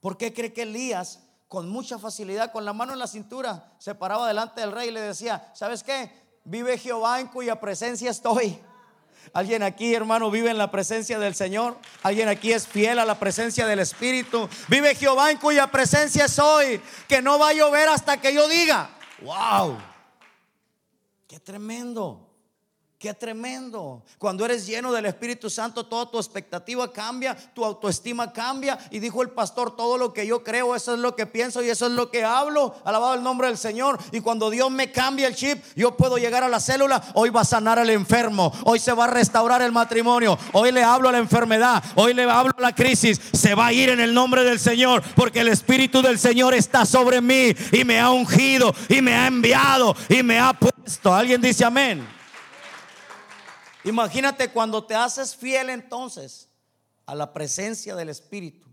¿Por 0.00 0.18
qué 0.18 0.34
cree 0.34 0.52
que 0.52 0.62
Elías, 0.62 1.20
con 1.48 1.68
mucha 1.68 1.98
facilidad, 1.98 2.52
con 2.52 2.64
la 2.64 2.72
mano 2.72 2.92
en 2.92 2.98
la 2.98 3.06
cintura, 3.06 3.72
se 3.78 3.94
paraba 3.94 4.28
delante 4.28 4.60
del 4.60 4.72
rey 4.72 4.88
y 4.88 4.92
le 4.92 5.00
decía, 5.00 5.50
¿sabes 5.54 5.82
qué? 5.82 6.10
Vive 6.44 6.76
Jehová 6.76 7.20
en 7.20 7.28
cuya 7.28 7.60
presencia 7.60 8.10
estoy. 8.10 8.60
Alguien 9.32 9.62
aquí, 9.62 9.94
hermano, 9.94 10.30
vive 10.30 10.50
en 10.50 10.58
la 10.58 10.70
presencia 10.70 11.18
del 11.18 11.34
Señor. 11.34 11.78
Alguien 12.02 12.28
aquí 12.28 12.52
es 12.52 12.66
fiel 12.66 12.98
a 12.98 13.04
la 13.04 13.18
presencia 13.18 13.66
del 13.66 13.78
Espíritu. 13.78 14.48
Vive 14.68 14.94
Jehová 14.94 15.30
en 15.30 15.38
cuya 15.38 15.68
presencia 15.68 16.28
soy. 16.28 16.80
Que 17.08 17.22
no 17.22 17.38
va 17.38 17.50
a 17.50 17.52
llover 17.54 17.88
hasta 17.88 18.20
que 18.20 18.34
yo 18.34 18.48
diga. 18.48 18.90
¡Wow! 19.22 19.78
¡Qué 21.28 21.40
tremendo! 21.40 22.31
Qué 23.02 23.12
tremendo. 23.12 24.04
Cuando 24.16 24.44
eres 24.44 24.64
lleno 24.64 24.92
del 24.92 25.06
Espíritu 25.06 25.50
Santo, 25.50 25.84
toda 25.86 26.08
tu 26.08 26.18
expectativa 26.18 26.92
cambia, 26.92 27.36
tu 27.52 27.64
autoestima 27.64 28.32
cambia. 28.32 28.78
Y 28.92 29.00
dijo 29.00 29.22
el 29.22 29.30
pastor, 29.30 29.74
todo 29.74 29.98
lo 29.98 30.12
que 30.12 30.24
yo 30.24 30.44
creo, 30.44 30.76
eso 30.76 30.94
es 30.94 31.00
lo 31.00 31.16
que 31.16 31.26
pienso 31.26 31.64
y 31.64 31.68
eso 31.68 31.86
es 31.86 31.92
lo 31.94 32.12
que 32.12 32.22
hablo. 32.22 32.76
Alabado 32.84 33.14
el 33.14 33.24
nombre 33.24 33.48
del 33.48 33.58
Señor. 33.58 33.98
Y 34.12 34.20
cuando 34.20 34.50
Dios 34.50 34.70
me 34.70 34.92
cambia 34.92 35.26
el 35.26 35.34
chip, 35.34 35.64
yo 35.74 35.96
puedo 35.96 36.16
llegar 36.16 36.44
a 36.44 36.48
la 36.48 36.60
célula. 36.60 37.02
Hoy 37.14 37.30
va 37.30 37.40
a 37.40 37.44
sanar 37.44 37.80
al 37.80 37.90
enfermo. 37.90 38.52
Hoy 38.62 38.78
se 38.78 38.92
va 38.92 39.06
a 39.06 39.08
restaurar 39.08 39.62
el 39.62 39.72
matrimonio. 39.72 40.38
Hoy 40.52 40.70
le 40.70 40.84
hablo 40.84 41.08
a 41.08 41.12
la 41.12 41.18
enfermedad. 41.18 41.82
Hoy 41.96 42.14
le 42.14 42.22
hablo 42.30 42.52
a 42.56 42.60
la 42.60 42.72
crisis. 42.72 43.20
Se 43.32 43.56
va 43.56 43.66
a 43.66 43.72
ir 43.72 43.88
en 43.88 43.98
el 43.98 44.14
nombre 44.14 44.44
del 44.44 44.60
Señor. 44.60 45.02
Porque 45.16 45.40
el 45.40 45.48
Espíritu 45.48 46.02
del 46.02 46.20
Señor 46.20 46.54
está 46.54 46.86
sobre 46.86 47.20
mí 47.20 47.52
y 47.72 47.84
me 47.84 47.98
ha 47.98 48.12
ungido 48.12 48.72
y 48.88 49.02
me 49.02 49.16
ha 49.16 49.26
enviado 49.26 49.96
y 50.08 50.22
me 50.22 50.38
ha 50.38 50.52
puesto. 50.52 51.12
Alguien 51.12 51.40
dice 51.40 51.64
amén. 51.64 52.21
Imagínate 53.84 54.48
cuando 54.48 54.84
te 54.84 54.94
haces 54.94 55.34
fiel 55.34 55.70
entonces 55.70 56.48
a 57.06 57.14
la 57.14 57.32
presencia 57.32 57.96
del 57.96 58.08
Espíritu. 58.08 58.68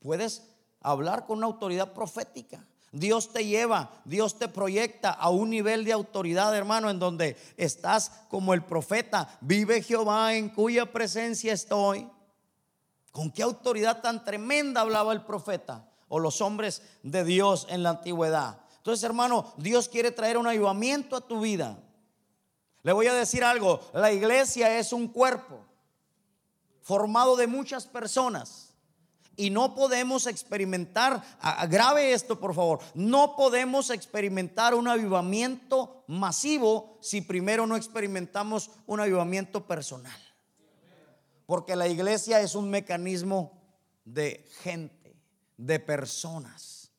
Puedes 0.00 0.42
hablar 0.80 1.26
con 1.26 1.38
una 1.38 1.46
autoridad 1.46 1.92
profética. 1.92 2.64
Dios 2.92 3.32
te 3.32 3.46
lleva, 3.46 3.90
Dios 4.04 4.38
te 4.38 4.48
proyecta 4.48 5.10
a 5.10 5.30
un 5.30 5.48
nivel 5.48 5.84
de 5.84 5.92
autoridad, 5.92 6.54
hermano, 6.54 6.90
en 6.90 6.98
donde 6.98 7.36
estás 7.56 8.12
como 8.28 8.52
el 8.52 8.62
profeta. 8.64 9.38
Vive 9.40 9.82
Jehová 9.82 10.34
en 10.34 10.50
cuya 10.50 10.92
presencia 10.92 11.54
estoy. 11.54 12.06
¿Con 13.10 13.30
qué 13.30 13.42
autoridad 13.42 14.02
tan 14.02 14.24
tremenda 14.24 14.82
hablaba 14.82 15.12
el 15.12 15.22
profeta 15.22 15.88
o 16.08 16.18
los 16.18 16.42
hombres 16.42 16.82
de 17.02 17.24
Dios 17.24 17.66
en 17.70 17.82
la 17.82 17.90
antigüedad? 17.90 18.58
Entonces, 18.76 19.04
hermano, 19.04 19.52
Dios 19.56 19.88
quiere 19.88 20.10
traer 20.10 20.36
un 20.36 20.46
ayudamiento 20.46 21.16
a 21.16 21.20
tu 21.20 21.40
vida. 21.40 21.78
Le 22.82 22.92
voy 22.92 23.06
a 23.06 23.14
decir 23.14 23.44
algo, 23.44 23.80
la 23.94 24.12
iglesia 24.12 24.78
es 24.78 24.92
un 24.92 25.08
cuerpo 25.08 25.64
formado 26.82 27.36
de 27.36 27.46
muchas 27.46 27.86
personas 27.86 28.72
y 29.36 29.50
no 29.50 29.74
podemos 29.74 30.26
experimentar, 30.26 31.22
grave 31.68 32.12
esto 32.12 32.38
por 32.38 32.54
favor, 32.54 32.80
no 32.94 33.36
podemos 33.36 33.90
experimentar 33.90 34.74
un 34.74 34.88
avivamiento 34.88 36.04
masivo 36.08 36.98
si 37.00 37.20
primero 37.20 37.66
no 37.66 37.76
experimentamos 37.76 38.70
un 38.86 39.00
avivamiento 39.00 39.66
personal. 39.66 40.18
Porque 41.46 41.76
la 41.76 41.88
iglesia 41.88 42.40
es 42.40 42.54
un 42.54 42.68
mecanismo 42.68 43.60
de 44.04 44.48
gente, 44.62 45.16
de 45.56 45.78
personas. 45.78 46.90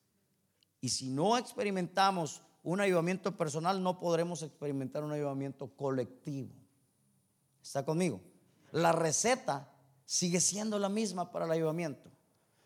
Y 0.79 0.89
si 0.89 1.09
no 1.09 1.37
experimentamos 1.37 2.41
un 2.63 2.79
avivamiento 2.79 3.35
personal, 3.37 3.83
no 3.83 3.99
podremos 3.99 4.41
experimentar 4.41 5.03
un 5.03 5.11
avivamiento 5.11 5.67
colectivo. 5.75 6.53
¿Está 7.61 7.83
conmigo? 7.83 8.21
La 8.71 8.91
receta 8.91 9.69
sigue 10.05 10.39
siendo 10.39 10.79
la 10.79 10.89
misma 10.89 11.31
para 11.31 11.45
el 11.45 11.51
avivamiento. 11.51 12.09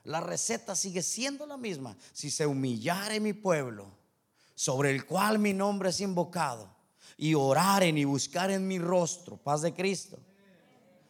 La 0.04 0.22
receta 0.22 0.76
sigue 0.76 1.02
siendo 1.02 1.46
la 1.46 1.58
misma. 1.58 1.98
Si 2.14 2.32
se 2.32 2.46
humillare 2.46 3.20
mi 3.20 3.34
pueblo, 3.34 3.92
sobre 4.56 4.92
el 4.92 5.06
cual 5.06 5.40
mi 5.40 5.54
nombre 5.54 5.90
es 5.90 6.00
invocado, 6.00 6.70
y 7.18 7.34
oraren 7.34 7.98
y 7.98 8.06
buscaren 8.06 8.68
mi 8.68 8.78
rostro, 8.78 9.38
paz 9.38 9.64
de 9.64 9.74
Cristo, 9.74 10.20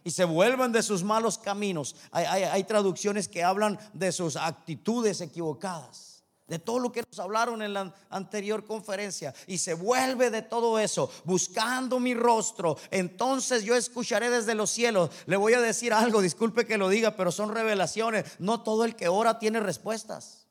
y 0.04 0.12
se 0.12 0.24
vuelven 0.24 0.72
de 0.72 0.82
sus 0.82 1.04
malos 1.04 1.38
caminos. 1.38 1.96
Hay 2.12 2.64
traducciones 2.64 3.28
que 3.28 3.44
hablan 3.44 3.78
de 3.94 4.14
sus 4.14 4.38
actitudes 4.38 5.20
equivocadas 5.20 6.17
de 6.48 6.60
todo 6.60 6.80
lo 6.80 6.92
que 6.92 7.04
nos 7.08 7.20
hablaron 7.20 7.62
en 7.62 7.74
la 7.74 7.94
anterior 8.10 8.66
conferencia 8.66 9.34
y 9.48 9.58
se 9.58 9.74
vuelve 9.74 10.30
de 10.30 10.42
todo 10.42 10.80
eso, 10.80 11.10
buscando 11.26 12.00
mi 12.00 12.14
rostro, 12.14 12.78
entonces 12.90 13.64
yo 13.64 13.76
escucharé 13.76 14.30
desde 14.30 14.56
los 14.56 14.70
cielos. 14.70 15.10
Le 15.26 15.36
voy 15.36 15.54
a 15.54 15.62
decir 15.62 15.94
algo, 15.94 16.22
disculpe 16.22 16.66
que 16.66 16.78
lo 16.78 16.90
diga, 16.90 17.12
pero 17.16 17.32
son 17.32 17.54
revelaciones. 17.54 18.26
No 18.40 18.64
todo 18.64 18.86
el 18.86 18.96
que 18.96 19.10
ora 19.10 19.40
tiene 19.40 19.60
respuestas. 19.60 20.48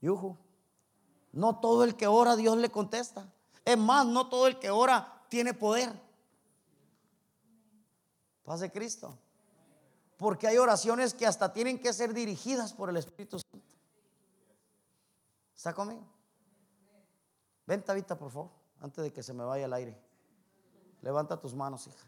Yuju. 0.00 0.36
No 1.32 1.60
todo 1.60 1.84
el 1.84 1.96
que 1.96 2.06
ora 2.06 2.36
Dios 2.36 2.56
le 2.58 2.70
contesta. 2.70 3.32
Es 3.64 3.78
más, 3.78 4.06
no 4.06 4.28
todo 4.28 4.46
el 4.46 4.58
que 4.58 4.70
ora 4.70 5.22
tiene 5.28 5.54
poder. 5.54 5.92
Paz 8.44 8.60
de 8.60 8.70
Cristo. 8.70 9.18
Porque 10.16 10.48
hay 10.48 10.58
oraciones 10.58 11.14
que 11.14 11.26
hasta 11.26 11.52
tienen 11.52 11.78
que 11.78 11.92
ser 11.92 12.12
dirigidas 12.12 12.72
por 12.72 12.90
el 12.90 12.96
Espíritu 12.96 13.38
Santo. 13.38 13.67
¿Está 15.58 15.74
conmigo? 15.74 16.06
Ven, 17.66 17.82
Tabita, 17.82 18.16
por 18.16 18.30
favor, 18.30 18.52
antes 18.78 19.02
de 19.02 19.12
que 19.12 19.24
se 19.24 19.34
me 19.34 19.42
vaya 19.42 19.64
el 19.64 19.72
aire. 19.72 20.00
Levanta 21.02 21.40
tus 21.40 21.52
manos, 21.52 21.88
hija. 21.88 22.06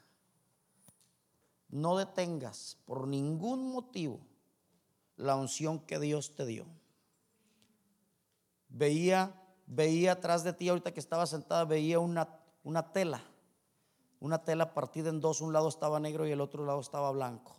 No 1.69 1.97
detengas 1.97 2.79
por 2.85 3.09
ningún 3.09 3.73
motivo 3.73 4.21
la 5.17 5.35
unción 5.35 5.81
que 5.81 5.99
Dios 5.99 6.37
te 6.37 6.47
dio. 6.47 6.65
Veía, 8.69 9.35
veía 9.67 10.13
atrás 10.13 10.45
de 10.45 10.53
ti, 10.53 10.69
ahorita 10.69 10.95
que 10.95 11.01
estaba 11.01 11.27
sentada, 11.27 11.65
veía 11.65 11.99
una, 11.99 12.39
una 12.63 12.93
tela, 12.93 13.21
una 14.21 14.45
tela 14.45 14.75
partida 14.75 15.09
en 15.09 15.21
dos. 15.21 15.41
Un 15.41 15.53
lado 15.53 15.69
estaba 15.69 15.99
negro 15.99 16.25
y 16.25 16.31
el 16.31 16.41
otro 16.41 16.65
lado 16.65 16.79
estaba 16.79 17.11
blanco. 17.11 17.57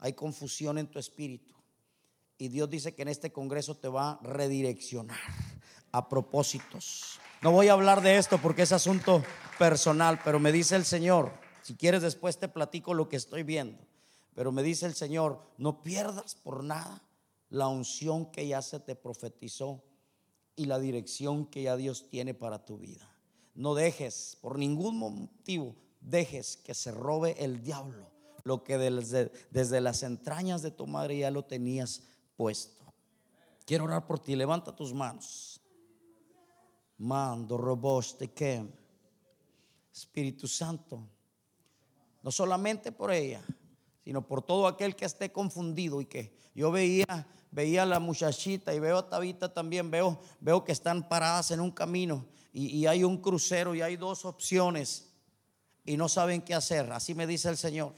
Hay 0.00 0.12
confusión 0.12 0.76
en 0.76 0.90
tu 0.90 0.98
espíritu. 0.98 1.57
Y 2.38 2.48
Dios 2.48 2.70
dice 2.70 2.94
que 2.94 3.02
en 3.02 3.08
este 3.08 3.32
congreso 3.32 3.76
te 3.76 3.88
va 3.88 4.12
a 4.12 4.20
redireccionar 4.22 5.18
a 5.90 6.08
propósitos. 6.08 7.18
No 7.42 7.50
voy 7.50 7.68
a 7.68 7.72
hablar 7.72 8.00
de 8.00 8.16
esto 8.16 8.38
porque 8.38 8.62
es 8.62 8.72
asunto 8.72 9.22
personal, 9.58 10.20
pero 10.24 10.38
me 10.38 10.52
dice 10.52 10.76
el 10.76 10.84
Señor, 10.84 11.32
si 11.62 11.74
quieres 11.74 12.02
después 12.02 12.38
te 12.38 12.48
platico 12.48 12.94
lo 12.94 13.08
que 13.08 13.16
estoy 13.16 13.42
viendo, 13.42 13.78
pero 14.34 14.52
me 14.52 14.62
dice 14.62 14.86
el 14.86 14.94
Señor, 14.94 15.42
no 15.56 15.82
pierdas 15.82 16.36
por 16.36 16.62
nada 16.62 17.02
la 17.50 17.66
unción 17.66 18.30
que 18.30 18.46
ya 18.46 18.62
se 18.62 18.78
te 18.78 18.94
profetizó 18.94 19.82
y 20.54 20.66
la 20.66 20.78
dirección 20.78 21.46
que 21.46 21.62
ya 21.62 21.76
Dios 21.76 22.08
tiene 22.08 22.34
para 22.34 22.64
tu 22.64 22.78
vida. 22.78 23.08
No 23.54 23.74
dejes, 23.74 24.38
por 24.40 24.58
ningún 24.58 24.98
motivo, 24.98 25.74
dejes 26.00 26.56
que 26.56 26.74
se 26.74 26.92
robe 26.92 27.34
el 27.38 27.62
diablo 27.62 28.08
lo 28.44 28.64
que 28.64 28.78
desde, 28.78 29.30
desde 29.50 29.80
las 29.80 30.02
entrañas 30.02 30.62
de 30.62 30.70
tu 30.70 30.86
madre 30.86 31.18
ya 31.18 31.30
lo 31.30 31.44
tenías 31.44 32.02
puesto. 32.38 32.84
Quiero 33.66 33.84
orar 33.84 34.06
por 34.06 34.20
ti, 34.20 34.36
levanta 34.36 34.74
tus 34.74 34.94
manos. 34.94 35.60
Mando, 36.98 37.58
roboste, 37.58 38.28
que 38.28 38.64
Espíritu 39.92 40.46
Santo, 40.46 41.02
no 42.22 42.30
solamente 42.30 42.92
por 42.92 43.10
ella, 43.10 43.44
sino 44.04 44.24
por 44.24 44.42
todo 44.42 44.68
aquel 44.68 44.94
que 44.94 45.04
esté 45.04 45.32
confundido 45.32 46.00
y 46.00 46.06
que 46.06 46.32
yo 46.54 46.70
veía, 46.70 47.26
veía 47.50 47.82
a 47.82 47.86
la 47.86 47.98
muchachita 47.98 48.72
y 48.72 48.78
veo 48.78 48.98
a 48.98 49.08
Tabita 49.08 49.52
también, 49.52 49.90
veo, 49.90 50.20
veo 50.40 50.64
que 50.64 50.72
están 50.72 51.08
paradas 51.08 51.50
en 51.50 51.60
un 51.60 51.72
camino 51.72 52.24
y, 52.52 52.68
y 52.68 52.86
hay 52.86 53.02
un 53.02 53.18
crucero 53.18 53.74
y 53.74 53.82
hay 53.82 53.96
dos 53.96 54.24
opciones 54.24 55.10
y 55.84 55.96
no 55.96 56.08
saben 56.08 56.42
qué 56.42 56.54
hacer. 56.54 56.92
Así 56.92 57.14
me 57.14 57.26
dice 57.26 57.48
el 57.48 57.56
Señor. 57.56 57.94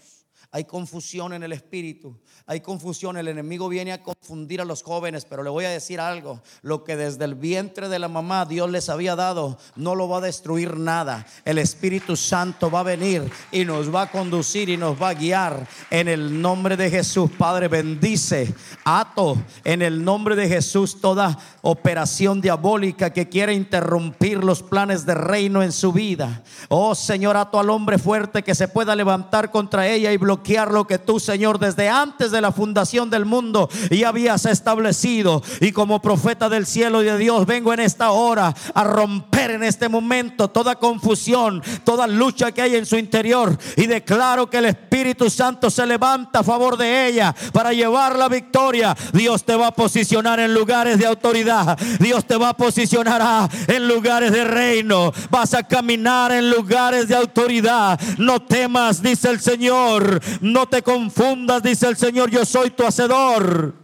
Hay 0.53 0.65
confusión 0.65 1.33
en 1.33 1.43
el 1.43 1.53
espíritu. 1.53 2.19
Hay 2.47 2.61
confusión. 2.61 3.17
El 3.17 3.29
enemigo 3.29 3.69
viene 3.69 3.93
a 3.93 4.03
confundir 4.03 4.61
a 4.61 4.65
los 4.65 4.83
jóvenes. 4.83 5.25
Pero 5.25 5.45
le 5.45 5.51
voy 5.51 5.65
a 5.65 5.71
decir 5.71 6.01
algo. 6.01 6.43
Lo 6.63 6.83
que 6.83 6.97
desde 6.97 7.25
el 7.25 7.37
vientre 7.37 7.89
de 7.89 8.01
la 8.01 8.09
mamá 8.09 8.47
Dios 8.47 8.69
les 8.69 8.89
había 8.89 9.15
dado 9.15 9.59
no 9.77 9.95
lo 9.95 10.09
va 10.09 10.19
a 10.19 10.23
destruir 10.23 10.77
nada. 10.77 11.25
El 11.45 11.59
Espíritu 11.59 12.17
Santo 12.17 12.69
va 12.71 12.81
a 12.81 12.85
venir 12.85 13.31
y 13.53 13.65
nos 13.65 13.95
va 13.95 14.03
a 14.03 14.11
conducir 14.11 14.69
y 14.69 14.77
nos 14.77 15.01
va 15.01 15.11
a 15.11 15.15
guiar. 15.15 15.69
En 15.89 16.09
el 16.09 16.43
nombre 16.43 16.77
de 16.77 16.91
Jesús, 16.91 17.31
Padre, 17.39 17.69
bendice. 17.69 18.53
Ato 18.85 19.37
en 19.63 19.83
el 19.83 20.05
nombre 20.05 20.35
de 20.35 20.49
Jesús 20.49 21.01
toda 21.01 21.39
operación 21.63 22.41
diabólica 22.41 23.13
que 23.13 23.29
quiere 23.29 23.55
interrumpir 23.55 24.43
los 24.43 24.63
planes 24.63 25.07
de 25.07 25.15
reino 25.15 25.63
en 25.63 25.71
su 25.71 25.93
vida. 25.93 26.43
Oh 26.69 26.95
Señor, 26.97 27.37
ato 27.37 27.61
al 27.61 27.71
hombre 27.71 27.99
fuerte 27.99 28.43
que 28.43 28.55
se 28.55 28.67
pueda 28.67 28.97
levantar 28.97 29.51
contra 29.51 29.87
ella 29.87 30.13
y 30.13 30.17
bloquear 30.17 30.30
lo 30.71 30.87
que 30.87 30.99
tú, 30.99 31.19
Señor, 31.19 31.59
desde 31.59 31.89
antes 31.89 32.31
de 32.31 32.41
la 32.41 32.53
fundación 32.53 33.11
del 33.11 33.25
mundo 33.25 33.69
ya 33.91 34.09
habías 34.09 34.47
establecido. 34.47 35.43
Y 35.61 35.73
como 35.73 36.03
profeta 36.03 36.49
del 36.49 36.67
cielo 36.67 37.03
y 37.03 37.07
de 37.07 37.19
Dios, 37.19 37.47
vengo 37.47 37.73
en 37.73 37.81
esta 37.81 38.11
hora 38.11 38.55
a 38.75 38.85
romper 38.85 39.53
en 39.53 39.63
este 39.63 39.89
momento 39.89 40.49
toda 40.49 40.77
confusión, 40.77 41.63
toda 41.85 42.07
lucha 42.07 42.53
que 42.53 42.63
hay 42.63 42.77
en 42.77 42.87
su 42.87 42.97
interior. 42.97 43.57
Y 43.77 43.87
declaro 43.87 44.51
que 44.51 44.59
el 44.59 44.67
Espíritu 44.67 44.90
Santo 45.31 45.71
se 45.71 45.87
levanta 45.87 46.41
a 46.41 46.45
favor 46.45 46.77
de 46.77 47.09
ella 47.09 47.35
para 47.53 47.73
llevar 47.73 48.17
la 48.17 48.29
victoria. 48.29 48.97
Dios 49.13 49.45
te 49.45 49.55
va 49.55 49.69
a 49.69 49.75
posicionar 49.75 50.41
en 50.41 50.53
lugares 50.53 50.99
de 50.99 51.07
autoridad. 51.07 51.79
Dios 51.99 52.27
te 52.27 52.37
va 52.37 52.51
a 52.51 52.57
posicionar 52.57 53.21
ah, 53.23 53.49
en 53.67 53.89
lugares 53.89 54.33
de 54.33 54.45
reino. 54.45 55.13
Vas 55.31 55.55
a 55.55 55.63
caminar 55.63 56.33
en 56.33 56.51
lugares 56.51 57.09
de 57.09 57.17
autoridad. 57.17 57.99
No 58.19 58.41
temas, 58.41 59.03
dice 59.03 59.31
el 59.31 59.41
Señor. 59.41 60.21
No 60.41 60.67
te 60.67 60.83
confundas, 60.83 61.63
dice 61.63 61.87
el 61.87 61.97
Señor, 61.97 62.31
yo 62.31 62.45
soy 62.45 62.71
tu 62.71 62.85
hacedor. 62.85 63.80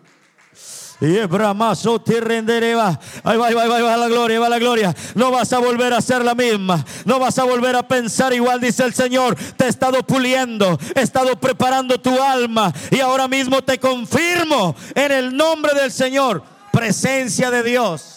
Y 1.01 1.19
bramazo 1.27 2.01
te. 2.01 2.99
Ahí 3.23 3.37
va, 3.37 3.49
ahí 3.49 3.55
va, 3.55 3.67
va 3.67 3.97
la 3.97 4.09
gloria, 4.09 4.41
va 4.41 4.49
la 4.49 4.59
gloria. 4.59 4.95
No 5.15 5.31
vas 5.31 5.53
a 5.53 5.59
volver 5.59 5.93
a 5.93 6.01
ser 6.01 6.25
la 6.25 6.35
misma. 6.35 6.85
No 7.05 7.19
vas 7.19 7.39
a 7.39 7.45
volver 7.45 7.77
a 7.77 7.87
pensar 7.87 8.33
igual, 8.33 8.61
dice 8.61 8.83
el 8.85 8.95
Señor. 8.95 9.37
Te 9.57 9.67
he 9.67 9.69
estado 9.69 10.03
puliendo, 10.03 10.79
he 10.95 11.03
estado 11.03 11.39
preparando 11.39 12.01
tu 12.01 12.23
alma. 12.23 12.73
Y 12.91 13.01
ahora 13.01 13.29
mismo 13.29 13.63
te 13.63 13.79
confirmo 13.79 14.75
en 14.95 15.13
el 15.13 15.37
nombre 15.37 15.75
del 15.75 15.93
Señor. 15.93 16.43
Presencia 16.73 17.51
de 17.51 17.63
Dios. 17.63 18.13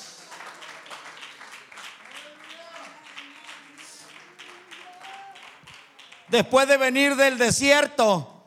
Después 6.30 6.68
de 6.68 6.78
venir 6.78 7.16
del 7.16 7.38
desierto, 7.38 8.39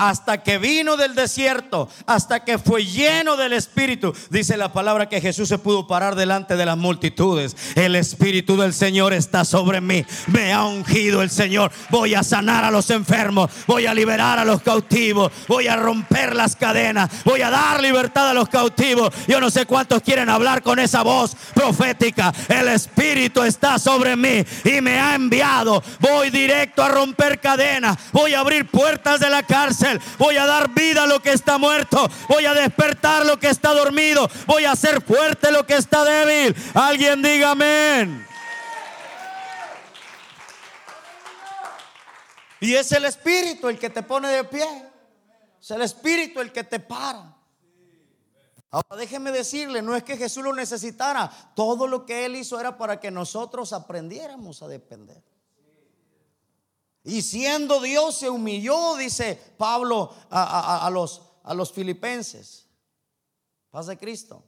hasta 0.00 0.42
que 0.42 0.56
vino 0.56 0.96
del 0.96 1.14
desierto, 1.14 1.86
hasta 2.06 2.42
que 2.42 2.58
fue 2.58 2.86
lleno 2.86 3.36
del 3.36 3.52
Espíritu. 3.52 4.14
Dice 4.30 4.56
la 4.56 4.72
palabra 4.72 5.10
que 5.10 5.20
Jesús 5.20 5.46
se 5.46 5.58
pudo 5.58 5.86
parar 5.86 6.14
delante 6.14 6.56
de 6.56 6.64
las 6.64 6.78
multitudes. 6.78 7.54
El 7.74 7.94
Espíritu 7.94 8.56
del 8.56 8.72
Señor 8.72 9.12
está 9.12 9.44
sobre 9.44 9.82
mí. 9.82 10.06
Me 10.28 10.54
ha 10.54 10.64
ungido 10.64 11.20
el 11.20 11.28
Señor. 11.28 11.70
Voy 11.90 12.14
a 12.14 12.22
sanar 12.22 12.64
a 12.64 12.70
los 12.70 12.88
enfermos. 12.88 13.50
Voy 13.66 13.84
a 13.84 13.92
liberar 13.92 14.38
a 14.38 14.44
los 14.46 14.62
cautivos. 14.62 15.32
Voy 15.46 15.68
a 15.68 15.76
romper 15.76 16.34
las 16.34 16.56
cadenas. 16.56 17.10
Voy 17.26 17.42
a 17.42 17.50
dar 17.50 17.82
libertad 17.82 18.30
a 18.30 18.34
los 18.34 18.48
cautivos. 18.48 19.12
Yo 19.28 19.38
no 19.38 19.50
sé 19.50 19.66
cuántos 19.66 20.00
quieren 20.00 20.30
hablar 20.30 20.62
con 20.62 20.78
esa 20.78 21.02
voz 21.02 21.36
profética. 21.52 22.32
El 22.48 22.68
Espíritu 22.68 23.42
está 23.42 23.78
sobre 23.78 24.16
mí 24.16 24.42
y 24.64 24.80
me 24.80 24.98
ha 24.98 25.14
enviado. 25.14 25.82
Voy 25.98 26.30
directo 26.30 26.82
a 26.82 26.88
romper 26.88 27.38
cadenas. 27.38 27.98
Voy 28.12 28.32
a 28.32 28.40
abrir 28.40 28.66
puertas 28.66 29.20
de 29.20 29.28
la 29.28 29.42
cárcel. 29.42 29.89
Voy 30.18 30.36
a 30.36 30.46
dar 30.46 30.70
vida 30.70 31.04
a 31.04 31.06
lo 31.06 31.20
que 31.20 31.32
está 31.32 31.58
muerto. 31.58 32.08
Voy 32.28 32.44
a 32.44 32.54
despertar 32.54 33.24
lo 33.24 33.38
que 33.38 33.48
está 33.48 33.72
dormido. 33.72 34.28
Voy 34.46 34.64
a 34.64 34.72
hacer 34.72 35.02
fuerte 35.02 35.50
lo 35.50 35.66
que 35.66 35.76
está 35.76 36.04
débil. 36.04 36.54
Alguien 36.74 37.22
diga 37.22 37.52
amén. 37.52 38.26
Y 42.60 42.74
es 42.74 42.92
el 42.92 43.06
Espíritu 43.06 43.68
el 43.68 43.78
que 43.78 43.88
te 43.88 44.02
pone 44.02 44.28
de 44.28 44.44
pie. 44.44 44.90
Es 45.60 45.70
el 45.70 45.82
Espíritu 45.82 46.40
el 46.40 46.52
que 46.52 46.64
te 46.64 46.78
para. 46.78 47.36
Ahora 48.70 48.96
déjeme 48.96 49.32
decirle, 49.32 49.82
no 49.82 49.96
es 49.96 50.04
que 50.04 50.16
Jesús 50.16 50.44
lo 50.44 50.54
necesitara. 50.54 51.30
Todo 51.56 51.88
lo 51.88 52.06
que 52.06 52.26
Él 52.26 52.36
hizo 52.36 52.60
era 52.60 52.78
para 52.78 53.00
que 53.00 53.10
nosotros 53.10 53.72
aprendiéramos 53.72 54.62
a 54.62 54.68
depender. 54.68 55.20
Y 57.04 57.22
siendo 57.22 57.80
Dios 57.80 58.16
se 58.18 58.28
humilló, 58.28 58.96
dice 58.96 59.34
Pablo 59.56 60.14
a, 60.28 60.42
a- 60.42 60.86
a 60.86 60.90
los, 60.90 61.22
a 61.42 61.54
los 61.54 61.72
filipenses. 61.72 62.66
Paz 63.70 63.86
de 63.86 63.96
Cristo. 63.96 64.42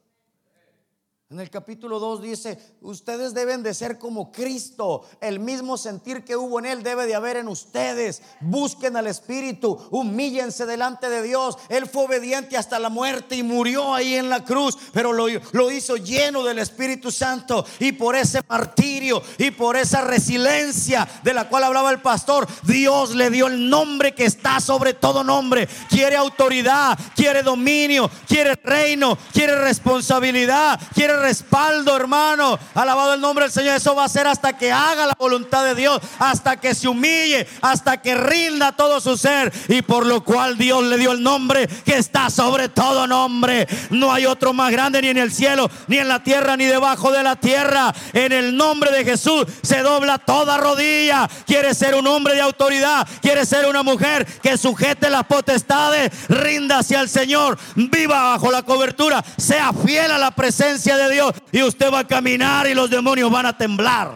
En 1.33 1.41
el 1.41 1.49
capítulo 1.49 1.99
2 1.99 2.21
dice, 2.21 2.59
ustedes 2.83 3.33
deben 3.33 3.63
de 3.63 3.73
ser 3.73 3.99
como 3.99 4.31
Cristo. 4.31 5.09
El 5.19 5.41
mismo 5.41 5.79
sentir 5.79 6.27
que 6.27 6.37
hubo 6.37 6.59
en 6.59 6.67
Él 6.67 6.83
debe 6.83 7.07
de 7.07 7.15
haber 7.15 7.39
en 7.39 7.49
ustedes. 7.49 8.21
Busquen 8.43 8.99
al 8.99 9.07
Espíritu, 9.07 9.79
humíllense 9.91 10.67
delante 10.67 11.09
de 11.09 11.23
Dios. 11.23 11.57
Él 11.71 11.87
fue 11.87 12.05
obediente 12.05 12.59
hasta 12.59 12.79
la 12.79 12.91
muerte 12.91 13.35
y 13.35 13.43
murió 13.43 13.95
ahí 13.95 14.17
en 14.17 14.29
la 14.29 14.45
cruz, 14.45 14.77
pero 14.93 15.15
lo, 15.15 15.27
lo 15.53 15.71
hizo 15.71 15.97
lleno 15.97 16.45
del 16.45 16.59
Espíritu 16.59 17.11
Santo. 17.11 17.65
Y 17.79 17.93
por 17.93 18.15
ese 18.15 18.43
martirio 18.47 19.23
y 19.39 19.53
por 19.53 19.79
esa 19.79 20.03
resiliencia 20.03 21.09
de 21.25 21.33
la 21.33 21.49
cual 21.49 21.65
hablaba 21.65 21.91
el 21.93 22.03
pastor, 22.03 22.47
Dios 22.65 23.15
le 23.15 23.31
dio 23.31 23.47
el 23.47 23.71
nombre 23.71 24.15
que 24.15 24.27
está 24.27 24.61
sobre 24.61 24.93
todo 24.93 25.25
nombre. 25.25 25.67
Quiere 25.89 26.15
autoridad, 26.15 26.99
quiere 27.17 27.43
dominio, 27.43 28.11
quiere 28.29 28.55
reino, 28.57 29.17
quiere 29.33 29.57
responsabilidad, 29.57 30.79
quiere 30.93 31.22
respaldo, 31.23 31.97
hermano. 31.97 32.59
Alabado 32.75 33.15
el 33.15 33.21
nombre 33.21 33.45
del 33.45 33.53
Señor. 33.53 33.77
Eso 33.77 33.95
va 33.95 34.05
a 34.05 34.09
ser 34.09 34.27
hasta 34.27 34.57
que 34.57 34.71
haga 34.71 35.07
la 35.07 35.17
voluntad 35.19 35.65
de 35.65 35.75
Dios, 35.75 36.01
hasta 36.19 36.59
que 36.59 36.75
se 36.75 36.89
humille, 36.89 37.47
hasta 37.63 38.03
que 38.03 38.15
rinda 38.15 38.73
todo 38.73 39.01
su 39.01 39.17
ser. 39.17 39.53
Y 39.69 39.83
por 39.83 40.05
lo 40.05 40.23
cual 40.23 40.59
Dios 40.59 40.83
le 40.85 40.99
dio 40.99 41.13
el 41.13 41.23
nombre 41.23 41.67
que 41.67 41.97
está 41.97 42.29
sobre 42.29 42.69
todo 42.69 43.07
nombre. 43.07 43.67
No 43.91 44.13
hay 44.13 44.27
otro 44.27 44.53
más 44.53 44.71
grande 44.73 45.01
ni 45.01 45.09
en 45.09 45.19
el 45.19 45.33
cielo, 45.33 45.71
ni 45.87 45.99
en 45.99 46.09
la 46.09 46.23
tierra, 46.23 46.57
ni 46.57 46.67
debajo 46.67 47.11
de 47.13 47.23
la 47.23 47.37
tierra. 47.37 47.95
En 48.13 48.33
el 48.33 48.57
nombre 48.57 48.91
de 48.91 49.05
Jesús 49.05 49.47
se 49.63 49.79
dobla 49.81 50.19
toda 50.19 50.59
rodilla. 50.59 51.29
Quiere 51.47 51.75
ser 51.75 51.95
un 51.95 52.07
hombre 52.07 52.35
de 52.35 52.41
autoridad, 52.41 53.07
quiere 53.21 53.47
ser 53.47 53.67
una 53.67 53.83
mujer 53.83 54.27
que 54.43 54.59
sujete 54.59 55.09
las 55.09 55.25
potestades, 55.25 56.11
rinda 56.29 56.79
hacia 56.79 57.01
el 57.01 57.09
Señor, 57.09 57.59
viva 57.77 58.23
bajo 58.23 58.51
la 58.51 58.63
cobertura, 58.63 59.25
sea 59.37 59.73
fiel 59.73 60.11
a 60.11 60.19
la 60.19 60.31
presencia 60.31 60.97
de 60.97 61.11
Dios 61.11 61.12
y 61.51 61.63
usted 61.63 61.93
va 61.93 62.01
a 62.01 62.07
caminar 62.07 62.67
y 62.67 62.75
los 62.75 62.91
demonios 62.91 63.31
van 63.31 63.47
a 63.47 63.57
temblar. 63.57 64.15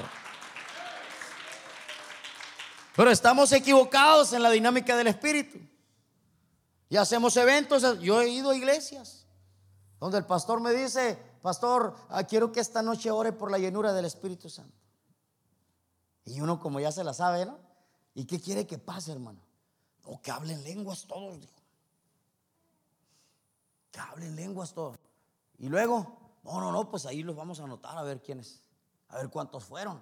Pero 2.94 3.10
estamos 3.10 3.52
equivocados 3.52 4.32
en 4.32 4.42
la 4.42 4.50
dinámica 4.50 4.96
del 4.96 5.08
Espíritu. 5.08 5.58
Y 6.88 6.96
hacemos 6.96 7.36
eventos. 7.36 8.00
Yo 8.00 8.22
he 8.22 8.28
ido 8.28 8.50
a 8.50 8.56
iglesias 8.56 9.26
donde 10.00 10.18
el 10.18 10.24
pastor 10.24 10.60
me 10.60 10.72
dice, 10.72 11.18
pastor, 11.42 11.94
ah, 12.08 12.24
quiero 12.24 12.52
que 12.52 12.60
esta 12.60 12.82
noche 12.82 13.10
ore 13.10 13.32
por 13.32 13.50
la 13.50 13.58
llenura 13.58 13.92
del 13.92 14.04
Espíritu 14.04 14.48
Santo. 14.48 14.76
Y 16.24 16.40
uno 16.40 16.58
como 16.58 16.80
ya 16.80 16.92
se 16.92 17.04
la 17.04 17.14
sabe, 17.14 17.46
¿no? 17.46 17.58
¿Y 18.14 18.24
qué 18.24 18.40
quiere 18.40 18.66
que 18.66 18.78
pase, 18.78 19.12
hermano? 19.12 19.40
O 20.04 20.20
que 20.20 20.30
hablen 20.30 20.62
lenguas 20.64 21.06
todos. 21.06 21.38
Que 23.90 24.00
hablen 24.00 24.34
lenguas 24.36 24.72
todos. 24.72 24.98
Y 25.58 25.68
luego, 25.68 26.25
no, 26.46 26.60
no, 26.60 26.72
no, 26.72 26.88
pues 26.88 27.06
ahí 27.06 27.22
los 27.22 27.34
vamos 27.34 27.60
a 27.60 27.64
anotar 27.64 27.98
a 27.98 28.02
ver 28.02 28.22
quiénes, 28.22 28.62
a 29.08 29.18
ver 29.18 29.28
cuántos 29.28 29.64
fueron. 29.64 30.00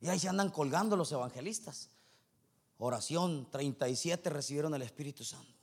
Y 0.00 0.08
ahí 0.08 0.18
se 0.18 0.28
andan 0.28 0.50
colgando 0.50 0.96
los 0.96 1.10
evangelistas. 1.12 1.90
Oración, 2.78 3.48
37 3.50 4.28
recibieron 4.30 4.74
el 4.74 4.82
Espíritu 4.82 5.24
Santo. 5.24 5.54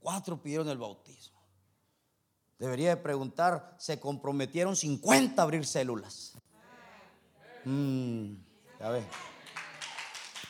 Cuatro 0.00 0.42
pidieron 0.42 0.68
el 0.68 0.78
bautismo. 0.78 1.38
Debería 2.58 2.90
de 2.90 2.96
preguntar, 2.96 3.76
se 3.78 4.00
comprometieron 4.00 4.74
50 4.74 5.40
a 5.40 5.44
abrir 5.44 5.66
células. 5.66 6.32
Mm, 7.64 8.34
ya 8.80 8.88
ve. 8.88 9.04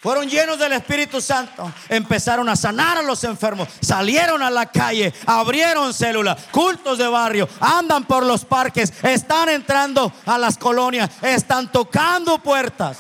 Fueron 0.05 0.29
llenos 0.29 0.59
del 0.59 0.75
Espíritu 0.75 1.19
Santo. 1.19 1.73
Empezaron 1.89 2.47
a 2.51 2.57
sanar 2.57 2.99
a 2.99 3.03
los 3.03 3.25
enfermos. 3.25 3.71
Salieron 3.81 4.43
a 4.43 4.51
la 4.51 4.67
calle. 4.67 5.15
Abrieron 5.25 5.95
células. 5.95 6.45
Cultos 6.53 6.99
de 6.99 7.09
barrio. 7.09 7.49
Andan 7.59 8.05
por 8.05 8.27
los 8.27 8.45
parques. 8.45 8.93
Están 9.03 9.49
entrando 9.49 10.13
a 10.27 10.37
las 10.37 10.59
colonias. 10.59 11.11
Están 11.23 11.73
tocando 11.73 12.37
puertas. 12.37 12.99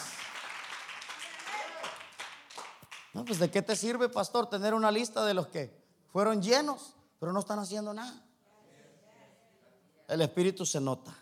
No, 3.12 3.26
pues 3.26 3.38
de 3.38 3.50
qué 3.50 3.60
te 3.60 3.76
sirve, 3.76 4.08
pastor, 4.08 4.48
tener 4.48 4.72
una 4.72 4.90
lista 4.90 5.26
de 5.26 5.34
los 5.34 5.48
que 5.48 5.78
fueron 6.10 6.40
llenos, 6.40 6.94
pero 7.20 7.34
no 7.34 7.40
están 7.40 7.58
haciendo 7.58 7.92
nada. 7.92 8.18
El 10.08 10.22
Espíritu 10.22 10.64
se 10.64 10.80
nota. 10.80 11.14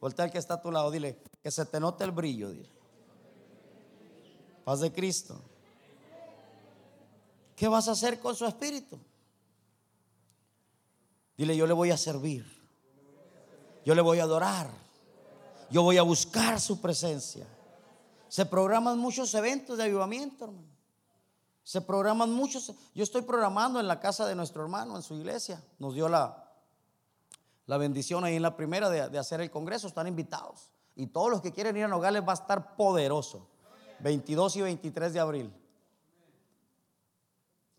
Voltea 0.00 0.24
al 0.24 0.32
que 0.32 0.38
está 0.38 0.54
a 0.54 0.62
tu 0.62 0.72
lado, 0.72 0.90
dile, 0.90 1.22
que 1.42 1.50
se 1.50 1.66
te 1.66 1.78
note 1.78 2.04
el 2.04 2.12
brillo, 2.12 2.48
dile. 2.48 2.81
Paz 4.64 4.80
de 4.80 4.92
Cristo. 4.92 5.40
¿Qué 7.56 7.68
vas 7.68 7.88
a 7.88 7.92
hacer 7.92 8.20
con 8.20 8.34
su 8.34 8.46
espíritu? 8.46 8.98
Dile, 11.36 11.56
yo 11.56 11.66
le 11.66 11.72
voy 11.72 11.90
a 11.90 11.96
servir. 11.96 12.44
Yo 13.84 13.94
le 13.94 14.02
voy 14.02 14.18
a 14.20 14.24
adorar. 14.24 14.70
Yo 15.70 15.82
voy 15.82 15.96
a 15.96 16.02
buscar 16.02 16.60
su 16.60 16.80
presencia. 16.80 17.46
Se 18.28 18.46
programan 18.46 18.98
muchos 18.98 19.34
eventos 19.34 19.76
de 19.76 19.84
avivamiento, 19.84 20.44
hermano. 20.44 20.68
Se 21.64 21.80
programan 21.80 22.32
muchos. 22.32 22.72
Yo 22.94 23.04
estoy 23.04 23.22
programando 23.22 23.78
en 23.78 23.86
la 23.86 24.00
casa 24.00 24.26
de 24.26 24.34
nuestro 24.34 24.62
hermano, 24.62 24.96
en 24.96 25.02
su 25.02 25.14
iglesia. 25.14 25.62
Nos 25.78 25.94
dio 25.94 26.08
la, 26.08 26.52
la 27.66 27.76
bendición 27.76 28.24
ahí 28.24 28.36
en 28.36 28.42
la 28.42 28.56
primera 28.56 28.90
de, 28.90 29.08
de 29.08 29.18
hacer 29.18 29.40
el 29.40 29.50
congreso. 29.50 29.86
Están 29.86 30.06
invitados. 30.06 30.70
Y 30.96 31.06
todos 31.06 31.30
los 31.30 31.40
que 31.40 31.52
quieren 31.52 31.76
ir 31.76 31.84
a 31.84 31.88
Nogales 31.88 32.22
va 32.26 32.32
a 32.32 32.34
estar 32.34 32.76
poderoso. 32.76 33.48
22 34.02 34.56
y 34.56 34.60
23 34.62 35.12
de 35.12 35.20
abril. 35.20 35.52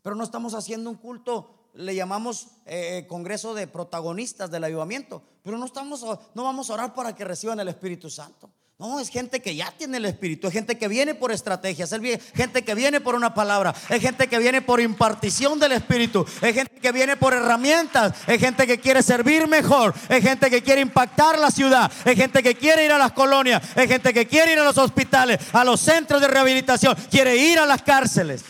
Pero 0.02 0.16
no 0.16 0.24
estamos 0.24 0.54
haciendo 0.54 0.90
un 0.90 0.96
culto, 0.96 1.70
le 1.74 1.94
llamamos 1.94 2.48
eh, 2.66 3.06
congreso 3.08 3.54
de 3.54 3.66
protagonistas 3.66 4.50
del 4.50 4.64
avivamiento, 4.64 5.22
pero 5.42 5.58
no, 5.58 5.66
estamos, 5.66 6.04
no 6.34 6.44
vamos 6.44 6.70
a 6.70 6.74
orar 6.74 6.94
para 6.94 7.14
que 7.14 7.24
reciban 7.24 7.60
el 7.60 7.68
Espíritu 7.68 8.10
Santo. 8.10 8.50
No, 8.76 8.98
es 8.98 9.08
gente 9.08 9.40
que 9.40 9.54
ya 9.54 9.70
tiene 9.70 9.98
el 9.98 10.04
Espíritu, 10.04 10.48
es 10.48 10.52
gente 10.52 10.76
que 10.76 10.88
viene 10.88 11.14
por 11.14 11.30
estrategias, 11.30 11.92
es 11.92 12.32
gente 12.34 12.64
que 12.64 12.74
viene 12.74 13.00
por 13.00 13.14
una 13.14 13.32
palabra, 13.32 13.72
es 13.88 14.02
gente 14.02 14.26
que 14.26 14.36
viene 14.40 14.62
por 14.62 14.80
impartición 14.80 15.60
del 15.60 15.72
Espíritu, 15.72 16.26
es 16.42 16.54
gente 16.54 16.80
que 16.80 16.90
viene 16.90 17.16
por 17.16 17.34
herramientas, 17.34 18.14
es 18.26 18.40
gente 18.40 18.66
que 18.66 18.80
quiere 18.80 19.00
servir 19.04 19.46
mejor, 19.46 19.94
es 20.08 20.20
gente 20.24 20.50
que 20.50 20.60
quiere 20.60 20.80
impactar 20.80 21.38
la 21.38 21.52
ciudad, 21.52 21.90
es 22.04 22.16
gente 22.16 22.42
que 22.42 22.56
quiere 22.56 22.84
ir 22.84 22.90
a 22.90 22.98
las 22.98 23.12
colonias, 23.12 23.62
es 23.76 23.86
gente 23.86 24.12
que 24.12 24.26
quiere 24.26 24.54
ir 24.54 24.58
a 24.58 24.64
los 24.64 24.76
hospitales, 24.76 25.38
a 25.52 25.62
los 25.62 25.78
centros 25.78 26.20
de 26.20 26.26
rehabilitación, 26.26 26.96
quiere 27.12 27.36
ir 27.36 27.60
a 27.60 27.66
las 27.66 27.82
cárceles. 27.82 28.42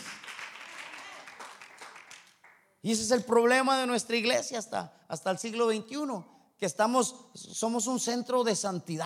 Y 2.81 2.93
ese 2.93 3.03
es 3.03 3.11
el 3.11 3.23
problema 3.23 3.79
de 3.79 3.85
nuestra 3.85 4.15
iglesia 4.15 4.57
hasta, 4.57 4.91
hasta 5.07 5.29
el 5.29 5.37
siglo 5.37 5.69
XXI, 5.69 6.25
que 6.57 6.65
estamos, 6.65 7.15
somos 7.35 7.85
un 7.85 7.99
centro 7.99 8.43
de 8.43 8.55
santidad. 8.55 9.05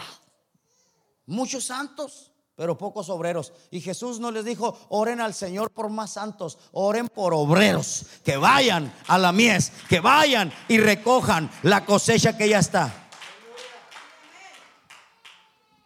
Muchos 1.30 1.66
santos, 1.66 2.32
pero 2.56 2.76
pocos 2.76 3.08
obreros. 3.08 3.54
Y 3.70 3.82
Jesús 3.82 4.20
no 4.20 4.32
les 4.32 4.44
dijo, 4.44 4.76
oren 4.90 5.22
al 5.22 5.36
Señor 5.36 5.70
por 5.70 5.88
más 5.92 6.14
santos, 6.14 6.58
oren 6.72 7.08
por 7.08 7.36
obreros, 7.36 8.08
que 8.26 8.36
vayan 8.36 8.92
a 9.08 9.20
la 9.20 9.32
mies, 9.32 9.72
que 9.88 10.00
vayan 10.00 10.52
y 10.68 10.80
recojan 10.80 11.52
la 11.62 11.86
cosecha 11.86 12.36
que 12.36 12.50
ya 12.50 12.58
está. 12.58 13.12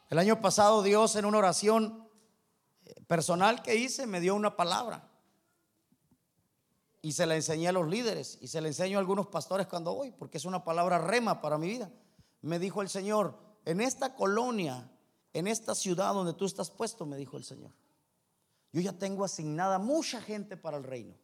El 0.10 0.18
año 0.18 0.40
pasado 0.40 0.82
Dios 0.82 1.18
en 1.18 1.26
una 1.26 1.40
oración 1.40 2.08
personal 3.06 3.62
que 3.64 3.76
hice 3.76 4.08
me 4.08 4.22
dio 4.22 4.34
una 4.34 4.56
palabra. 4.56 5.10
Y 7.02 7.12
se 7.12 7.26
la 7.26 7.36
enseñé 7.36 7.68
a 7.68 7.74
los 7.74 7.90
líderes 7.90 8.38
y 8.40 8.48
se 8.48 8.62
la 8.62 8.70
enseño 8.70 8.98
a 8.98 9.02
algunos 9.02 9.28
pastores 9.28 9.68
cuando 9.68 9.94
voy, 9.94 10.12
porque 10.12 10.38
es 10.38 10.46
una 10.46 10.64
palabra 10.64 11.00
rema 11.00 11.42
para 11.42 11.58
mi 11.58 11.68
vida. 11.68 11.92
Me 12.40 12.60
dijo 12.60 12.82
el 12.82 12.88
Señor, 12.88 13.38
en 13.66 13.82
esta 13.82 14.16
colonia 14.16 14.90
en 15.34 15.48
esta 15.48 15.76
ciudad 15.76 16.14
donde 16.14 16.34
tú 16.34 16.46
estás 16.46 16.70
puesto, 16.70 17.06
me 17.06 17.18
dijo 17.18 17.38
el 17.38 17.44
Señor, 17.44 17.72
yo 18.72 18.82
ya 18.82 18.94
tengo 18.94 19.24
asignada 19.26 19.80
mucha 19.80 20.22
gente 20.22 20.58
para 20.58 20.78
el 20.78 20.84
reino. 20.84 21.16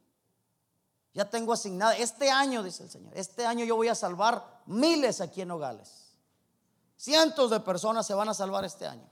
Ya 1.14 1.30
tengo 1.30 1.54
asignada, 1.54 1.98
este 1.98 2.30
año, 2.30 2.62
dice 2.62 2.84
el 2.84 2.90
Señor, 2.90 3.18
este 3.18 3.46
año 3.46 3.66
yo 3.66 3.76
voy 3.76 3.88
a 3.88 3.96
salvar 3.96 4.62
miles 4.66 5.22
aquí 5.22 5.42
en 5.42 5.48
Nogales. 5.48 6.14
Cientos 6.98 7.50
de 7.50 7.60
personas 7.62 8.06
se 8.06 8.14
van 8.14 8.30
a 8.30 8.34
salvar 8.34 8.66
este 8.66 8.86
año. 8.86 9.10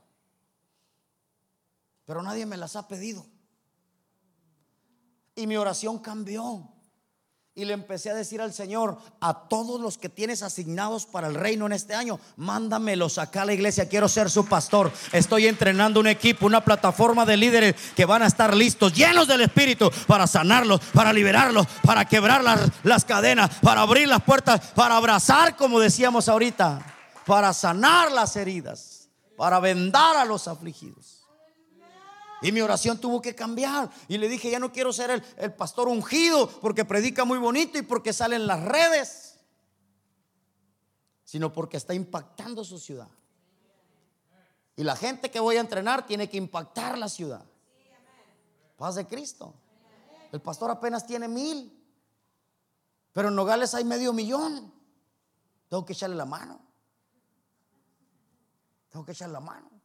Pero 2.06 2.22
nadie 2.22 2.46
me 2.46 2.58
las 2.58 2.76
ha 2.76 2.88
pedido. 2.88 3.26
Y 5.36 5.48
mi 5.48 5.58
oración 5.58 6.00
cambió. 6.00 6.70
Y 7.58 7.66
le 7.66 7.74
empecé 7.74 8.12
a 8.12 8.14
decir 8.14 8.40
al 8.40 8.54
Señor, 8.54 9.00
a 9.20 9.48
todos 9.48 9.82
los 9.82 9.98
que 9.98 10.10
tienes 10.10 10.44
asignados 10.44 11.08
para 11.08 11.26
el 11.26 11.34
reino 11.34 11.66
en 11.66 11.74
este 11.74 11.96
año, 11.96 12.20
mándamelos 12.36 13.18
acá 13.18 13.42
a 13.42 13.46
la 13.46 13.54
iglesia, 13.54 13.90
quiero 13.90 14.08
ser 14.08 14.30
su 14.30 14.46
pastor. 14.46 14.92
Estoy 15.12 15.48
entrenando 15.48 16.00
un 16.00 16.06
equipo, 16.06 16.46
una 16.46 16.64
plataforma 16.64 17.26
de 17.26 17.36
líderes 17.36 17.74
que 17.96 18.06
van 18.06 18.22
a 18.22 18.28
estar 18.28 18.56
listos, 18.56 18.94
llenos 18.94 19.28
del 19.28 19.42
Espíritu, 19.42 19.90
para 20.06 20.28
sanarlos, 20.28 20.82
para 20.94 21.12
liberarlos, 21.12 21.66
para 21.82 22.06
quebrar 22.06 22.44
las, 22.44 22.62
las 22.84 23.04
cadenas, 23.04 23.50
para 23.60 23.82
abrir 23.82 24.08
las 24.08 24.22
puertas, 24.22 24.62
para 24.76 24.96
abrazar, 24.96 25.56
como 25.56 25.80
decíamos 25.80 26.30
ahorita, 26.30 26.80
para 27.26 27.54
sanar 27.54 28.12
las 28.12 28.36
heridas, 28.36 29.10
para 29.36 29.60
vendar 29.60 30.16
a 30.16 30.26
los 30.26 30.48
afligidos. 30.48 31.17
Y 32.42 32.52
mi 32.52 32.62
oración 32.62 33.00
tuvo 33.00 33.22
que 33.22 33.36
cambiar. 33.36 33.90
Y 34.08 34.18
le 34.18 34.28
dije, 34.30 34.52
ya 34.52 34.60
no 34.60 34.72
quiero 34.72 34.94
ser 34.94 35.24
el, 35.38 35.54
pastor 35.54 35.88
ungido 35.88 36.50
porque 36.62 36.86
predica 36.86 37.26
muy 37.26 37.40
bonito 37.40 37.78
y 37.78 37.82
porque 37.82 38.14
sale 38.14 38.36
en 38.36 38.46
las 38.46 38.64
redes, 38.64 39.40
sino 41.24 41.52
porque 41.52 41.78
está 41.78 41.94
impactando 41.94 42.64
su 42.64 42.80
ciudad. 42.80 43.10
Y 44.76 44.84
la 44.84 44.96
gente 44.96 45.32
que 45.32 45.40
voy 45.40 45.58
a 45.58 45.62
entrenar 45.62 46.06
tiene 46.06 46.30
que 46.30 46.38
impactar 46.38 46.98
la 46.98 47.10
ciudad. 47.10 47.44
Paz 48.78 48.96
de 48.96 49.08
Cristo. 49.08 49.56
El 50.32 50.40
pastor 50.40 50.70
apenas 50.70 51.08
tiene 51.08 51.28
mil. 51.28 51.74
Pero 53.14 53.30
en 53.30 53.36
Nogales 53.36 53.74
hay 53.74 53.84
medio 53.84 54.14
millón. 54.14 54.72
Tengo 55.68 55.84
que 55.84 55.94
echarle 55.94 56.16
la 56.16 56.26
mano. 56.26 56.62
Tengo 58.90 59.04
que 59.04 59.14
echarle 59.14 59.34
la 59.34 59.40
mano. 59.40 59.77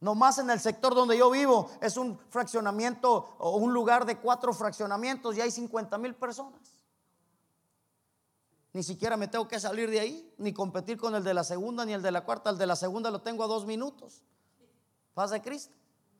Nomás 0.00 0.38
en 0.38 0.48
el 0.48 0.58
sector 0.60 0.94
donde 0.94 1.18
yo 1.18 1.30
vivo 1.30 1.70
es 1.80 1.98
un 1.98 2.18
fraccionamiento 2.30 3.36
o 3.38 3.56
un 3.56 3.74
lugar 3.74 4.06
de 4.06 4.16
cuatro 4.16 4.54
fraccionamientos 4.54 5.36
y 5.36 5.42
hay 5.42 5.50
50 5.50 5.98
mil 5.98 6.14
personas. 6.14 6.80
Ni 8.72 8.82
siquiera 8.82 9.16
me 9.16 9.28
tengo 9.28 9.46
que 9.46 9.60
salir 9.60 9.90
de 9.90 10.00
ahí, 10.00 10.34
ni 10.38 10.52
competir 10.52 10.96
con 10.96 11.14
el 11.14 11.24
de 11.24 11.34
la 11.34 11.44
segunda, 11.44 11.84
ni 11.84 11.92
el 11.92 12.02
de 12.02 12.12
la 12.12 12.24
cuarta. 12.24 12.50
El 12.50 12.58
de 12.58 12.66
la 12.66 12.76
segunda 12.76 13.10
lo 13.10 13.20
tengo 13.20 13.44
a 13.44 13.46
dos 13.46 13.66
minutos. 13.66 14.22
Paz 15.12 15.30
de 15.30 15.42
Cristo. 15.42 15.74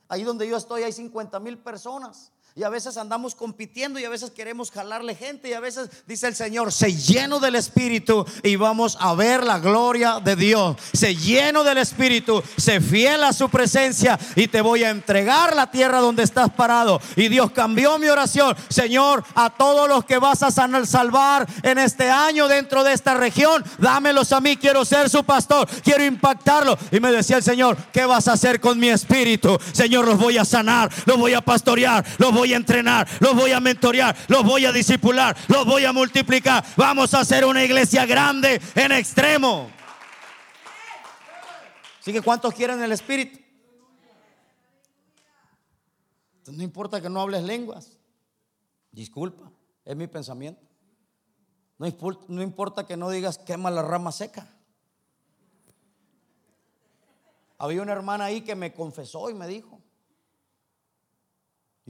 Ahí 0.08 0.24
donde 0.24 0.48
yo 0.48 0.56
estoy 0.56 0.82
hay 0.82 0.92
50 0.92 1.38
mil 1.40 1.56
personas. 1.58 2.32
Y 2.56 2.64
a 2.64 2.68
veces 2.68 2.96
andamos 2.96 3.36
compitiendo 3.36 4.00
y 4.00 4.04
a 4.04 4.08
veces 4.08 4.32
queremos 4.32 4.72
jalarle 4.72 5.14
gente 5.14 5.48
y 5.48 5.52
a 5.52 5.60
veces 5.60 5.88
dice 6.06 6.26
el 6.26 6.34
Señor, 6.34 6.72
se 6.72 6.92
lleno 6.92 7.38
del 7.38 7.54
Espíritu 7.54 8.26
y 8.42 8.56
vamos 8.56 8.98
a 8.98 9.14
ver 9.14 9.44
la 9.44 9.60
gloria 9.60 10.18
de 10.18 10.34
Dios. 10.34 10.76
Se 10.92 11.14
lleno 11.14 11.62
del 11.62 11.78
Espíritu, 11.78 12.42
se 12.56 12.80
fiel 12.80 13.22
a 13.22 13.32
su 13.32 13.48
presencia 13.48 14.18
y 14.34 14.48
te 14.48 14.62
voy 14.62 14.82
a 14.82 14.90
entregar 14.90 15.54
la 15.54 15.70
tierra 15.70 16.00
donde 16.00 16.24
estás 16.24 16.50
parado. 16.50 17.00
Y 17.14 17.28
Dios 17.28 17.52
cambió 17.52 18.00
mi 18.00 18.08
oración. 18.08 18.56
Señor, 18.68 19.22
a 19.36 19.50
todos 19.50 19.88
los 19.88 20.04
que 20.04 20.18
vas 20.18 20.42
a 20.42 20.50
salvar 20.50 21.46
en 21.62 21.78
este 21.78 22.10
año 22.10 22.48
dentro 22.48 22.82
de 22.82 22.94
esta 22.94 23.14
región, 23.14 23.64
dámelos 23.78 24.32
a 24.32 24.40
mí. 24.40 24.56
Quiero 24.56 24.84
ser 24.84 25.08
su 25.08 25.22
pastor, 25.22 25.68
quiero 25.84 26.04
impactarlo. 26.04 26.76
Y 26.90 26.98
me 26.98 27.12
decía 27.12 27.36
el 27.36 27.44
Señor, 27.44 27.76
¿qué 27.92 28.04
vas 28.06 28.26
a 28.26 28.32
hacer 28.32 28.60
con 28.60 28.76
mi 28.76 28.88
espíritu? 28.88 29.56
Señor, 29.72 30.04
los 30.04 30.18
voy 30.18 30.36
a 30.36 30.44
sanar, 30.44 30.90
los 31.06 31.16
voy 31.16 31.34
a 31.34 31.40
pastorear, 31.40 32.04
los 32.18 32.32
voy 32.32 32.39
a 32.52 32.56
entrenar, 32.56 33.06
los 33.20 33.34
voy 33.34 33.52
a 33.52 33.60
mentorear, 33.60 34.16
los 34.28 34.42
voy 34.42 34.64
a 34.64 34.72
discipular, 34.72 35.36
los 35.48 35.64
voy 35.64 35.84
a 35.84 35.92
multiplicar. 35.92 36.64
Vamos 36.76 37.14
a 37.14 37.20
hacer 37.20 37.44
una 37.44 37.62
iglesia 37.62 38.06
grande 38.06 38.60
en 38.74 38.92
extremo. 38.92 39.70
Así 42.00 42.12
que 42.12 42.22
¿cuántos 42.22 42.54
quieren 42.54 42.82
el 42.82 42.92
Espíritu? 42.92 43.38
No 46.46 46.62
importa 46.62 47.00
que 47.00 47.08
no 47.08 47.20
hables 47.20 47.42
lenguas. 47.44 47.98
Disculpa, 48.90 49.52
es 49.84 49.94
mi 49.94 50.06
pensamiento. 50.06 50.60
No 51.78 52.42
importa 52.42 52.86
que 52.86 52.96
no 52.96 53.10
digas 53.10 53.38
quema 53.38 53.70
la 53.70 53.82
rama 53.82 54.12
seca. 54.12 54.46
Había 57.58 57.82
una 57.82 57.92
hermana 57.92 58.24
ahí 58.24 58.40
que 58.40 58.54
me 58.54 58.72
confesó 58.72 59.30
y 59.30 59.34
me 59.34 59.46
dijo, 59.46 59.79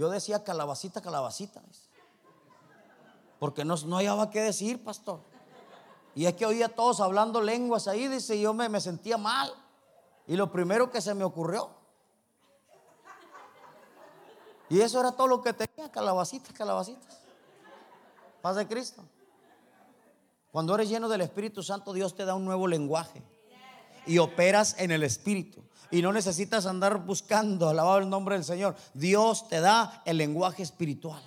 yo 0.00 0.08
decía 0.08 0.42
calabacita, 0.42 1.02
calabacita. 1.02 1.60
Porque 3.38 3.66
no, 3.66 3.76
no 3.84 3.96
hallaba 3.96 4.30
qué 4.30 4.40
decir, 4.40 4.82
pastor. 4.82 5.20
Y 6.14 6.24
es 6.24 6.34
que 6.36 6.46
oía 6.46 6.66
a 6.66 6.68
todos 6.70 7.02
hablando 7.02 7.42
lenguas 7.42 7.86
ahí, 7.86 8.08
dice, 8.08 8.34
y 8.34 8.40
yo 8.40 8.54
me, 8.54 8.70
me 8.70 8.80
sentía 8.80 9.18
mal. 9.18 9.52
Y 10.26 10.36
lo 10.36 10.50
primero 10.50 10.90
que 10.90 11.02
se 11.02 11.12
me 11.12 11.22
ocurrió. 11.22 11.68
Y 14.70 14.80
eso 14.80 15.00
era 15.00 15.12
todo 15.12 15.26
lo 15.26 15.42
que 15.42 15.52
tenía, 15.52 15.92
calabacitas, 15.92 16.54
calabacitas. 16.54 17.20
Paz 18.40 18.56
de 18.56 18.66
Cristo. 18.66 19.04
Cuando 20.50 20.74
eres 20.76 20.88
lleno 20.88 21.10
del 21.10 21.20
Espíritu 21.20 21.62
Santo, 21.62 21.92
Dios 21.92 22.14
te 22.14 22.24
da 22.24 22.34
un 22.34 22.46
nuevo 22.46 22.66
lenguaje. 22.66 23.22
Y 24.06 24.16
operas 24.16 24.76
en 24.78 24.92
el 24.92 25.02
Espíritu. 25.02 25.62
Y 25.90 26.02
no 26.02 26.12
necesitas 26.12 26.66
andar 26.66 26.98
buscando, 26.98 27.68
alabado 27.68 27.98
el 27.98 28.08
nombre 28.08 28.36
del 28.36 28.44
Señor. 28.44 28.76
Dios 28.94 29.48
te 29.48 29.60
da 29.60 30.02
el 30.04 30.16
lenguaje 30.18 30.62
espiritual. 30.62 31.22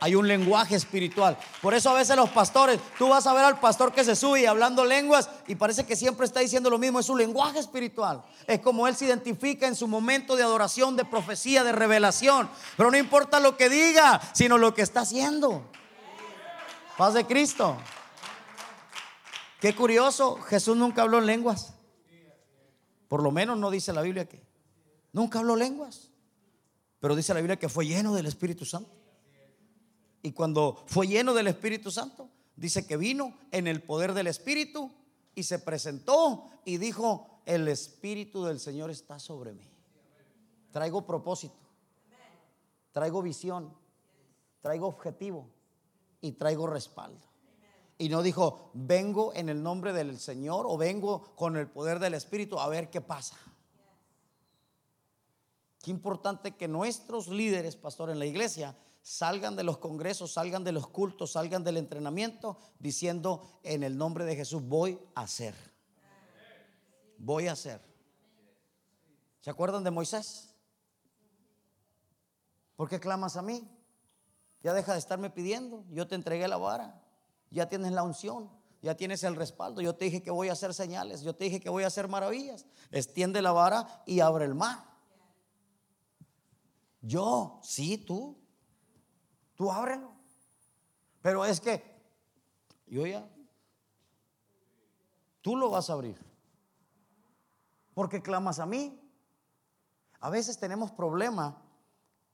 Hay 0.00 0.14
un 0.14 0.28
lenguaje 0.28 0.76
espiritual. 0.76 1.36
Por 1.62 1.72
eso 1.72 1.88
a 1.88 1.94
veces 1.94 2.14
los 2.16 2.28
pastores, 2.30 2.78
tú 2.98 3.08
vas 3.08 3.26
a 3.26 3.32
ver 3.32 3.44
al 3.44 3.58
pastor 3.58 3.92
que 3.92 4.04
se 4.04 4.14
sube 4.14 4.46
hablando 4.46 4.84
lenguas 4.84 5.30
y 5.46 5.54
parece 5.54 5.86
que 5.86 5.96
siempre 5.96 6.26
está 6.26 6.40
diciendo 6.40 6.68
lo 6.68 6.78
mismo. 6.78 7.00
Es 7.00 7.08
un 7.08 7.18
lenguaje 7.18 7.58
espiritual. 7.58 8.22
Es 8.46 8.60
como 8.60 8.86
él 8.86 8.94
se 8.96 9.06
identifica 9.06 9.66
en 9.66 9.74
su 9.74 9.88
momento 9.88 10.36
de 10.36 10.42
adoración, 10.42 10.96
de 10.96 11.04
profecía, 11.04 11.64
de 11.64 11.72
revelación. 11.72 12.50
Pero 12.76 12.90
no 12.90 12.98
importa 12.98 13.40
lo 13.40 13.56
que 13.56 13.68
diga, 13.68 14.20
sino 14.32 14.58
lo 14.58 14.74
que 14.74 14.82
está 14.82 15.00
haciendo. 15.00 15.62
Paz 16.98 17.14
de 17.14 17.24
Cristo. 17.24 17.76
Qué 19.60 19.74
curioso, 19.74 20.38
Jesús 20.42 20.76
nunca 20.76 21.02
habló 21.02 21.18
en 21.18 21.26
lenguas. 21.26 21.73
Por 23.14 23.22
lo 23.22 23.30
menos 23.30 23.56
no 23.56 23.70
dice 23.70 23.92
la 23.92 24.02
Biblia 24.02 24.28
que 24.28 24.42
nunca 25.12 25.38
habló 25.38 25.54
lenguas. 25.54 26.10
Pero 26.98 27.14
dice 27.14 27.32
la 27.32 27.38
Biblia 27.38 27.56
que 27.60 27.68
fue 27.68 27.86
lleno 27.86 28.12
del 28.12 28.26
Espíritu 28.26 28.64
Santo. 28.64 28.90
Y 30.20 30.32
cuando 30.32 30.82
fue 30.88 31.06
lleno 31.06 31.32
del 31.32 31.46
Espíritu 31.46 31.92
Santo, 31.92 32.28
dice 32.56 32.88
que 32.88 32.96
vino 32.96 33.38
en 33.52 33.68
el 33.68 33.84
poder 33.84 34.14
del 34.14 34.26
Espíritu 34.26 34.90
y 35.32 35.44
se 35.44 35.60
presentó 35.60 36.50
y 36.64 36.78
dijo, 36.78 37.40
el 37.46 37.68
Espíritu 37.68 38.42
del 38.46 38.58
Señor 38.58 38.90
está 38.90 39.20
sobre 39.20 39.52
mí. 39.52 39.70
Traigo 40.72 41.06
propósito, 41.06 41.54
traigo 42.90 43.22
visión, 43.22 43.72
traigo 44.60 44.88
objetivo 44.88 45.46
y 46.20 46.32
traigo 46.32 46.66
respaldo. 46.66 47.28
Y 47.96 48.08
no 48.08 48.22
dijo, 48.22 48.70
vengo 48.74 49.32
en 49.34 49.48
el 49.48 49.62
nombre 49.62 49.92
del 49.92 50.18
Señor 50.18 50.66
o 50.68 50.76
vengo 50.76 51.34
con 51.36 51.56
el 51.56 51.68
poder 51.68 51.98
del 52.00 52.14
Espíritu 52.14 52.58
a 52.58 52.68
ver 52.68 52.90
qué 52.90 53.00
pasa. 53.00 53.36
Qué 55.80 55.90
importante 55.90 56.56
que 56.56 56.66
nuestros 56.66 57.28
líderes, 57.28 57.76
pastor, 57.76 58.10
en 58.10 58.18
la 58.18 58.26
iglesia 58.26 58.76
salgan 59.02 59.54
de 59.54 59.64
los 59.64 59.78
congresos, 59.78 60.32
salgan 60.32 60.64
de 60.64 60.72
los 60.72 60.88
cultos, 60.88 61.32
salgan 61.32 61.62
del 61.62 61.76
entrenamiento 61.76 62.56
diciendo, 62.78 63.60
en 63.62 63.82
el 63.82 63.98
nombre 63.98 64.24
de 64.24 64.34
Jesús 64.34 64.62
voy 64.62 64.98
a 65.14 65.20
hacer. 65.20 65.54
Voy 67.18 67.48
a 67.48 67.52
hacer. 67.52 67.82
¿Se 69.40 69.50
acuerdan 69.50 69.84
de 69.84 69.90
Moisés? 69.90 70.54
¿Por 72.76 72.88
qué 72.88 72.98
clamas 72.98 73.36
a 73.36 73.42
mí? 73.42 73.68
Ya 74.62 74.72
deja 74.72 74.94
de 74.94 74.98
estarme 74.98 75.28
pidiendo. 75.28 75.84
Yo 75.90 76.08
te 76.08 76.14
entregué 76.14 76.48
la 76.48 76.56
vara. 76.56 77.03
Ya 77.54 77.68
tienes 77.68 77.92
la 77.92 78.02
unción. 78.02 78.50
Ya 78.82 78.96
tienes 78.96 79.22
el 79.22 79.36
respaldo. 79.36 79.80
Yo 79.80 79.94
te 79.94 80.06
dije 80.06 80.22
que 80.22 80.30
voy 80.30 80.48
a 80.48 80.52
hacer 80.52 80.74
señales. 80.74 81.22
Yo 81.22 81.34
te 81.34 81.44
dije 81.44 81.60
que 81.60 81.70
voy 81.70 81.84
a 81.84 81.86
hacer 81.86 82.08
maravillas. 82.08 82.66
Extiende 82.90 83.40
la 83.40 83.52
vara 83.52 84.02
y 84.06 84.20
abre 84.20 84.44
el 84.44 84.54
mar. 84.54 84.84
Yo, 87.00 87.60
sí, 87.62 87.96
tú. 87.96 88.36
Tú 89.54 89.70
ábrelo. 89.70 90.12
Pero 91.22 91.44
es 91.44 91.60
que 91.60 91.82
yo 92.86 93.06
ya. 93.06 93.26
Tú 95.40 95.56
lo 95.56 95.70
vas 95.70 95.88
a 95.88 95.92
abrir. 95.92 96.18
Porque 97.94 98.20
clamas 98.20 98.58
a 98.58 98.66
mí. 98.66 99.00
A 100.18 100.28
veces 100.28 100.58
tenemos 100.58 100.90
problema 100.90 101.62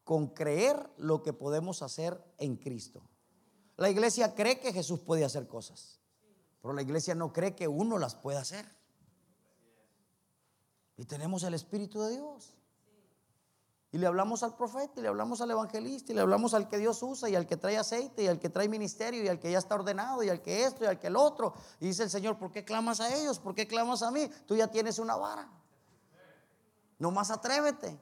con 0.02 0.28
creer 0.28 0.90
lo 0.96 1.22
que 1.22 1.34
podemos 1.34 1.82
hacer 1.82 2.24
en 2.38 2.56
Cristo. 2.56 3.09
La 3.80 3.88
iglesia 3.88 4.34
cree 4.34 4.60
que 4.60 4.74
Jesús 4.74 5.00
puede 5.00 5.24
hacer 5.24 5.48
cosas, 5.48 5.98
pero 6.60 6.74
la 6.74 6.82
iglesia 6.82 7.14
no 7.14 7.32
cree 7.32 7.56
que 7.56 7.66
uno 7.66 7.96
las 7.96 8.14
pueda 8.14 8.40
hacer. 8.40 8.66
Y 10.98 11.06
tenemos 11.06 11.44
el 11.44 11.54
Espíritu 11.54 12.02
de 12.02 12.10
Dios. 12.10 12.52
Y 13.90 13.96
le 13.96 14.06
hablamos 14.06 14.42
al 14.42 14.54
profeta, 14.54 15.00
y 15.00 15.00
le 15.00 15.08
hablamos 15.08 15.40
al 15.40 15.50
evangelista, 15.50 16.12
y 16.12 16.14
le 16.14 16.20
hablamos 16.20 16.52
al 16.52 16.68
que 16.68 16.76
Dios 16.76 17.02
usa, 17.02 17.30
y 17.30 17.36
al 17.36 17.46
que 17.46 17.56
trae 17.56 17.78
aceite, 17.78 18.24
y 18.24 18.26
al 18.26 18.38
que 18.38 18.50
trae 18.50 18.68
ministerio, 18.68 19.24
y 19.24 19.28
al 19.28 19.40
que 19.40 19.50
ya 19.50 19.58
está 19.58 19.76
ordenado, 19.76 20.22
y 20.22 20.28
al 20.28 20.42
que 20.42 20.64
esto, 20.64 20.84
y 20.84 20.86
al 20.86 20.98
que 20.98 21.06
el 21.06 21.16
otro. 21.16 21.54
Y 21.80 21.86
dice 21.86 22.02
el 22.02 22.10
Señor, 22.10 22.36
¿por 22.36 22.52
qué 22.52 22.66
clamas 22.66 23.00
a 23.00 23.16
ellos? 23.16 23.38
¿Por 23.38 23.54
qué 23.54 23.66
clamas 23.66 24.02
a 24.02 24.10
mí? 24.10 24.30
Tú 24.46 24.56
ya 24.56 24.68
tienes 24.68 24.98
una 24.98 25.16
vara. 25.16 25.50
No 26.98 27.10
más 27.12 27.30
atrévete. 27.30 27.98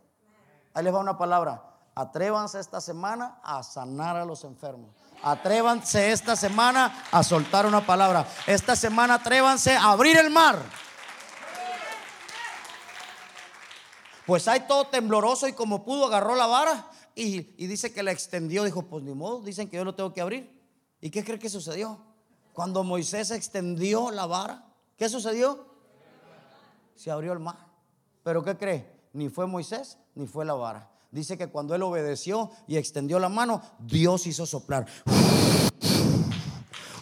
Ahí 0.74 0.82
les 0.82 0.92
va 0.92 0.98
una 0.98 1.16
palabra. 1.16 1.77
Atrévanse 1.98 2.60
esta 2.60 2.80
semana 2.80 3.40
a 3.42 3.60
sanar 3.64 4.14
a 4.16 4.24
los 4.24 4.44
enfermos. 4.44 4.94
Atrévanse 5.20 6.12
esta 6.12 6.36
semana 6.36 7.06
a 7.10 7.24
soltar 7.24 7.66
una 7.66 7.84
palabra. 7.84 8.24
Esta 8.46 8.76
semana 8.76 9.14
atrévanse 9.14 9.72
a 9.72 9.90
abrir 9.90 10.16
el 10.16 10.30
mar. 10.30 10.62
Pues 14.26 14.46
hay 14.46 14.60
todo 14.68 14.86
tembloroso 14.86 15.48
y 15.48 15.54
como 15.54 15.84
pudo 15.84 16.06
agarró 16.06 16.36
la 16.36 16.46
vara 16.46 16.88
y, 17.16 17.40
dice 17.66 17.92
que 17.92 18.04
la 18.04 18.12
extendió. 18.12 18.62
Dijo, 18.62 18.82
pues 18.82 19.02
ni 19.02 19.12
modo, 19.12 19.40
dicen 19.40 19.68
que 19.68 19.78
yo 19.78 19.84
lo 19.84 19.96
tengo 19.96 20.14
que 20.14 20.20
abrir. 20.20 20.56
¿Y 21.00 21.10
qué 21.10 21.24
cree 21.24 21.40
que 21.40 21.48
sucedió? 21.48 21.98
Cuando 22.52 22.84
Moisés 22.84 23.32
extendió 23.32 24.12
la 24.12 24.26
vara, 24.26 24.64
¿qué 24.96 25.08
sucedió? 25.08 25.66
Se 26.94 27.10
abrió 27.10 27.32
el 27.32 27.40
mar. 27.40 27.58
Pero 28.22 28.44
¿qué 28.44 28.56
cree? 28.56 28.88
Ni 29.12 29.28
fue 29.28 29.48
Moisés 29.48 29.98
ni 30.14 30.28
fue 30.28 30.44
la 30.44 30.54
vara. 30.54 30.88
Dice 31.10 31.38
que 31.38 31.48
cuando 31.48 31.74
él 31.74 31.82
obedeció 31.82 32.50
y 32.66 32.76
extendió 32.76 33.18
la 33.18 33.28
mano, 33.30 33.62
Dios 33.78 34.26
hizo 34.26 34.44
soplar 34.44 34.86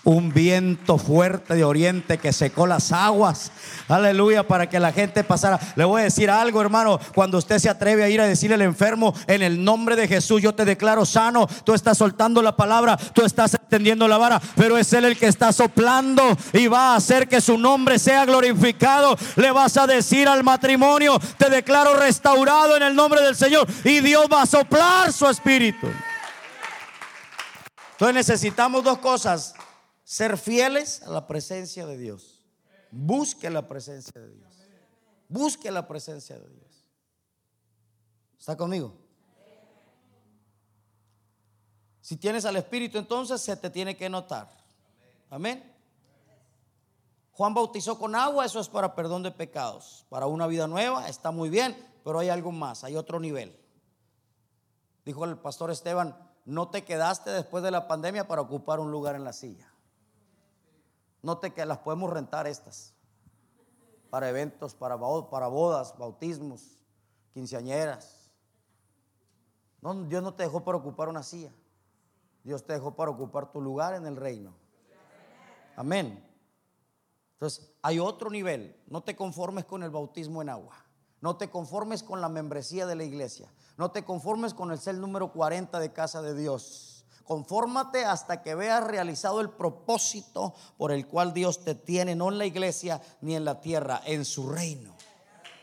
un 0.06 0.32
viento 0.32 0.98
fuerte 0.98 1.54
de 1.54 1.64
oriente 1.64 2.16
que 2.18 2.32
secó 2.32 2.68
las 2.68 2.92
aguas. 2.92 3.50
Aleluya, 3.88 4.46
para 4.46 4.68
que 4.68 4.78
la 4.78 4.92
gente 4.92 5.24
pasara. 5.24 5.58
Le 5.74 5.84
voy 5.84 6.00
a 6.00 6.04
decir 6.04 6.30
algo, 6.30 6.60
hermano. 6.60 7.00
Cuando 7.12 7.38
usted 7.38 7.58
se 7.58 7.68
atreve 7.68 8.04
a 8.04 8.08
ir 8.08 8.20
a 8.20 8.26
decirle 8.26 8.54
al 8.54 8.62
enfermo, 8.62 9.12
en 9.26 9.42
el 9.42 9.64
nombre 9.64 9.96
de 9.96 10.06
Jesús, 10.06 10.40
yo 10.40 10.54
te 10.54 10.64
declaro 10.64 11.04
sano. 11.04 11.48
Tú 11.64 11.74
estás 11.74 11.98
soltando 11.98 12.40
la 12.40 12.54
palabra, 12.54 12.96
tú 12.96 13.24
estás 13.24 13.54
extendiendo 13.54 14.06
la 14.06 14.16
vara, 14.16 14.40
pero 14.54 14.78
es 14.78 14.92
Él 14.92 15.06
el 15.06 15.18
que 15.18 15.26
está 15.26 15.52
soplando 15.52 16.22
y 16.52 16.68
va 16.68 16.92
a 16.92 16.96
hacer 16.96 17.26
que 17.26 17.40
su 17.40 17.58
nombre 17.58 17.98
sea 17.98 18.24
glorificado. 18.26 19.16
Le 19.34 19.50
vas 19.50 19.76
a 19.76 19.88
decir 19.88 20.28
al 20.28 20.44
matrimonio, 20.44 21.18
te 21.36 21.50
declaro 21.50 21.94
restaurado 21.94 22.76
en 22.76 22.84
el 22.84 22.94
nombre 22.94 23.20
del 23.22 23.34
Señor. 23.34 23.66
Y 23.82 23.98
Dios 23.98 24.28
va 24.32 24.42
a 24.42 24.46
soplar 24.46 25.12
su 25.12 25.26
espíritu. 25.26 25.88
Entonces 27.94 28.14
necesitamos 28.14 28.84
dos 28.84 28.98
cosas 28.98 29.54
ser 30.06 30.38
fieles 30.38 31.02
a 31.02 31.10
la 31.10 31.26
presencia 31.26 31.84
de 31.84 31.98
Dios. 31.98 32.40
Busque 32.92 33.50
la 33.50 33.66
presencia 33.66 34.20
de 34.20 34.30
Dios. 34.36 34.54
Busque 35.28 35.68
la 35.72 35.88
presencia 35.88 36.38
de 36.38 36.48
Dios. 36.48 36.86
¿Está 38.38 38.56
conmigo? 38.56 38.94
Si 42.00 42.16
tienes 42.16 42.44
al 42.44 42.54
Espíritu, 42.54 42.98
entonces 42.98 43.40
se 43.40 43.56
te 43.56 43.68
tiene 43.68 43.96
que 43.96 44.08
notar. 44.08 44.48
Amén. 45.28 45.74
Juan 47.32 47.52
bautizó 47.52 47.98
con 47.98 48.14
agua, 48.14 48.46
eso 48.46 48.60
es 48.60 48.68
para 48.68 48.94
perdón 48.94 49.24
de 49.24 49.32
pecados. 49.32 50.06
Para 50.08 50.26
una 50.26 50.46
vida 50.46 50.68
nueva 50.68 51.08
está 51.08 51.32
muy 51.32 51.50
bien, 51.50 51.76
pero 52.04 52.20
hay 52.20 52.28
algo 52.28 52.52
más, 52.52 52.84
hay 52.84 52.94
otro 52.94 53.18
nivel. 53.18 53.58
Dijo 55.04 55.24
el 55.24 55.36
pastor 55.36 55.72
Esteban, 55.72 56.16
no 56.44 56.68
te 56.68 56.84
quedaste 56.84 57.30
después 57.30 57.64
de 57.64 57.72
la 57.72 57.88
pandemia 57.88 58.28
para 58.28 58.42
ocupar 58.42 58.78
un 58.78 58.92
lugar 58.92 59.16
en 59.16 59.24
la 59.24 59.32
silla. 59.32 59.72
No 61.26 61.38
te 61.38 61.52
que 61.52 61.66
las 61.66 61.78
podemos 61.78 62.08
rentar 62.08 62.46
estas 62.46 62.94
para 64.10 64.28
eventos, 64.28 64.76
para, 64.76 64.96
para 65.28 65.48
bodas, 65.48 65.98
bautismos, 65.98 66.78
quinceañeras. 67.34 68.30
No, 69.80 70.04
Dios 70.04 70.22
no 70.22 70.34
te 70.34 70.44
dejó 70.44 70.62
para 70.62 70.78
ocupar 70.78 71.08
una 71.08 71.24
silla. 71.24 71.50
Dios 72.44 72.64
te 72.64 72.74
dejó 72.74 72.94
para 72.94 73.10
ocupar 73.10 73.50
tu 73.50 73.60
lugar 73.60 73.94
en 73.94 74.06
el 74.06 74.14
reino. 74.14 74.54
Amén. 75.74 76.24
Entonces, 77.32 77.72
hay 77.82 77.98
otro 77.98 78.30
nivel. 78.30 78.80
No 78.86 79.02
te 79.02 79.16
conformes 79.16 79.64
con 79.64 79.82
el 79.82 79.90
bautismo 79.90 80.42
en 80.42 80.50
agua. 80.50 80.76
No 81.20 81.36
te 81.36 81.50
conformes 81.50 82.04
con 82.04 82.20
la 82.20 82.28
membresía 82.28 82.86
de 82.86 82.94
la 82.94 83.02
iglesia. 83.02 83.52
No 83.76 83.90
te 83.90 84.04
conformes 84.04 84.54
con 84.54 84.70
el 84.70 84.78
ser 84.78 84.94
número 84.94 85.32
40 85.32 85.80
de 85.80 85.92
casa 85.92 86.22
de 86.22 86.36
Dios. 86.36 86.95
Confórmate 87.26 88.04
hasta 88.04 88.42
que 88.42 88.54
veas 88.54 88.84
realizado 88.84 89.40
el 89.40 89.50
propósito 89.50 90.54
por 90.78 90.92
el 90.92 91.06
cual 91.06 91.34
Dios 91.34 91.64
te 91.64 91.74
tiene, 91.74 92.14
no 92.14 92.28
en 92.28 92.38
la 92.38 92.46
iglesia 92.46 93.02
ni 93.20 93.34
en 93.34 93.44
la 93.44 93.60
tierra, 93.60 94.00
en 94.04 94.24
su 94.24 94.48
reino. 94.48 94.96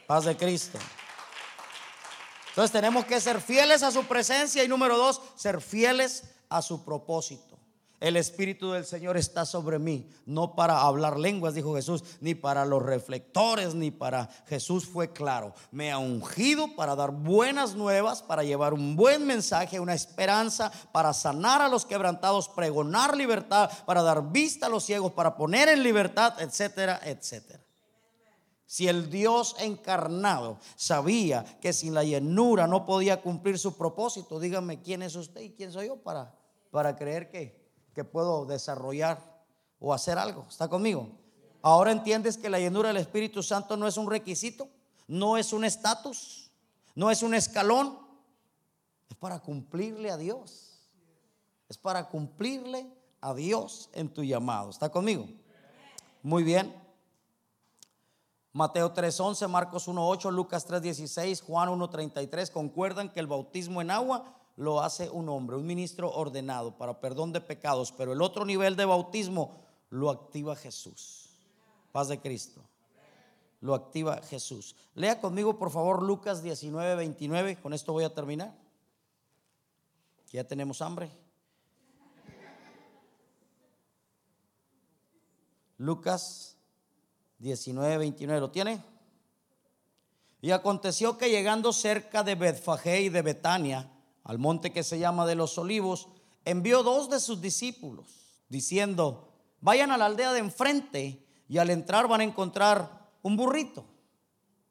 Paz 0.05 0.25
de 0.25 0.35
Cristo. 0.35 0.77
Entonces 2.49 2.71
tenemos 2.71 3.05
que 3.05 3.19
ser 3.19 3.41
fieles 3.41 3.81
a 3.81 3.91
su 3.91 4.03
presencia 4.05 4.63
y 4.63 4.67
número 4.67 4.97
dos, 4.97 5.21
ser 5.35 5.61
fieles 5.61 6.25
a 6.49 6.61
su 6.61 6.83
propósito. 6.83 7.52
El 8.03 8.17
Espíritu 8.17 8.71
del 8.71 8.83
Señor 8.83 9.15
está 9.15 9.45
sobre 9.45 9.79
mí, 9.79 10.09
no 10.25 10.55
para 10.55 10.81
hablar 10.81 11.17
lenguas, 11.17 11.53
dijo 11.53 11.73
Jesús, 11.73 12.03
ni 12.19 12.35
para 12.35 12.65
los 12.65 12.83
reflectores, 12.83 13.75
ni 13.75 13.91
para 13.91 14.27
Jesús 14.47 14.85
fue 14.85 15.13
claro. 15.13 15.53
Me 15.71 15.89
ha 15.89 15.99
ungido 15.99 16.75
para 16.75 16.97
dar 16.97 17.11
buenas 17.11 17.75
nuevas, 17.75 18.21
para 18.21 18.43
llevar 18.43 18.73
un 18.73 18.97
buen 18.97 19.25
mensaje, 19.25 19.79
una 19.79 19.93
esperanza, 19.93 20.69
para 20.91 21.13
sanar 21.13 21.61
a 21.61 21.69
los 21.69 21.85
quebrantados, 21.85 22.49
pregonar 22.49 23.15
libertad, 23.15 23.71
para 23.85 24.01
dar 24.01 24.33
vista 24.33 24.65
a 24.65 24.69
los 24.69 24.83
ciegos, 24.83 25.13
para 25.13 25.37
poner 25.37 25.69
en 25.69 25.81
libertad, 25.81 26.33
etcétera, 26.41 26.99
etcétera. 27.05 27.63
Si 28.65 28.89
el 28.89 29.09
Dios 29.09 29.55
encarnado 29.59 30.59
sabía 30.75 31.45
que 31.61 31.71
sin 31.71 31.93
la 31.93 32.03
llenura 32.03 32.67
no 32.67 32.85
podía 32.85 33.21
cumplir 33.21 33.57
su 33.57 33.77
propósito, 33.77 34.41
dígame 34.41 34.81
quién 34.81 35.03
es 35.03 35.15
usted 35.15 35.39
y 35.39 35.51
quién 35.51 35.71
soy 35.71 35.87
yo 35.87 36.03
para, 36.03 36.35
para 36.69 36.97
creer 36.97 37.29
que 37.31 37.62
que 37.93 38.03
puedo 38.03 38.45
desarrollar 38.45 39.19
o 39.79 39.93
hacer 39.93 40.17
algo. 40.17 40.45
¿Está 40.49 40.67
conmigo? 40.67 41.09
Ahora 41.61 41.91
entiendes 41.91 42.37
que 42.37 42.49
la 42.49 42.59
llenura 42.59 42.89
del 42.89 42.97
Espíritu 42.97 43.41
Santo 43.41 43.77
no 43.77 43.87
es 43.87 43.97
un 43.97 44.09
requisito, 44.09 44.67
no 45.07 45.37
es 45.37 45.53
un 45.53 45.63
estatus, 45.63 46.51
no 46.95 47.09
es 47.09 47.23
un 47.23 47.33
escalón, 47.33 47.97
es 49.09 49.15
para 49.15 49.39
cumplirle 49.39 50.11
a 50.11 50.17
Dios. 50.17 50.73
Es 51.69 51.77
para 51.77 52.09
cumplirle 52.09 52.87
a 53.21 53.33
Dios 53.33 53.89
en 53.93 54.09
tu 54.13 54.23
llamado. 54.23 54.69
¿Está 54.69 54.89
conmigo? 54.89 55.27
Muy 56.21 56.43
bien. 56.43 56.75
Mateo 58.51 58.93
3:11, 58.93 59.47
Marcos 59.47 59.87
1:8, 59.87 60.29
Lucas 60.31 60.67
3:16, 60.67 61.41
Juan 61.41 61.69
1:33 61.69 62.51
concuerdan 62.51 63.09
que 63.09 63.19
el 63.19 63.27
bautismo 63.27 63.81
en 63.81 63.89
agua 63.89 64.35
lo 64.55 64.81
hace 64.81 65.09
un 65.09 65.29
hombre, 65.29 65.55
un 65.55 65.65
ministro 65.65 66.11
ordenado 66.11 66.77
para 66.77 66.99
perdón 66.99 67.33
de 67.33 67.41
pecados, 67.41 67.91
pero 67.91 68.13
el 68.13 68.21
otro 68.21 68.45
nivel 68.45 68.75
de 68.75 68.85
bautismo 68.85 69.57
lo 69.89 70.09
activa 70.09 70.55
Jesús. 70.55 71.29
Paz 71.91 72.07
de 72.07 72.19
Cristo. 72.19 72.61
Lo 73.61 73.73
activa 73.75 74.21
Jesús. 74.23 74.75
Lea 74.95 75.21
conmigo, 75.21 75.57
por 75.57 75.71
favor, 75.71 76.03
Lucas 76.03 76.43
19, 76.43 76.95
29. 76.95 77.61
Con 77.61 77.73
esto 77.73 77.93
voy 77.93 78.03
a 78.03 78.13
terminar. 78.13 78.53
Ya 80.31 80.43
tenemos 80.43 80.81
hambre. 80.81 81.11
Lucas 85.77 86.57
19, 87.39 87.97
29. 87.97 88.41
¿Lo 88.41 88.51
tiene? 88.51 88.83
Y 90.41 90.51
aconteció 90.51 91.17
que 91.17 91.29
llegando 91.29 91.71
cerca 91.71 92.23
de 92.23 92.35
Betfagé 92.35 93.01
y 93.03 93.09
de 93.09 93.21
Betania, 93.21 93.89
al 94.23 94.39
monte 94.39 94.71
que 94.71 94.83
se 94.83 94.99
llama 94.99 95.25
de 95.25 95.35
los 95.35 95.57
olivos, 95.57 96.07
envió 96.45 96.83
dos 96.83 97.09
de 97.09 97.19
sus 97.19 97.41
discípulos, 97.41 98.43
diciendo, 98.49 99.29
vayan 99.61 99.91
a 99.91 99.97
la 99.97 100.05
aldea 100.05 100.33
de 100.33 100.39
enfrente 100.39 101.25
y 101.47 101.57
al 101.57 101.69
entrar 101.69 102.07
van 102.07 102.21
a 102.21 102.25
encontrar 102.25 103.09
un 103.21 103.35
burrito. 103.35 103.85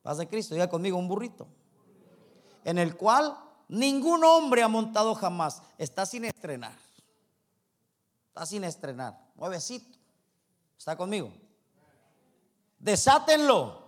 Paz 0.03 0.19
de 0.19 0.29
Cristo, 0.29 0.55
diga 0.55 0.69
conmigo, 0.69 0.99
un 0.99 1.09
burrito. 1.09 1.47
En 2.65 2.79
el 2.79 2.97
cual 2.97 3.37
ningún 3.69 4.25
hombre 4.25 4.63
ha 4.63 4.69
montado 4.69 5.15
jamás. 5.15 5.63
Está 5.79 6.07
sin 6.07 6.25
estrenar. 6.25 6.77
Está 8.29 8.47
sin 8.47 8.65
estrenar. 8.65 9.19
Nuevecito. 9.37 9.99
¿Está 10.77 10.97
conmigo? 10.97 11.33
Desátenlo 12.79 13.83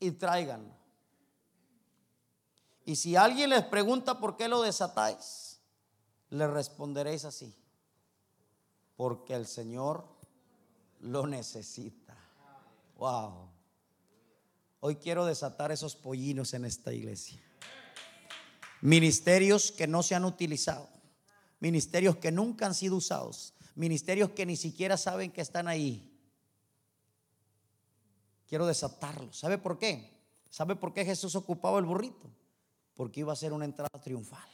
y 0.00 0.12
tráiganlo. 0.12 0.72
Y 2.84 2.96
si 2.96 3.16
alguien 3.16 3.50
les 3.50 3.64
pregunta 3.64 4.20
por 4.20 4.36
qué 4.36 4.48
lo 4.48 4.62
desatáis, 4.62 5.60
le 6.30 6.46
responderéis 6.46 7.24
así. 7.24 7.54
Porque 8.96 9.34
el 9.34 9.46
Señor 9.46 10.06
lo 11.00 11.26
necesita. 11.26 12.16
Wow. 12.96 13.48
Hoy 14.80 14.96
quiero 14.96 15.24
desatar 15.24 15.72
esos 15.72 15.96
pollinos 15.96 16.52
en 16.54 16.64
esta 16.66 16.92
iglesia. 16.92 17.40
Ministerios 18.82 19.72
que 19.72 19.86
no 19.86 20.02
se 20.02 20.14
han 20.14 20.26
utilizado. 20.26 20.88
Ministerios 21.60 22.16
que 22.16 22.30
nunca 22.30 22.66
han 22.66 22.74
sido 22.74 22.96
usados. 22.96 23.54
Ministerios 23.74 24.30
que 24.30 24.44
ni 24.44 24.56
siquiera 24.56 24.98
saben 24.98 25.32
que 25.32 25.40
están 25.40 25.68
ahí. 25.68 26.10
Quiero 28.46 28.66
desatarlos. 28.66 29.38
¿Sabe 29.38 29.56
por 29.56 29.78
qué? 29.78 30.14
¿Sabe 30.50 30.76
por 30.76 30.92
qué 30.92 31.04
Jesús 31.04 31.34
ocupaba 31.34 31.78
el 31.78 31.86
burrito? 31.86 32.30
Porque 32.94 33.20
iba 33.20 33.32
a 33.32 33.36
ser 33.36 33.52
una 33.52 33.64
entrada 33.64 34.00
triunfal. 34.00 34.48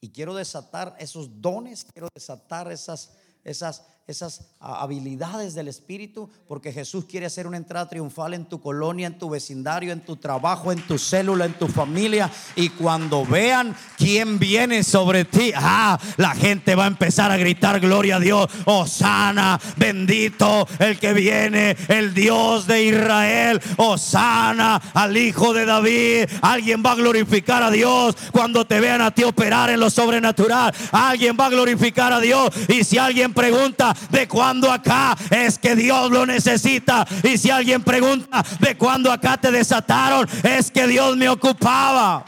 Y 0.00 0.10
quiero 0.10 0.34
desatar 0.34 0.94
esos 0.98 1.40
dones, 1.40 1.84
quiero 1.84 2.08
desatar 2.14 2.70
esas, 2.70 3.12
esas, 3.42 3.86
esas 4.06 4.42
habilidades 4.60 5.54
del 5.54 5.68
Espíritu, 5.68 6.28
porque 6.46 6.72
Jesús 6.72 7.06
quiere 7.06 7.24
hacer 7.24 7.46
una 7.46 7.56
entrada 7.56 7.88
triunfal 7.88 8.34
en 8.34 8.44
tu 8.44 8.60
colonia, 8.60 9.06
en 9.06 9.18
tu 9.18 9.30
vecindario, 9.30 9.92
en 9.92 10.00
tu 10.00 10.16
trabajo, 10.16 10.70
en 10.72 10.82
tu 10.82 10.98
célula, 10.98 11.46
en 11.46 11.54
tu 11.54 11.68
familia. 11.68 12.30
Y 12.54 12.68
cuando 12.68 13.24
vean 13.24 13.74
quién 13.96 14.38
viene 14.38 14.84
sobre 14.84 15.24
ti, 15.24 15.52
ah, 15.56 15.98
la 16.18 16.34
gente 16.34 16.74
va 16.74 16.84
a 16.84 16.88
empezar 16.88 17.30
a 17.30 17.38
gritar 17.38 17.80
gloria 17.80 18.16
a 18.16 18.20
Dios, 18.20 18.50
Osana, 18.66 19.58
bendito 19.76 20.68
el 20.80 20.98
que 20.98 21.14
viene, 21.14 21.74
el 21.88 22.12
Dios 22.12 22.66
de 22.66 22.84
Israel, 22.84 23.60
Osana 23.78 24.82
al 24.92 25.16
Hijo 25.16 25.54
de 25.54 25.64
David. 25.64 26.28
Alguien 26.42 26.82
va 26.84 26.92
a 26.92 26.96
glorificar 26.96 27.62
a 27.62 27.70
Dios 27.70 28.16
cuando 28.32 28.66
te 28.66 28.80
vean 28.80 29.00
a 29.00 29.12
ti 29.12 29.24
operar 29.24 29.70
en 29.70 29.80
lo 29.80 29.88
sobrenatural. 29.88 30.74
Alguien 30.92 31.38
va 31.40 31.46
a 31.46 31.50
glorificar 31.50 32.12
a 32.12 32.20
Dios. 32.20 32.50
Y 32.68 32.84
si 32.84 32.98
alguien 32.98 33.32
pregunta, 33.32 33.93
de 34.10 34.28
cuando 34.28 34.70
acá 34.70 35.16
es 35.30 35.58
que 35.58 35.74
Dios 35.76 36.10
lo 36.10 36.26
necesita. 36.26 37.06
Y 37.22 37.38
si 37.38 37.50
alguien 37.50 37.82
pregunta 37.82 38.44
de 38.60 38.76
cuando 38.76 39.10
acá 39.10 39.36
te 39.36 39.50
desataron, 39.50 40.28
es 40.42 40.70
que 40.70 40.86
Dios 40.86 41.16
me 41.16 41.28
ocupaba. 41.28 42.24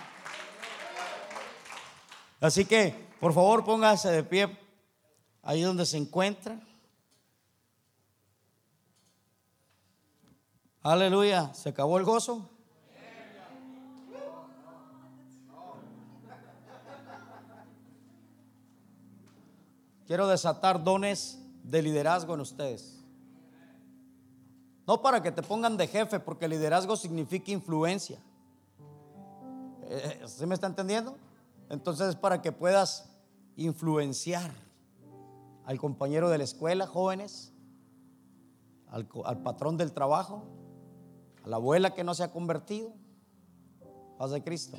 Así 2.41 2.65
que, 2.65 2.95
por 3.21 3.33
favor, 3.33 3.65
póngase 3.65 4.11
de 4.11 4.23
pie 4.23 4.57
ahí 5.43 5.63
donde 5.63 5.87
se 5.87 5.97
encuentra. 5.97 6.59
Aleluya, 10.83 11.53
¿se 11.53 11.71
acabó 11.71 11.99
el 11.99 12.05
gozo? 12.05 12.49
Quiero 20.07 20.29
desatar 20.29 20.85
dones 20.85 21.43
de 21.67 21.83
liderazgo 21.83 22.35
en 22.35 22.41
ustedes. 22.41 23.03
No 24.87 25.03
para 25.03 25.21
que 25.23 25.33
te 25.33 25.43
pongan 25.43 25.77
de 25.77 25.89
jefe, 25.89 26.21
porque 26.21 26.47
liderazgo 26.47 26.97
significa 26.97 27.51
influencia. 27.51 28.19
Eh, 29.83 30.21
eh, 30.23 30.29
¿Se 30.29 30.47
me 30.47 30.55
está 30.55 30.69
entendiendo? 30.69 31.17
Entonces 31.69 32.11
es 32.11 32.17
para 32.17 32.41
que 32.41 32.53
puedas 32.53 33.11
influenciar 33.57 34.53
al 35.65 35.79
compañero 35.79 36.29
de 36.29 36.39
la 36.39 36.45
escuela, 36.45 36.87
jóvenes, 36.87 37.53
al, 38.89 39.09
al 39.25 39.43
patrón 39.43 39.77
del 39.77 39.93
trabajo, 39.93 40.45
a 41.45 41.49
la 41.49 41.57
abuela 41.57 41.95
que 41.95 42.05
no 42.05 42.15
se 42.15 42.23
ha 42.23 42.31
convertido. 42.31 42.93
Paz 44.19 44.31
de 44.31 44.43
Cristo. 44.43 44.79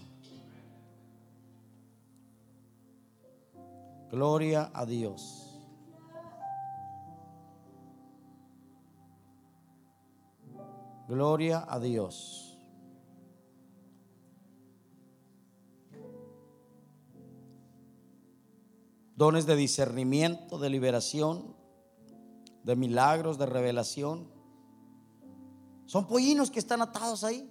Gloria 4.10 4.72
a 4.74 4.86
Dios. 4.86 5.47
Gloria 11.08 11.66
a 11.70 11.80
Dios. 11.80 12.60
Dones 19.16 19.46
de 19.46 19.56
discernimiento, 19.56 20.60
de 20.60 20.70
liberación, 20.70 21.56
de 22.64 22.76
milagros, 22.76 23.38
de 23.38 23.46
revelación. 23.46 24.28
Son 25.86 26.06
pollinos 26.08 26.52
que 26.52 26.60
están 26.60 26.82
atados 26.82 27.24
ahí. 27.24 27.50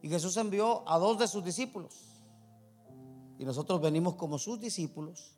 Y 0.00 0.08
Jesús 0.08 0.36
envió 0.36 0.88
a 0.88 0.98
dos 0.98 1.18
de 1.18 1.26
sus 1.26 1.44
discípulos. 1.44 2.22
Y 3.36 3.44
nosotros 3.44 3.80
venimos 3.80 4.14
como 4.14 4.38
sus 4.38 4.60
discípulos 4.60 5.33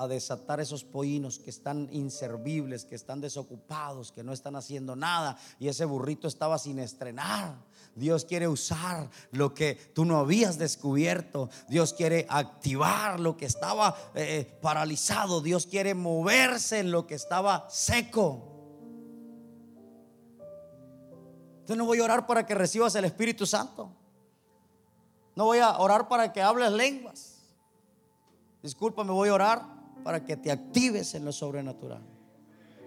a 0.00 0.08
desatar 0.08 0.60
esos 0.60 0.82
pollinos 0.82 1.38
que 1.38 1.50
están 1.50 1.86
inservibles, 1.92 2.86
que 2.86 2.94
están 2.94 3.20
desocupados, 3.20 4.10
que 4.12 4.24
no 4.24 4.32
están 4.32 4.56
haciendo 4.56 4.96
nada. 4.96 5.36
Y 5.58 5.68
ese 5.68 5.84
burrito 5.84 6.26
estaba 6.26 6.58
sin 6.58 6.78
estrenar. 6.78 7.54
Dios 7.94 8.24
quiere 8.24 8.48
usar 8.48 9.10
lo 9.30 9.52
que 9.52 9.74
tú 9.74 10.06
no 10.06 10.16
habías 10.16 10.56
descubierto. 10.56 11.50
Dios 11.68 11.92
quiere 11.92 12.26
activar 12.30 13.20
lo 13.20 13.36
que 13.36 13.44
estaba 13.44 13.94
eh, 14.14 14.58
paralizado. 14.62 15.42
Dios 15.42 15.66
quiere 15.66 15.92
moverse 15.92 16.78
en 16.78 16.92
lo 16.92 17.06
que 17.06 17.16
estaba 17.16 17.68
seco. 17.68 18.46
Entonces 21.60 21.76
no 21.76 21.84
voy 21.84 22.00
a 22.00 22.04
orar 22.04 22.26
para 22.26 22.46
que 22.46 22.54
recibas 22.54 22.94
el 22.94 23.04
Espíritu 23.04 23.44
Santo. 23.44 23.92
No 25.36 25.44
voy 25.44 25.58
a 25.58 25.76
orar 25.78 26.08
para 26.08 26.32
que 26.32 26.40
hables 26.40 26.72
lenguas. 26.72 27.36
Disculpa, 28.62 29.04
me 29.04 29.12
voy 29.12 29.28
a 29.28 29.34
orar 29.34 29.79
para 30.02 30.24
que 30.24 30.36
te 30.36 30.50
actives 30.50 31.14
en 31.14 31.24
lo 31.24 31.32
sobrenatural. 31.32 32.02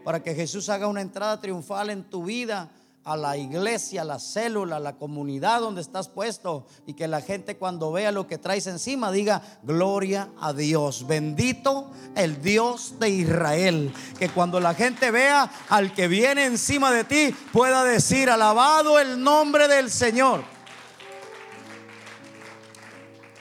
Para 0.03 0.21
que 0.21 0.35
Jesús 0.35 0.69
haga 0.69 0.87
una 0.87 1.01
entrada 1.01 1.39
triunfal 1.39 1.89
en 1.89 2.03
tu 2.03 2.25
vida, 2.25 2.69
a 3.05 3.17
la 3.17 3.35
iglesia, 3.35 4.01
a 4.01 4.05
la 4.05 4.19
célula, 4.19 4.77
a 4.77 4.79
la 4.79 4.95
comunidad 4.95 5.59
donde 5.59 5.81
estás 5.81 6.07
puesto. 6.07 6.65
Y 6.85 6.93
que 6.93 7.07
la 7.07 7.21
gente 7.21 7.57
cuando 7.57 7.91
vea 7.91 8.11
lo 8.11 8.27
que 8.27 8.37
traes 8.37 8.67
encima 8.67 9.11
diga, 9.11 9.41
gloria 9.63 10.29
a 10.39 10.53
Dios. 10.53 11.05
Bendito 11.05 11.91
el 12.15 12.41
Dios 12.41 12.95
de 12.99 13.09
Israel. 13.09 13.93
Que 14.17 14.29
cuando 14.29 14.59
la 14.59 14.73
gente 14.73 15.11
vea 15.11 15.51
al 15.69 15.93
que 15.93 16.07
viene 16.07 16.45
encima 16.45 16.91
de 16.91 17.03
ti, 17.03 17.35
pueda 17.51 17.83
decir, 17.83 18.29
alabado 18.29 18.99
el 18.99 19.21
nombre 19.21 19.67
del 19.67 19.89
Señor. 19.91 20.43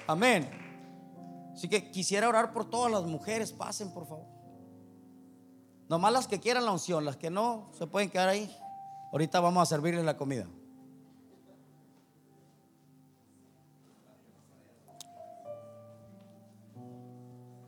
Amén. 0.07 0.62
Así 1.63 1.69
que 1.69 1.93
quisiera 1.93 2.29
orar 2.29 2.53
por 2.53 2.69
todas 2.69 2.91
las 2.91 3.05
mujeres. 3.05 3.53
Pasen, 3.53 3.93
por 3.93 4.05
favor. 4.05 4.27
Nomás 5.89 6.13
las 6.13 6.27
que 6.27 6.41
quieran 6.41 6.65
la 6.65 6.73
unción, 6.73 7.05
las 7.05 7.17
que 7.17 7.31
no 7.31 7.69
se 7.79 7.87
pueden 7.87 8.11
quedar 8.11 8.29
ahí. 8.29 8.53
Ahorita 9.13 9.39
vamos 9.39 9.63
a 9.63 9.67
servirles 9.67 10.05
la 10.05 10.17
comida. 10.17 10.45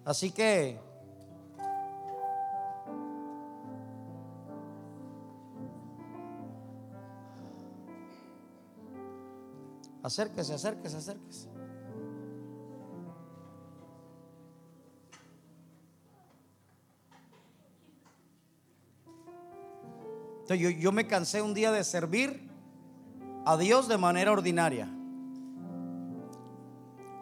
Así 0.04 0.32
que 0.32 0.80
acérquese, 10.02 10.52
acérquese, 10.52 10.96
acérquese. 10.96 11.63
Yo, 20.54 20.70
yo 20.70 20.92
me 20.92 21.06
cansé 21.06 21.42
un 21.42 21.54
día 21.54 21.72
de 21.72 21.84
servir 21.84 22.50
a 23.44 23.56
Dios 23.56 23.88
de 23.88 23.98
manera 23.98 24.32
ordinaria. 24.32 24.86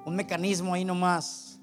Un 0.04 0.16
mecanismo 0.16 0.74
ahí 0.74 0.84
nomás. 0.84 1.60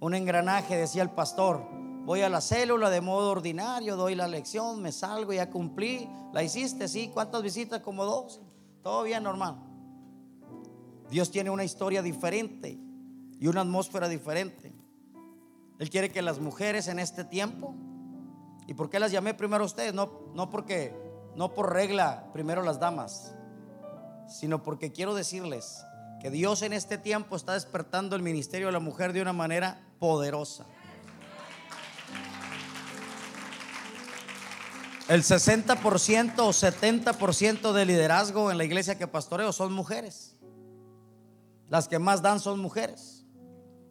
Un 0.00 0.14
engranaje, 0.14 0.76
decía 0.76 1.02
el 1.02 1.10
pastor. 1.10 1.62
Voy 2.04 2.22
a 2.22 2.28
la 2.28 2.40
célula 2.40 2.90
de 2.90 3.00
modo 3.00 3.30
ordinario, 3.30 3.94
doy 3.94 4.16
la 4.16 4.26
lección, 4.26 4.82
me 4.82 4.90
salgo, 4.90 5.32
ya 5.32 5.50
cumplí. 5.50 6.08
¿La 6.32 6.42
hiciste? 6.42 6.88
Sí. 6.88 7.10
¿Cuántas 7.12 7.42
visitas? 7.42 7.80
Como 7.80 8.04
dos. 8.04 8.40
Todo 8.82 9.04
bien 9.04 9.22
normal. 9.22 9.56
Dios 11.10 11.30
tiene 11.30 11.50
una 11.50 11.62
historia 11.62 12.02
diferente 12.02 12.78
y 13.38 13.46
una 13.46 13.60
atmósfera 13.60 14.08
diferente. 14.08 14.72
Él 15.78 15.90
quiere 15.90 16.10
que 16.10 16.22
las 16.22 16.40
mujeres 16.40 16.88
en 16.88 16.98
este 16.98 17.24
tiempo 17.24 17.74
¿Y 18.72 18.74
por 18.74 18.88
qué 18.88 18.98
las 18.98 19.12
llamé 19.12 19.34
primero 19.34 19.64
a 19.64 19.66
ustedes? 19.66 19.92
No, 19.92 20.30
no 20.32 20.48
porque, 20.48 20.96
no 21.36 21.52
por 21.52 21.74
regla, 21.74 22.30
primero 22.32 22.62
las 22.62 22.80
damas, 22.80 23.34
sino 24.26 24.62
porque 24.62 24.92
quiero 24.92 25.14
decirles 25.14 25.84
que 26.22 26.30
Dios 26.30 26.62
en 26.62 26.72
este 26.72 26.96
tiempo 26.96 27.36
está 27.36 27.52
despertando 27.52 28.16
el 28.16 28.22
ministerio 28.22 28.68
de 28.68 28.72
la 28.72 28.80
mujer 28.80 29.12
de 29.12 29.20
una 29.20 29.34
manera 29.34 29.78
poderosa. 29.98 30.64
El 35.06 35.22
60% 35.22 36.38
o 36.38 36.48
70% 36.48 37.72
de 37.72 37.84
liderazgo 37.84 38.50
en 38.50 38.56
la 38.56 38.64
iglesia 38.64 38.96
que 38.96 39.06
pastoreo 39.06 39.52
son 39.52 39.74
mujeres. 39.74 40.34
Las 41.68 41.88
que 41.88 41.98
más 41.98 42.22
dan 42.22 42.40
son 42.40 42.58
mujeres. 42.58 43.26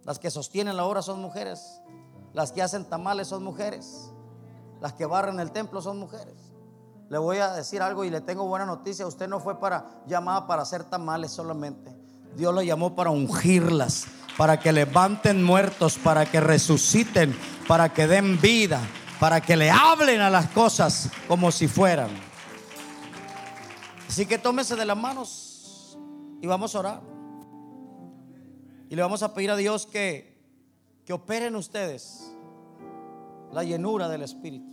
Las 0.05 0.17
que 0.17 0.32
sostienen 0.32 0.75
la 0.75 0.86
obra 0.86 1.03
son 1.03 1.21
mujeres. 1.21 1.84
Las 2.34 2.51
que 2.51 2.63
hacen 2.63 2.86
tamales 2.86 3.27
son 3.27 3.43
mujeres. 3.43 4.11
Las 4.82 4.93
que 4.93 5.05
barren 5.05 5.39
el 5.39 5.51
templo 5.51 5.79
son 5.82 5.99
mujeres. 5.99 6.51
Le 7.07 7.17
voy 7.19 7.38
a 7.38 7.53
decir 7.53 7.82
algo 7.82 8.03
y 8.03 8.09
le 8.09 8.19
tengo 8.19 8.47
buena 8.47 8.65
noticia. 8.65 9.05
Usted 9.05 9.27
no 9.27 9.39
fue 9.39 9.59
para 9.59 10.01
llamada 10.07 10.47
para 10.47 10.63
hacer 10.63 10.84
tamales 10.84 11.32
solamente. 11.32 11.95
Dios 12.36 12.53
lo 12.53 12.63
llamó 12.63 12.95
para 12.95 13.11
ungirlas, 13.11 14.05
para 14.38 14.59
que 14.59 14.71
levanten 14.71 15.43
muertos, 15.43 15.97
para 15.97 16.25
que 16.25 16.39
resuciten, 16.39 17.38
para 17.67 17.93
que 17.93 18.07
den 18.07 18.41
vida, 18.41 18.82
para 19.19 19.39
que 19.39 19.55
le 19.55 19.69
hablen 19.69 20.19
a 20.19 20.29
las 20.29 20.47
cosas 20.47 21.09
como 21.27 21.51
si 21.51 21.67
fueran. 21.67 22.09
Así 24.07 24.25
que 24.25 24.39
tómese 24.39 24.75
de 24.75 24.86
las 24.86 24.97
manos 24.97 25.97
y 26.41 26.47
vamos 26.47 26.73
a 26.73 26.79
orar. 26.79 27.01
Y 28.89 28.95
le 28.95 29.01
vamos 29.01 29.21
a 29.21 29.34
pedir 29.34 29.51
a 29.51 29.55
Dios 29.55 29.86
que, 29.86 30.41
que 31.05 31.13
operen 31.13 31.55
ustedes 31.55 32.34
la 33.51 33.63
llenura 33.63 34.09
del 34.09 34.23
Espíritu. 34.23 34.70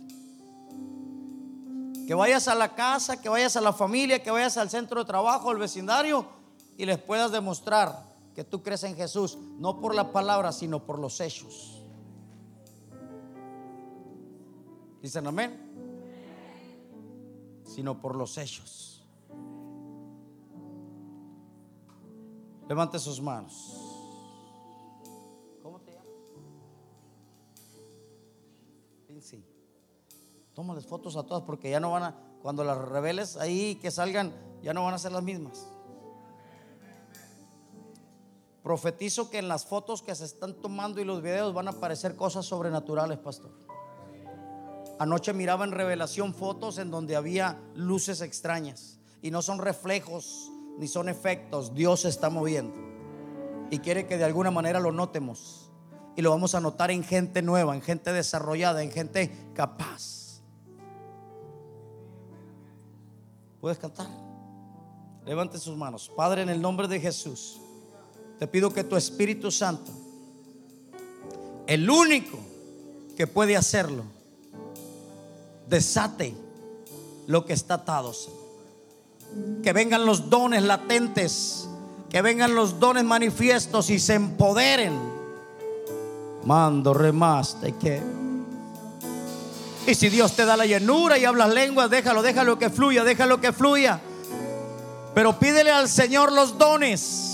Que 2.09 2.15
vayas 2.15 2.47
a 2.47 2.55
la 2.55 2.73
casa, 2.73 3.21
que 3.21 3.29
vayas 3.29 3.55
a 3.55 3.61
la 3.61 3.71
familia, 3.71 4.23
que 4.23 4.31
vayas 4.31 4.57
al 4.57 4.67
centro 4.67 4.99
de 4.99 5.05
trabajo, 5.05 5.51
al 5.51 5.59
vecindario 5.59 6.25
y 6.75 6.83
les 6.87 6.97
puedas 6.97 7.31
demostrar 7.31 8.03
que 8.33 8.43
tú 8.43 8.63
crees 8.63 8.83
en 8.83 8.95
Jesús, 8.95 9.37
no 9.59 9.79
por 9.79 9.93
la 9.93 10.11
palabra, 10.11 10.51
sino 10.51 10.83
por 10.83 10.97
los 10.97 11.21
hechos. 11.21 11.83
Dicen 15.03 15.27
amén. 15.27 15.61
Sino 17.63 18.01
por 18.01 18.15
los 18.15 18.39
hechos. 18.39 19.07
Levante 22.67 22.97
sus 22.97 23.21
manos. 23.21 23.88
Tómales 30.59 30.85
fotos 30.85 31.15
a 31.15 31.23
todas 31.23 31.43
porque 31.43 31.69
ya 31.69 31.79
no 31.79 31.91
van 31.91 32.03
a, 32.03 32.15
cuando 32.41 32.65
las 32.65 32.77
reveles 32.77 33.37
ahí 33.37 33.75
que 33.75 33.91
salgan, 33.91 34.33
ya 34.61 34.73
no 34.73 34.83
van 34.83 34.93
a 34.93 34.97
ser 34.97 35.13
las 35.13 35.23
mismas. 35.23 35.69
Profetizo 38.61 39.29
que 39.29 39.37
en 39.37 39.47
las 39.47 39.65
fotos 39.65 40.01
que 40.01 40.13
se 40.15 40.25
están 40.25 40.55
tomando 40.55 40.99
y 40.99 41.05
los 41.05 41.21
videos 41.21 41.53
van 41.53 41.69
a 41.69 41.71
aparecer 41.71 42.17
cosas 42.17 42.45
sobrenaturales, 42.45 43.19
pastor. 43.19 43.51
Anoche 44.99 45.31
miraba 45.31 45.63
en 45.63 45.71
revelación 45.71 46.33
fotos 46.33 46.77
en 46.77 46.91
donde 46.91 47.15
había 47.15 47.57
luces 47.73 48.19
extrañas 48.19 48.99
y 49.21 49.31
no 49.31 49.41
son 49.41 49.59
reflejos 49.59 50.51
ni 50.77 50.89
son 50.89 51.07
efectos. 51.07 51.73
Dios 51.73 52.01
se 52.01 52.09
está 52.09 52.29
moviendo 52.29 52.75
y 53.71 53.79
quiere 53.79 54.07
que 54.07 54.17
de 54.17 54.25
alguna 54.25 54.51
manera 54.51 54.81
lo 54.81 54.91
notemos 54.91 55.71
y 56.17 56.21
lo 56.21 56.31
vamos 56.31 56.53
a 56.53 56.59
notar 56.59 56.91
en 56.91 57.05
gente 57.05 57.41
nueva, 57.41 57.73
en 57.75 57.81
gente 57.81 58.11
desarrollada, 58.11 58.83
en 58.83 58.91
gente 58.91 59.31
capaz. 59.53 60.18
¿Puedes 63.61 63.77
cantar? 63.77 64.07
Levante 65.25 65.59
sus 65.59 65.75
manos. 65.75 66.11
Padre, 66.15 66.41
en 66.41 66.49
el 66.49 66.61
nombre 66.61 66.87
de 66.87 66.99
Jesús, 66.99 67.59
te 68.39 68.47
pido 68.47 68.73
que 68.73 68.83
tu 68.83 68.95
Espíritu 68.95 69.51
Santo 69.51 69.91
el 71.69 71.87
único 71.87 72.39
que 73.15 73.27
puede 73.27 73.55
hacerlo, 73.55 74.01
desate 75.67 76.33
lo 77.27 77.45
que 77.45 77.53
está 77.53 77.75
atado. 77.75 78.11
Que 79.61 79.71
vengan 79.71 80.03
los 80.03 80.31
dones 80.31 80.63
latentes, 80.63 81.69
que 82.09 82.23
vengan 82.23 82.55
los 82.55 82.79
dones 82.79 83.03
manifiestos 83.03 83.91
y 83.91 83.99
se 83.99 84.15
empoderen. 84.15 84.97
Mando 86.43 86.91
remaste 86.91 87.73
que. 87.73 88.18
Y 89.87 89.95
si 89.95 90.09
Dios 90.09 90.35
te 90.35 90.45
da 90.45 90.55
la 90.55 90.65
llenura 90.65 91.17
y 91.17 91.25
hablas 91.25 91.49
lenguas, 91.49 91.89
déjalo, 91.89 92.21
déjalo 92.21 92.59
que 92.59 92.69
fluya, 92.69 93.03
déjalo 93.03 93.41
que 93.41 93.51
fluya. 93.51 93.99
Pero 95.15 95.39
pídele 95.39 95.71
al 95.71 95.89
Señor 95.89 96.31
los 96.31 96.57
dones. 96.57 97.29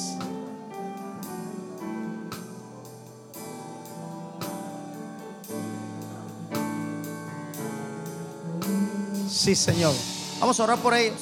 Sí, 9.30 9.54
Señor. 9.54 9.94
Vamos 10.40 10.60
a 10.60 10.64
orar 10.64 10.80
por 10.80 10.94
ellos, 10.94 11.22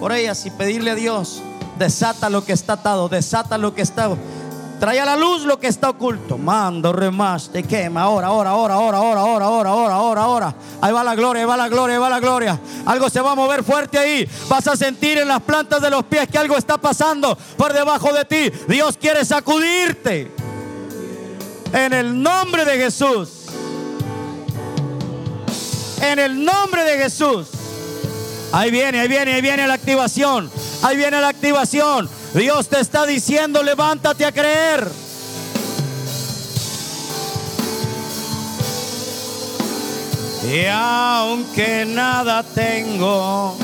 por 0.00 0.12
ellas 0.12 0.44
y 0.46 0.50
pedirle 0.50 0.90
a 0.90 0.94
Dios, 0.94 1.42
desata 1.78 2.28
lo 2.28 2.44
que 2.44 2.52
está 2.52 2.74
atado, 2.74 3.08
desata 3.08 3.56
lo 3.56 3.74
que 3.74 3.82
está 3.82 4.10
Trae 4.78 5.00
a 5.00 5.06
la 5.06 5.16
luz 5.16 5.44
lo 5.44 5.58
que 5.58 5.68
está 5.68 5.88
oculto. 5.90 6.36
Mando, 6.36 6.92
remaste, 6.92 7.62
quema. 7.62 8.02
Ahora, 8.02 8.26
ahora, 8.26 8.50
ahora, 8.50 8.74
ahora, 8.74 8.98
ahora, 8.98 9.20
ahora, 9.20 9.44
ahora, 9.46 9.70
ahora, 9.70 9.94
ahora, 9.94 10.22
ahora. 10.22 10.54
Ahí 10.82 10.92
va 10.92 11.02
la 11.02 11.14
gloria, 11.14 11.42
ahí 11.42 11.48
va 11.48 11.56
la 11.56 11.68
gloria, 11.68 11.96
ahí 11.96 12.00
va 12.00 12.10
la 12.10 12.20
gloria. 12.20 12.60
Algo 12.84 13.08
se 13.08 13.20
va 13.20 13.32
a 13.32 13.34
mover 13.34 13.64
fuerte 13.64 13.98
ahí. 13.98 14.28
Vas 14.48 14.66
a 14.68 14.76
sentir 14.76 15.16
en 15.18 15.28
las 15.28 15.40
plantas 15.40 15.80
de 15.80 15.88
los 15.88 16.04
pies 16.04 16.28
que 16.28 16.36
algo 16.36 16.56
está 16.58 16.76
pasando 16.76 17.36
por 17.56 17.72
debajo 17.72 18.12
de 18.12 18.24
ti. 18.26 18.52
Dios 18.68 18.98
quiere 18.98 19.24
sacudirte. 19.24 20.30
En 21.72 21.92
el 21.94 22.22
nombre 22.22 22.64
de 22.66 22.76
Jesús. 22.76 23.46
En 26.02 26.18
el 26.18 26.44
nombre 26.44 26.84
de 26.84 26.98
Jesús. 26.98 27.48
Ahí 28.52 28.70
viene, 28.70 29.00
ahí 29.00 29.08
viene, 29.08 29.34
ahí 29.34 29.40
viene 29.40 29.66
la 29.66 29.74
activación. 29.74 30.50
Ahí 30.82 30.96
viene 30.96 31.20
la 31.20 31.28
activación. 31.28 32.08
Dios 32.34 32.68
te 32.68 32.80
está 32.80 33.06
diciendo, 33.06 33.62
levántate 33.62 34.24
a 34.24 34.32
creer. 34.32 34.88
Y 40.48 40.66
aunque 40.66 41.84
nada 41.86 42.42
tengo, 42.42 43.56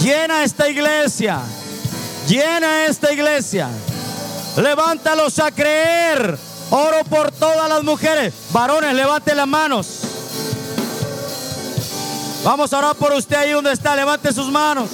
llena 0.00 0.44
esta 0.44 0.68
iglesia, 0.68 1.40
llena 2.28 2.86
esta 2.86 3.12
iglesia. 3.12 3.68
Levántalos 4.56 5.38
a 5.38 5.50
creer. 5.50 6.38
Oro 6.70 7.04
por 7.04 7.30
todas 7.32 7.68
las 7.68 7.82
mujeres. 7.82 8.34
Varones, 8.50 8.94
levante 8.94 9.34
las 9.34 9.46
manos. 9.46 9.86
Vamos 12.44 12.72
a 12.72 12.78
orar 12.78 12.96
por 12.96 13.12
usted 13.12 13.36
ahí 13.36 13.50
donde 13.52 13.72
está. 13.72 13.96
Levante 13.96 14.32
sus 14.32 14.50
manos. 14.50 14.90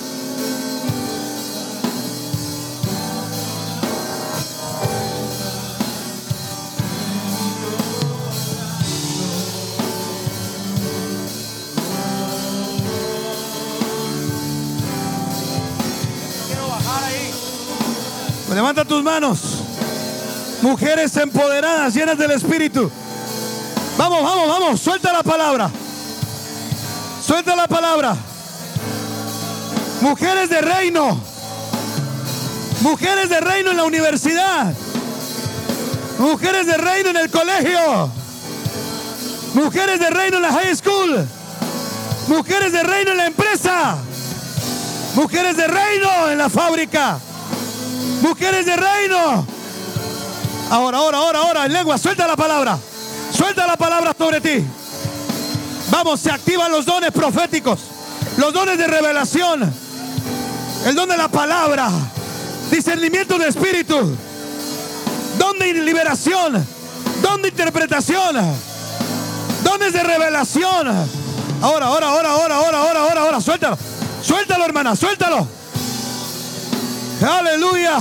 Levanta 18.55 18.85
tus 18.85 19.03
manos. 19.03 19.41
Mujeres 20.63 21.17
empoderadas, 21.17 21.95
llenas 21.95 22.19
del 22.19 22.33
Espíritu. 22.33 22.91
Vamos, 23.97 24.23
vamos, 24.23 24.49
vamos. 24.49 24.81
Suelta 24.81 25.13
la 25.13 25.23
palabra. 25.23 25.71
Suelta 27.25 27.55
la 27.55 27.69
palabra. 27.69 28.17
Mujeres 30.01 30.49
de 30.49 30.61
reino. 30.61 31.21
Mujeres 32.81 33.29
de 33.29 33.41
reino 33.41 33.71
en 33.71 33.77
la 33.77 33.85
universidad. 33.85 34.73
Mujeres 36.19 36.67
de 36.67 36.77
reino 36.77 37.11
en 37.11 37.17
el 37.17 37.31
colegio. 37.31 38.11
Mujeres 39.55 40.01
de 40.01 40.11
reino 40.11 40.37
en 40.37 40.43
la 40.43 40.53
high 40.53 40.75
school. 40.77 41.27
Mujeres 42.29 42.73
de 42.73 42.83
reino 42.83 43.11
en 43.11 43.17
la 43.17 43.27
empresa. 43.27 43.97
Mujeres 45.15 45.57
de 45.57 45.67
reino 45.67 46.31
en 46.31 46.39
la 46.39 46.49
fábrica. 46.49 47.19
Mujeres 48.23 48.67
de 48.67 48.77
reino. 48.77 49.47
Ahora, 50.71 50.99
ahora, 50.99 51.19
ahora, 51.19 51.39
ahora, 51.41 51.67
en 51.67 51.73
lengua, 51.73 51.99
suelta 51.99 52.27
la 52.27 52.37
palabra. 52.37 52.79
Suelta 53.33 53.67
la 53.67 53.77
palabra 53.77 54.15
sobre 54.17 54.41
ti. 54.41 54.65
Vamos, 55.91 56.21
se 56.21 56.31
activan 56.31 56.71
los 56.71 56.85
dones 56.85 57.11
proféticos, 57.13 57.81
los 58.37 58.53
dones 58.53 58.77
de 58.77 58.87
revelación, 58.87 59.73
el 60.85 60.95
don 60.95 61.09
de 61.09 61.17
la 61.17 61.29
palabra, 61.29 61.91
discernimiento 62.71 63.39
de 63.39 63.49
espíritu, 63.49 63.97
don 65.39 65.59
de 65.59 65.73
liberación, 65.73 66.67
don 67.23 67.41
de 67.41 67.49
interpretación, 67.49 68.37
dones 69.65 69.93
de 69.93 70.03
revelación. 70.03 70.89
Ahora, 71.63 71.87
ahora, 71.87 72.09
ahora, 72.09 72.31
ahora, 72.31 72.57
ahora, 72.57 72.79
ahora, 72.79 73.01
ahora, 73.01 73.21
ahora, 73.23 73.41
suéltalo. 73.41 73.79
Suéltalo, 74.23 74.65
hermana, 74.65 74.95
suéltalo. 74.95 75.58
Aleluya. 77.23 77.99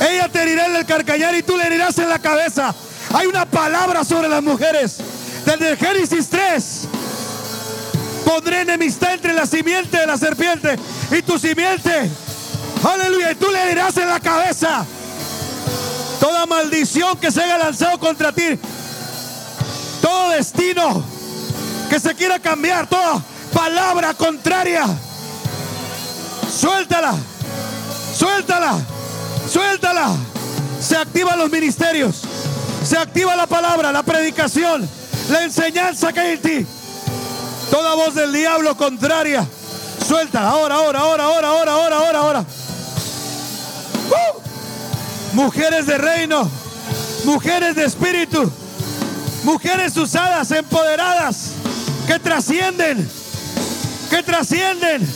Ella 0.00 0.28
te 0.28 0.42
herirá 0.42 0.66
en 0.66 0.76
el 0.76 0.86
carcañar 0.86 1.34
y 1.34 1.42
tú 1.42 1.56
le 1.56 1.66
herirás 1.66 1.98
en 1.98 2.08
la 2.08 2.18
cabeza. 2.18 2.74
Hay 3.14 3.26
una 3.26 3.46
palabra 3.46 4.04
sobre 4.04 4.28
las 4.28 4.42
mujeres. 4.42 4.96
Desde 5.44 5.76
Génesis 5.76 6.28
3. 6.28 6.88
Pondré 8.24 8.62
enemistad 8.62 9.14
entre 9.14 9.32
la 9.32 9.46
simiente 9.46 9.98
de 9.98 10.06
la 10.06 10.16
serpiente 10.16 10.76
y 11.10 11.22
tu 11.22 11.38
simiente. 11.38 12.10
Aleluya. 12.82 13.32
Y 13.32 13.34
tú 13.36 13.50
le 13.50 13.62
herirás 13.62 13.96
en 13.98 14.08
la 14.08 14.20
cabeza. 14.20 14.84
Toda 16.18 16.46
maldición 16.46 17.18
que 17.18 17.30
se 17.30 17.42
haya 17.42 17.58
lanzado 17.58 17.98
contra 17.98 18.32
ti. 18.32 18.58
Todo 20.00 20.30
destino 20.30 21.04
que 21.88 22.00
se 22.00 22.14
quiera 22.14 22.38
cambiar. 22.38 22.88
Toda 22.88 23.22
palabra 23.52 24.14
contraria. 24.14 24.86
Suéltala. 26.58 27.14
Suéltala. 28.20 28.78
Suéltala. 29.50 30.14
Se 30.78 30.94
activan 30.94 31.38
los 31.38 31.50
ministerios. 31.50 32.20
Se 32.86 32.98
activa 32.98 33.34
la 33.34 33.46
palabra, 33.46 33.92
la 33.92 34.02
predicación, 34.02 34.86
la 35.30 35.44
enseñanza 35.44 36.12
que 36.12 36.20
hay 36.20 36.32
en 36.32 36.42
ti. 36.42 36.66
Toda 37.70 37.94
voz 37.94 38.14
del 38.14 38.30
diablo 38.30 38.76
contraria. 38.76 39.46
Suéltala. 40.06 40.50
Ahora, 40.50 40.74
ahora, 40.74 40.98
ahora, 41.00 41.24
ahora, 41.24 41.48
ahora, 41.48 41.72
ahora, 41.72 41.96
ahora, 41.96 42.18
ahora. 42.18 42.44
Mujeres 45.32 45.86
de 45.86 45.96
reino. 45.96 46.46
Mujeres 47.24 47.74
de 47.74 47.86
espíritu. 47.86 48.52
Mujeres 49.44 49.96
usadas, 49.96 50.50
empoderadas. 50.50 51.52
Que 52.06 52.18
trascienden. 52.18 53.10
Que 54.10 54.22
trascienden. 54.22 55.08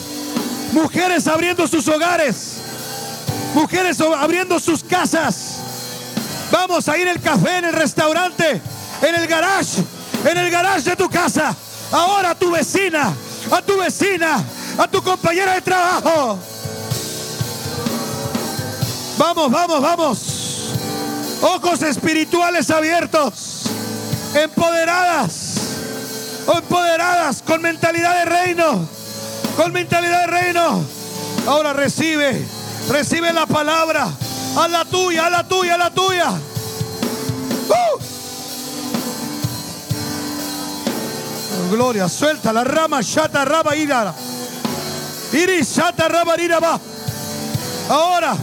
Mujeres 0.72 1.26
abriendo 1.26 1.68
sus 1.68 1.86
hogares. 1.86 2.53
Mujeres 3.54 4.00
abriendo 4.00 4.58
sus 4.58 4.82
casas. 4.82 5.60
Vamos 6.50 6.88
a 6.88 6.98
ir 6.98 7.06
el 7.06 7.20
café, 7.20 7.58
en 7.58 7.64
el 7.66 7.72
restaurante, 7.72 8.60
en 9.00 9.14
el 9.14 9.26
garage, 9.28 9.82
en 10.24 10.36
el 10.36 10.50
garage 10.50 10.90
de 10.90 10.96
tu 10.96 11.08
casa. 11.08 11.54
Ahora 11.92 12.30
a 12.30 12.34
tu 12.34 12.50
vecina, 12.50 13.14
a 13.52 13.62
tu 13.62 13.78
vecina, 13.78 14.42
a 14.76 14.88
tu 14.88 15.00
compañera 15.02 15.54
de 15.54 15.60
trabajo. 15.60 16.38
Vamos, 19.16 19.50
vamos, 19.50 19.80
vamos. 19.80 20.18
Ojos 21.40 21.82
espirituales 21.82 22.70
abiertos. 22.70 23.62
Empoderadas. 24.34 25.54
Empoderadas 26.52 27.42
con 27.42 27.62
mentalidad 27.62 28.18
de 28.18 28.24
reino. 28.24 28.88
Con 29.56 29.72
mentalidad 29.72 30.22
de 30.22 30.26
reino. 30.26 30.84
Ahora 31.46 31.72
recibe 31.72 32.44
Recibe 32.88 33.32
la 33.32 33.46
palabra. 33.46 34.08
A 34.56 34.68
la 34.68 34.84
tuya, 34.84 35.26
a 35.26 35.30
la 35.30 35.42
tuya, 35.48 35.74
a 35.74 35.78
la 35.78 35.90
tuya. 35.90 36.30
¡Uh! 37.68 37.98
Gloria, 41.70 42.08
suelta 42.08 42.52
la 42.52 42.62
rama, 42.62 43.00
shata 43.00 43.44
raba 43.44 43.74
ira. 43.74 44.14
Iris, 45.32 45.74
shata 45.74 46.08
raba 46.08 46.36
va. 46.60 46.78
Ahora, 47.88 48.36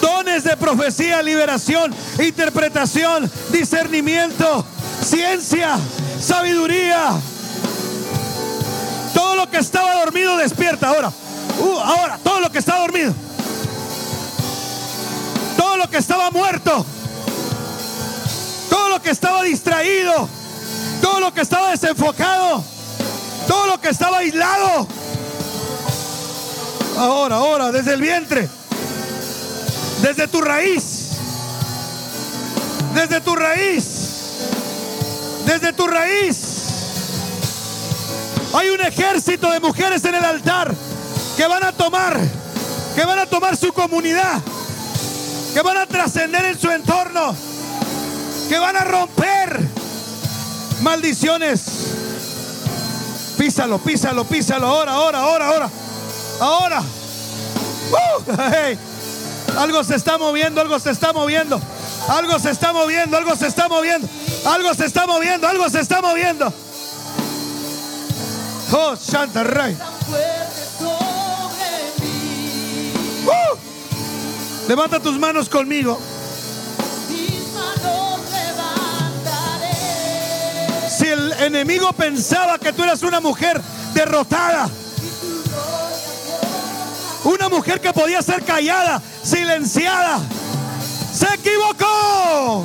dones 0.00 0.42
de 0.44 0.56
profecía, 0.56 1.22
liberación, 1.22 1.94
interpretación, 2.18 3.30
discernimiento, 3.50 4.64
ciencia, 5.04 5.78
sabiduría. 6.20 7.12
Todo 9.14 9.36
lo 9.36 9.48
que 9.48 9.58
estaba 9.58 9.94
dormido 10.00 10.36
despierta 10.38 10.88
ahora. 10.88 11.12
Uh, 11.60 11.78
ahora, 11.78 12.18
todo 12.22 12.40
lo 12.40 12.50
que 12.50 12.58
está 12.58 12.78
dormido. 12.78 13.14
lo 15.78 15.88
que 15.88 15.98
estaba 15.98 16.30
muerto, 16.30 16.84
todo 18.68 18.88
lo 18.88 19.00
que 19.00 19.10
estaba 19.10 19.42
distraído, 19.44 20.28
todo 21.00 21.20
lo 21.20 21.32
que 21.32 21.40
estaba 21.40 21.70
desenfocado, 21.70 22.62
todo 23.46 23.66
lo 23.68 23.80
que 23.80 23.88
estaba 23.88 24.18
aislado. 24.18 24.86
Ahora, 26.98 27.36
ahora, 27.36 27.72
desde 27.72 27.94
el 27.94 28.00
vientre, 28.00 28.48
desde 30.02 30.26
tu 30.26 30.40
raíz, 30.40 31.10
desde 32.94 33.20
tu 33.20 33.36
raíz, 33.36 33.86
desde 35.46 35.72
tu 35.72 35.86
raíz. 35.86 36.54
Hay 38.52 38.70
un 38.70 38.80
ejército 38.80 39.50
de 39.50 39.60
mujeres 39.60 40.04
en 40.04 40.16
el 40.16 40.24
altar 40.24 40.74
que 41.38 41.46
van 41.46 41.62
a 41.62 41.70
tomar, 41.70 42.18
que 42.96 43.04
van 43.04 43.20
a 43.20 43.26
tomar 43.26 43.56
su 43.56 43.72
comunidad, 43.72 44.42
que 45.54 45.62
van 45.62 45.76
a 45.76 45.86
trascender 45.86 46.44
en 46.46 46.58
su 46.58 46.68
entorno, 46.68 47.32
que 48.48 48.58
van 48.58 48.76
a 48.76 48.82
romper 48.82 49.60
maldiciones. 50.80 51.60
Písalo, 53.38 53.78
písalo, 53.78 54.24
písalo, 54.24 54.66
ahora, 54.66 54.94
ahora, 54.94 55.18
ahora, 55.20 55.46
ahora, 55.46 55.70
ahora. 56.40 56.82
Uh. 57.92 59.60
Algo 59.60 59.84
se 59.84 59.94
está 59.94 60.18
moviendo, 60.18 60.60
algo 60.60 60.80
se 60.80 60.90
está 60.90 61.12
moviendo, 61.12 61.60
algo 62.08 62.36
se 62.40 62.50
está 62.50 62.72
moviendo, 62.72 63.16
algo 63.16 63.36
se 63.36 63.46
está 63.46 63.68
moviendo, 63.68 64.08
algo 64.44 64.74
se 64.74 64.86
está 64.86 65.06
moviendo, 65.06 65.46
algo 65.46 65.70
se 65.70 65.78
está 65.78 66.02
moviendo. 66.02 66.52
Oh, 68.72 68.96
Santa 68.96 69.44
Rey. 69.44 69.76
Levanta 74.68 75.00
tus 75.00 75.18
manos 75.18 75.48
conmigo. 75.48 75.98
Si 80.98 81.06
el 81.06 81.32
enemigo 81.32 81.92
pensaba 81.92 82.58
que 82.58 82.72
tú 82.72 82.82
eras 82.82 83.02
una 83.02 83.20
mujer 83.20 83.60
derrotada, 83.94 84.68
una 87.24 87.48
mujer 87.48 87.80
que 87.80 87.92
podía 87.92 88.20
ser 88.20 88.44
callada, 88.44 89.00
silenciada, 89.22 90.18
se 91.14 91.26
equivocó. 91.34 92.64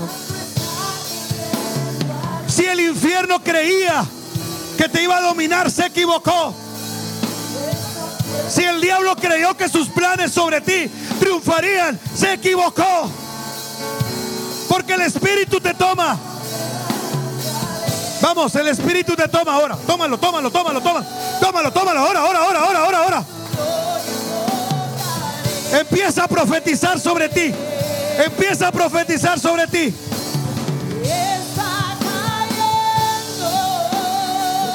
Si 2.48 2.66
el 2.66 2.82
infierno 2.82 3.42
creía 3.42 4.06
que 4.78 4.90
te 4.90 5.04
iba 5.04 5.18
a 5.18 5.22
dominar, 5.22 5.72
se 5.72 5.86
equivocó. 5.86 6.63
Si 8.50 8.64
el 8.64 8.82
diablo 8.82 9.16
creyó 9.16 9.56
que 9.56 9.70
sus 9.70 9.90
planes 9.90 10.32
sobre 10.32 10.62
ti 10.62 10.90
triunfarían, 11.20 12.00
se 12.16 12.34
equivocó. 12.34 13.10
Porque 14.68 14.94
el 14.94 15.02
Espíritu 15.02 15.60
te 15.60 15.74
toma. 15.74 16.18
Vamos, 18.22 18.56
el 18.56 18.68
Espíritu 18.68 19.16
te 19.16 19.28
toma 19.28 19.54
ahora. 19.54 19.78
Tómalo, 19.86 20.18
tómalo, 20.18 20.50
tómalo, 20.52 20.82
tómalo. 20.82 21.06
Tómalo, 21.40 21.72
tómalo, 21.72 22.00
ahora, 22.00 22.20
ahora, 22.20 22.40
ahora, 22.40 22.60
ahora, 22.60 22.80
ahora, 22.80 22.98
ahora. 23.00 23.26
Empieza 25.80 26.24
a 26.24 26.28
profetizar 26.28 27.00
sobre 27.00 27.30
ti. 27.30 27.54
Empieza 28.24 28.68
a 28.68 28.72
profetizar 28.72 29.40
sobre 29.40 29.68
ti. 29.68 29.94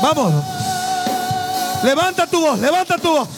Vamos. 0.03 0.33
Levanta 1.83 2.27
tu 2.27 2.41
voz, 2.41 2.59
levanta 2.59 2.99
tu 2.99 3.09
voz. 3.09 3.29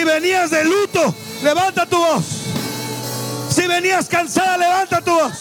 Si 0.00 0.06
venías 0.06 0.50
de 0.50 0.64
luto, 0.64 1.14
levanta 1.42 1.84
tu 1.84 1.98
voz. 1.98 2.24
Si 3.50 3.66
venías 3.66 4.08
cansada, 4.08 4.56
levanta 4.56 5.02
tu 5.02 5.10
voz. 5.10 5.32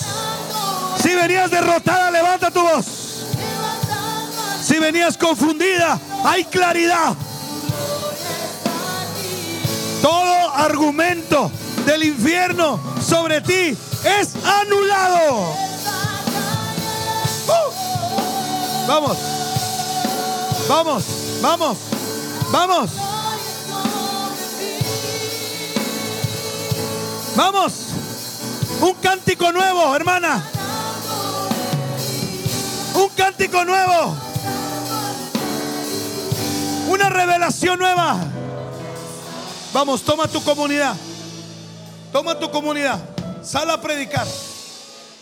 Si 1.02 1.16
venías 1.16 1.50
derrotada, 1.50 2.12
levanta 2.12 2.52
tu 2.52 2.60
voz. 2.60 2.86
Si 4.62 4.78
venías 4.78 5.18
confundida, 5.18 5.98
hay 6.26 6.44
claridad. 6.44 7.16
Todo 10.02 10.54
argumento 10.54 11.50
del 11.86 12.04
infierno 12.04 12.82
sobre 13.02 13.40
ti 13.40 13.78
es 14.04 14.36
anulado. 14.44 15.54
Uh. 17.48 18.88
Vamos. 18.90 19.18
Vamos. 20.68 21.04
Vamos. 21.42 21.78
Vamos. 22.52 23.19
Vamos. 27.40 27.72
Un 28.82 28.96
cántico 28.96 29.50
nuevo, 29.54 29.96
hermana. 29.96 30.44
Un 32.94 33.08
cántico 33.16 33.64
nuevo. 33.64 34.14
Una 36.90 37.10
revelación 37.10 37.80
nueva. 37.80 38.18
Vamos, 39.72 40.02
toma 40.02 40.28
tu 40.28 40.44
comunidad. 40.44 40.98
Toma 42.12 42.38
tu 42.38 42.52
comunidad. 42.52 43.00
Sal 43.42 43.70
a 43.72 43.80
predicar. 43.80 44.28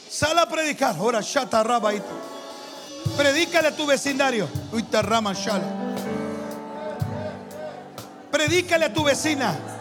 Sal 0.10 0.40
a 0.40 0.50
predicar. 0.50 0.96
Ahora, 0.96 1.22
shata. 1.22 1.64
Predícale 3.16 3.68
a 3.68 3.76
tu 3.76 3.86
vecindario. 3.86 4.50
Uita 4.72 5.04
rama 5.04 5.34
shala. 5.34 5.68
Predícale 8.32 8.86
a 8.86 8.92
tu 8.92 9.04
vecina. 9.04 9.77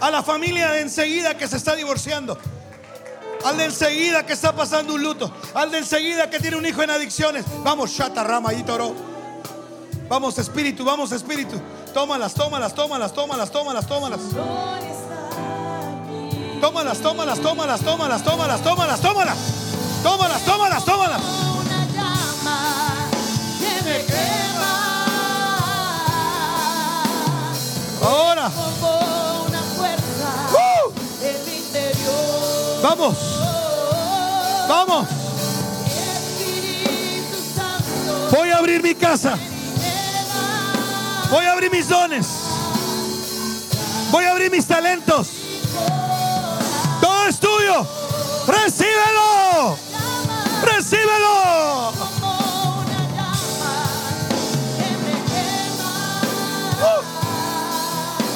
A 0.00 0.10
la 0.10 0.22
familia 0.22 0.70
de 0.70 0.82
enseguida 0.82 1.36
que 1.36 1.48
se 1.48 1.56
está 1.56 1.74
divorciando. 1.74 2.38
Al 3.44 3.56
de 3.56 3.64
enseguida 3.64 4.24
que 4.26 4.32
está 4.32 4.52
pasando 4.54 4.94
un 4.94 5.02
luto. 5.02 5.32
Al 5.54 5.70
de 5.70 5.78
enseguida 5.78 6.30
que 6.30 6.38
tiene 6.38 6.56
un 6.56 6.66
hijo 6.66 6.82
en 6.82 6.90
adicciones. 6.90 7.44
Vamos, 7.64 7.90
shata 7.90 8.22
rama 8.24 8.52
y 8.52 8.62
toro. 8.62 8.94
Vamos, 10.08 10.38
espíritu, 10.38 10.84
vamos, 10.84 11.12
espíritu. 11.12 11.60
Tómalas, 11.92 12.34
tómalas, 12.34 12.74
tómalas, 12.74 13.12
tómalas, 13.12 13.50
tómalas, 13.50 13.86
tómalas. 13.86 14.20
Tómalas, 16.60 16.98
tómalas, 16.98 17.40
tómalas, 17.40 17.80
tómalas, 17.80 18.22
tómalas, 18.24 18.62
tómalas, 18.62 19.00
tómalas. 19.00 19.38
Tómalas, 20.02 20.44
tómalas, 20.44 20.84
tómalas. 20.84 21.22
una 21.60 21.86
llama 21.92 23.08
que 23.58 23.82
me 23.84 24.04
quema. 24.04 24.72
Ahora. 28.02 29.07
Vamos, 32.82 33.16
vamos. 34.68 35.08
Voy 38.30 38.50
a 38.50 38.58
abrir 38.58 38.82
mi 38.82 38.94
casa. 38.94 39.36
Voy 41.30 41.44
a 41.44 41.52
abrir 41.52 41.70
mis 41.70 41.88
dones. 41.88 42.26
Voy 44.10 44.24
a 44.24 44.30
abrir 44.30 44.50
mis 44.50 44.66
talentos. 44.66 45.28
Todo 47.00 47.26
es 47.26 47.38
tuyo. 47.40 47.86
Recíbelo. 48.46 49.76
Recíbelo. 50.62 51.92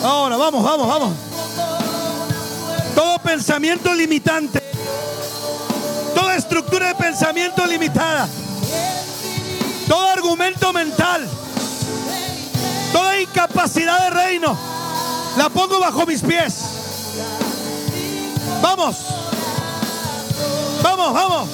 Ahora, 0.04 0.36
vamos, 0.36 0.64
vamos, 0.64 0.88
vamos. 0.88 1.21
Pensamiento 3.32 3.94
limitante. 3.94 4.62
Toda 6.14 6.36
estructura 6.36 6.88
de 6.88 6.94
pensamiento 6.96 7.64
limitada. 7.64 8.28
Todo 9.88 10.06
argumento 10.06 10.70
mental. 10.74 11.26
Toda 12.92 13.18
incapacidad 13.22 14.00
de 14.02 14.10
reino. 14.10 14.54
La 15.38 15.48
pongo 15.48 15.80
bajo 15.80 16.04
mis 16.04 16.20
pies. 16.20 16.56
Vamos. 18.60 18.98
Vamos, 20.82 21.14
vamos. 21.14 21.48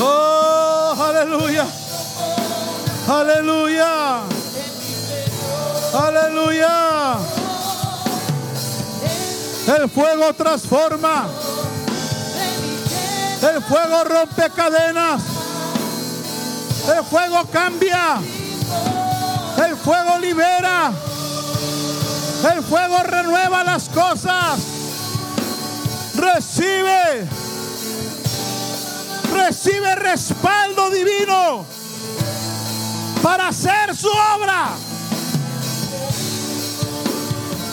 Oh. 0.00 0.37
Aleluya. 3.08 4.20
Aleluya. 5.94 7.16
El 9.66 9.88
fuego 9.88 10.34
transforma. 10.34 11.26
El 13.40 13.62
fuego 13.62 14.04
rompe 14.04 14.50
cadenas. 14.54 15.22
El 16.94 17.02
fuego 17.04 17.46
cambia. 17.50 18.20
El 19.66 19.74
fuego 19.76 20.18
libera. 20.18 20.92
El 22.52 22.62
fuego 22.62 23.02
renueva 23.04 23.64
las 23.64 23.88
cosas. 23.88 24.60
Recibe. 26.14 27.26
Recibe 29.32 29.94
respaldo 29.94 30.90
divino. 30.90 31.77
Para 33.28 33.48
hacer 33.48 33.94
su 33.94 34.08
obra. 34.08 34.70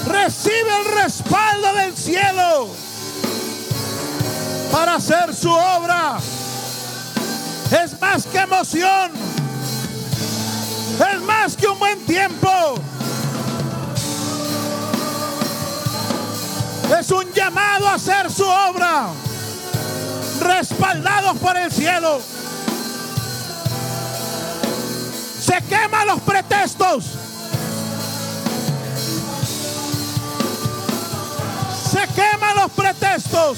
Recibe 0.05 0.79
el 0.81 1.01
respaldo 1.01 1.73
del 1.75 1.95
cielo 1.95 2.67
para 4.69 4.95
hacer 4.95 5.33
su 5.33 5.49
obra. 5.49 6.17
Es 7.71 8.01
más 8.01 8.25
que 8.25 8.37
emoción. 8.37 9.11
Es 11.13 11.21
más 11.21 11.55
que 11.55 11.67
un 11.67 11.79
buen 11.79 12.05
tiempo. 12.05 12.49
Es 16.99 17.11
un 17.11 17.31
llamado 17.31 17.87
a 17.87 17.93
hacer 17.93 18.29
su 18.29 18.43
obra. 18.43 19.07
Respaldados 20.41 21.37
por 21.37 21.55
el 21.55 21.71
cielo. 21.71 22.34
Se 25.45 25.61
queman 25.69 26.07
los 26.07 26.21
pretextos. 26.21 27.05
Se 31.91 32.07
queman 32.15 32.55
los 32.55 32.71
pretextos. 32.71 33.57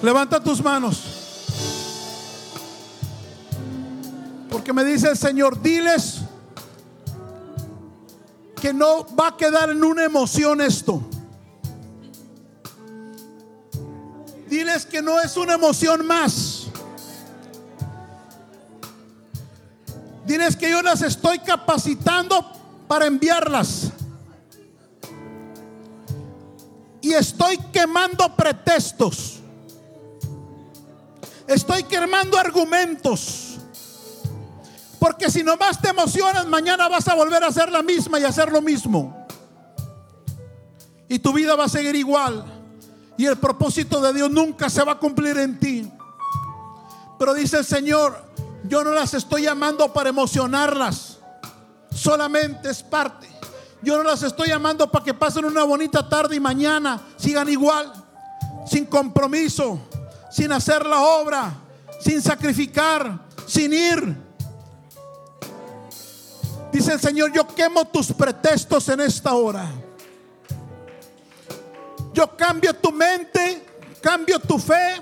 Levanta 0.00 0.40
tus 0.40 0.62
manos. 0.62 1.02
Porque 4.48 4.72
me 4.72 4.84
dice 4.84 5.10
el 5.10 5.18
Señor, 5.18 5.60
diles 5.60 6.19
que 8.60 8.72
no 8.72 9.06
va 9.16 9.28
a 9.28 9.36
quedar 9.36 9.70
en 9.70 9.82
una 9.82 10.04
emoción 10.04 10.60
esto. 10.60 11.02
Diles 14.48 14.84
que 14.84 15.00
no 15.00 15.20
es 15.20 15.36
una 15.36 15.54
emoción 15.54 16.06
más. 16.06 16.66
Diles 20.26 20.56
que 20.56 20.70
yo 20.70 20.82
las 20.82 21.02
estoy 21.02 21.38
capacitando 21.38 22.52
para 22.86 23.06
enviarlas. 23.06 23.90
Y 27.00 27.12
estoy 27.14 27.56
quemando 27.72 28.36
pretextos. 28.36 29.38
Estoy 31.46 31.82
quemando 31.84 32.38
argumentos. 32.38 33.49
Porque 35.10 35.28
si 35.28 35.42
nomás 35.42 35.82
te 35.82 35.88
emocionas, 35.88 36.46
mañana 36.46 36.88
vas 36.88 37.08
a 37.08 37.16
volver 37.16 37.42
a 37.42 37.48
hacer 37.48 37.72
la 37.72 37.82
misma 37.82 38.20
y 38.20 38.24
hacer 38.24 38.52
lo 38.52 38.62
mismo. 38.62 39.26
Y 41.08 41.18
tu 41.18 41.32
vida 41.32 41.56
va 41.56 41.64
a 41.64 41.68
seguir 41.68 41.96
igual. 41.96 42.44
Y 43.16 43.26
el 43.26 43.36
propósito 43.36 44.00
de 44.00 44.12
Dios 44.12 44.30
nunca 44.30 44.70
se 44.70 44.84
va 44.84 44.92
a 44.92 44.98
cumplir 45.00 45.36
en 45.38 45.58
ti. 45.58 45.90
Pero 47.18 47.34
dice 47.34 47.58
el 47.58 47.64
Señor, 47.64 48.22
yo 48.68 48.84
no 48.84 48.92
las 48.92 49.12
estoy 49.14 49.42
llamando 49.42 49.92
para 49.92 50.10
emocionarlas. 50.10 51.18
Solamente 51.92 52.70
es 52.70 52.80
parte. 52.80 53.28
Yo 53.82 53.96
no 53.96 54.04
las 54.04 54.22
estoy 54.22 54.46
llamando 54.46 54.88
para 54.92 55.04
que 55.04 55.12
pasen 55.12 55.44
una 55.44 55.64
bonita 55.64 56.08
tarde 56.08 56.36
y 56.36 56.40
mañana 56.40 57.00
sigan 57.16 57.48
igual, 57.48 57.92
sin 58.64 58.86
compromiso 58.86 59.80
sin 60.30 60.52
hacer 60.52 60.86
la 60.86 61.00
obra, 61.00 61.52
sin 62.00 62.22
sacrificar, 62.22 63.26
sin 63.44 63.72
ir. 63.72 64.29
Dice 66.72 66.92
el 66.92 67.00
Señor, 67.00 67.32
yo 67.32 67.46
quemo 67.46 67.84
tus 67.86 68.12
pretextos 68.12 68.88
en 68.88 69.00
esta 69.00 69.34
hora. 69.34 69.66
Yo 72.12 72.36
cambio 72.36 72.74
tu 72.74 72.92
mente, 72.92 73.66
cambio 74.00 74.38
tu 74.38 74.58
fe 74.58 75.00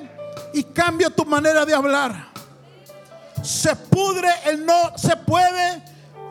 y 0.53 0.65
cambio 0.65 1.11
tu 1.11 1.25
manera 1.25 1.65
de 1.65 1.75
hablar. 1.75 2.29
Se 3.43 3.75
pudre 3.77 4.29
el 4.47 4.65
no 4.65 4.97
se 4.97 5.17
puede, 5.17 5.83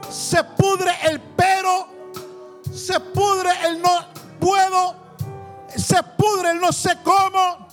se 0.09 0.43
pudre 0.43 0.91
el 1.03 1.19
pero, 1.35 1.87
se 2.73 2.99
pudre 2.99 3.51
el 3.65 3.81
no 3.81 4.05
puedo, 4.39 4.95
se 5.75 6.01
pudre 6.17 6.51
el 6.51 6.59
no 6.59 6.71
sé 6.71 6.97
cómo 7.03 7.67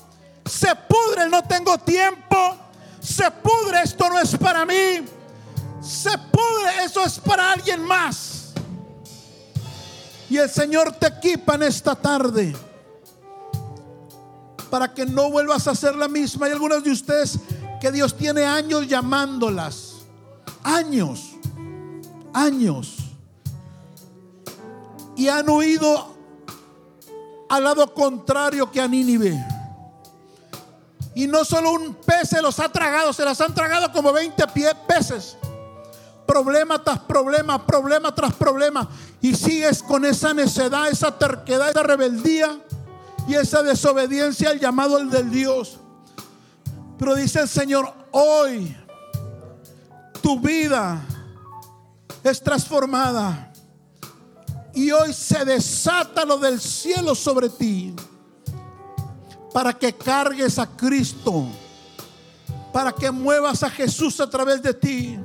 se 0.46 0.74
pudre, 0.74 1.28
no 1.28 1.42
tengo 1.42 1.78
tiempo, 1.78 2.56
se 3.00 3.30
pudre, 3.30 3.82
esto 3.82 4.08
no 4.08 4.18
es 4.18 4.36
para 4.36 4.64
mí, 4.64 5.04
se 5.84 6.10
pudre, 6.10 6.84
eso 6.84 7.04
es 7.04 7.18
para 7.18 7.52
alguien 7.52 7.84
más. 7.84 8.52
Y 10.30 10.38
el 10.38 10.48
Señor 10.48 10.92
te 10.92 11.06
equipa 11.06 11.54
en 11.54 11.64
esta 11.64 11.94
tarde 11.94 12.56
para 14.70 14.92
que 14.92 15.04
no 15.04 15.30
vuelvas 15.30 15.68
a 15.68 15.72
hacer 15.72 15.94
la 15.94 16.08
misma. 16.08 16.46
Hay 16.46 16.52
algunos 16.52 16.82
de 16.82 16.90
ustedes 16.90 17.38
que 17.80 17.92
Dios 17.92 18.16
tiene 18.16 18.44
años 18.44 18.88
llamándolas, 18.88 19.96
años, 20.62 21.32
años, 22.32 22.96
y 25.16 25.28
han 25.28 25.48
huido 25.48 26.14
al 27.48 27.62
lado 27.62 27.92
contrario 27.92 28.70
que 28.70 28.80
a 28.80 28.88
Nínive. 28.88 29.38
Y 31.14 31.26
no 31.28 31.44
solo 31.44 31.72
un 31.72 31.94
pez 31.94 32.30
se 32.30 32.42
los 32.42 32.58
ha 32.58 32.68
tragado, 32.70 33.12
se 33.12 33.24
las 33.24 33.40
han 33.40 33.54
tragado 33.54 33.92
como 33.92 34.12
20 34.12 34.42
peces. 34.88 35.36
Problema 36.26 36.82
tras 36.82 37.00
problema, 37.00 37.64
problema 37.64 38.14
tras 38.14 38.34
problema. 38.34 38.88
Y 39.20 39.34
sigues 39.34 39.82
con 39.82 40.04
esa 40.04 40.32
necedad, 40.32 40.88
esa 40.88 41.16
terquedad, 41.18 41.70
esa 41.70 41.82
rebeldía 41.82 42.58
y 43.28 43.34
esa 43.34 43.62
desobediencia 43.62 44.50
al 44.50 44.60
llamado 44.60 44.98
del 45.04 45.30
Dios. 45.30 45.78
Pero 46.98 47.14
dice 47.14 47.40
el 47.40 47.48
Señor, 47.48 47.92
hoy 48.10 48.76
tu 50.22 50.40
vida 50.40 51.02
es 52.22 52.42
transformada. 52.42 53.52
Y 54.72 54.90
hoy 54.90 55.12
se 55.12 55.44
desata 55.44 56.24
lo 56.24 56.38
del 56.38 56.60
cielo 56.60 57.14
sobre 57.14 57.48
ti 57.48 57.94
para 59.52 59.72
que 59.72 59.92
cargues 59.92 60.58
a 60.58 60.66
Cristo, 60.66 61.46
para 62.72 62.90
que 62.90 63.08
muevas 63.12 63.62
a 63.62 63.70
Jesús 63.70 64.18
a 64.18 64.28
través 64.28 64.60
de 64.60 64.74
ti 64.74 65.16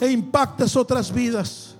e 0.00 0.10
impactes 0.10 0.76
otras 0.76 1.12
vidas. 1.12 1.76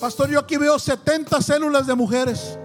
Pastor, 0.00 0.28
yo 0.28 0.38
aquí 0.38 0.56
veo 0.56 0.78
70 0.78 1.40
células 1.40 1.86
de 1.86 1.94
mujeres. 1.94 2.58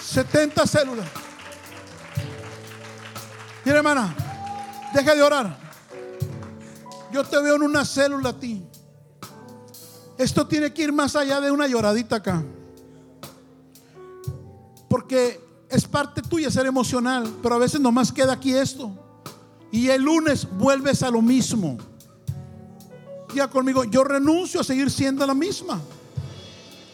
70 0.00 0.66
células. 0.66 1.06
Mira, 3.64 3.78
hermana, 3.78 4.14
deja 4.94 5.14
de 5.14 5.22
orar. 5.22 5.58
Yo 7.12 7.24
te 7.24 7.40
veo 7.40 7.56
en 7.56 7.62
una 7.62 7.84
célula 7.84 8.30
a 8.30 8.32
ti. 8.32 8.64
Esto 10.18 10.46
tiene 10.46 10.72
que 10.72 10.82
ir 10.82 10.92
más 10.92 11.16
allá 11.16 11.40
de 11.40 11.50
una 11.50 11.66
lloradita 11.66 12.16
acá. 12.16 12.44
Porque 14.88 15.40
es 15.70 15.86
parte 15.86 16.20
tuya 16.20 16.50
ser 16.50 16.66
emocional, 16.66 17.32
pero 17.42 17.54
a 17.54 17.58
veces 17.58 17.80
nomás 17.80 18.10
queda 18.10 18.32
aquí 18.32 18.52
esto. 18.52 18.90
Y 19.70 19.88
el 19.88 20.02
lunes 20.02 20.46
vuelves 20.50 21.02
a 21.02 21.10
lo 21.10 21.22
mismo. 21.22 21.78
Ya 23.34 23.46
conmigo, 23.48 23.84
yo 23.84 24.02
renuncio 24.02 24.60
a 24.60 24.64
seguir 24.64 24.90
siendo 24.90 25.24
la 25.24 25.34
misma. 25.34 25.80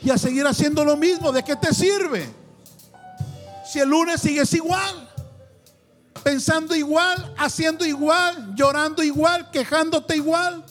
Y 0.03 0.11
a 0.11 0.19
seguir 0.19 0.47
haciendo 0.47 0.85
lo 0.85 0.95
mismo. 0.95 1.33
¿De 1.33 1.43
qué 1.43 1.57
te 1.57 1.73
sirve? 1.73 2.29
Si 3.67 3.79
el 3.79 3.89
lunes 3.89 4.21
sigues 4.21 4.53
igual, 4.53 5.11
pensando 6.23 6.75
igual, 6.75 7.35
haciendo 7.39 7.85
igual, 7.87 8.55
llorando 8.55 9.03
igual, 9.03 9.51
quejándote 9.51 10.17
igual, 10.17 10.63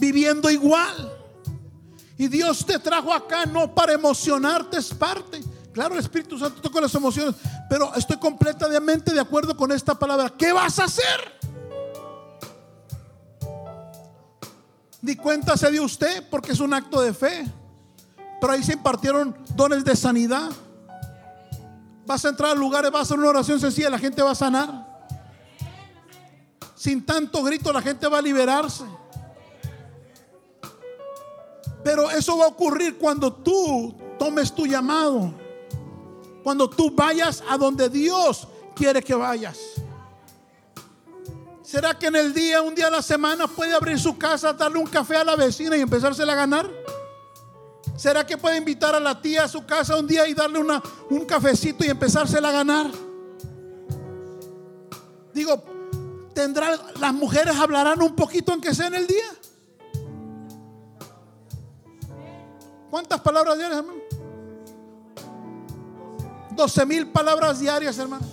viviendo 0.00 0.50
igual. 0.50 1.12
Y 2.18 2.26
Dios 2.26 2.66
te 2.66 2.80
trajo 2.80 3.12
acá 3.12 3.46
no 3.46 3.72
para 3.72 3.92
emocionarte, 3.92 4.78
es 4.78 4.92
parte. 4.92 5.40
Claro, 5.76 5.92
el 5.92 6.00
Espíritu 6.00 6.38
Santo 6.38 6.62
toca 6.62 6.80
las 6.80 6.94
emociones, 6.94 7.34
pero 7.68 7.94
estoy 7.94 8.16
completamente 8.16 9.12
de 9.12 9.20
acuerdo 9.20 9.54
con 9.54 9.70
esta 9.72 9.94
palabra. 9.94 10.30
¿Qué 10.30 10.50
vas 10.50 10.78
a 10.78 10.84
hacer? 10.84 11.38
Ni 15.02 15.16
cuenta 15.16 15.54
se 15.54 15.70
dio 15.70 15.84
usted 15.84 16.26
porque 16.30 16.52
es 16.52 16.60
un 16.60 16.72
acto 16.72 17.02
de 17.02 17.12
fe. 17.12 17.44
Pero 18.40 18.54
ahí 18.54 18.62
se 18.62 18.72
impartieron 18.72 19.36
dones 19.54 19.84
de 19.84 19.94
sanidad. 19.94 20.50
Vas 22.06 22.24
a 22.24 22.30
entrar 22.30 22.52
a 22.52 22.54
lugares, 22.54 22.90
vas 22.90 23.00
a 23.00 23.02
hacer 23.02 23.18
una 23.18 23.28
oración 23.28 23.60
sencilla, 23.60 23.90
la 23.90 23.98
gente 23.98 24.22
va 24.22 24.30
a 24.30 24.34
sanar. 24.34 25.04
Sin 26.74 27.04
tanto 27.04 27.42
grito, 27.42 27.70
la 27.70 27.82
gente 27.82 28.08
va 28.08 28.16
a 28.16 28.22
liberarse. 28.22 28.84
Pero 31.84 32.10
eso 32.10 32.38
va 32.38 32.46
a 32.46 32.48
ocurrir 32.48 32.96
cuando 32.96 33.30
tú 33.30 33.94
tomes 34.18 34.50
tu 34.54 34.64
llamado. 34.64 35.44
Cuando 36.46 36.70
tú 36.70 36.92
vayas 36.92 37.42
a 37.48 37.58
donde 37.58 37.88
Dios 37.88 38.46
quiere 38.76 39.02
que 39.02 39.16
vayas. 39.16 39.58
¿Será 41.60 41.98
que 41.98 42.06
en 42.06 42.14
el 42.14 42.32
día, 42.32 42.62
un 42.62 42.72
día 42.72 42.86
a 42.86 42.90
la 42.90 43.02
semana, 43.02 43.48
puede 43.48 43.74
abrir 43.74 43.98
su 43.98 44.16
casa, 44.16 44.52
darle 44.52 44.78
un 44.78 44.86
café 44.86 45.16
a 45.16 45.24
la 45.24 45.34
vecina 45.34 45.76
y 45.76 45.80
empezársela 45.80 46.34
a 46.34 46.36
ganar? 46.36 46.70
¿Será 47.96 48.24
que 48.24 48.38
puede 48.38 48.58
invitar 48.58 48.94
a 48.94 49.00
la 49.00 49.20
tía 49.20 49.42
a 49.42 49.48
su 49.48 49.66
casa 49.66 49.96
un 49.96 50.06
día 50.06 50.28
y 50.28 50.34
darle 50.34 50.60
una, 50.60 50.80
un 51.10 51.24
cafecito 51.24 51.84
y 51.84 51.88
empezársela 51.88 52.50
a 52.50 52.52
ganar? 52.52 52.92
Digo, 55.34 55.64
tendrá, 56.32 56.78
las 57.00 57.12
mujeres 57.12 57.56
hablarán 57.56 58.00
un 58.00 58.14
poquito 58.14 58.52
aunque 58.52 58.72
sea 58.72 58.86
en 58.86 58.94
el 58.94 59.06
día. 59.08 59.34
¿Cuántas 62.88 63.20
palabras 63.20 63.58
diarias, 63.58 63.80
hermano? 63.80 64.05
12 66.56 66.86
mil 66.86 67.06
palabras 67.08 67.60
diarias, 67.60 67.98
hermano. 67.98 68.26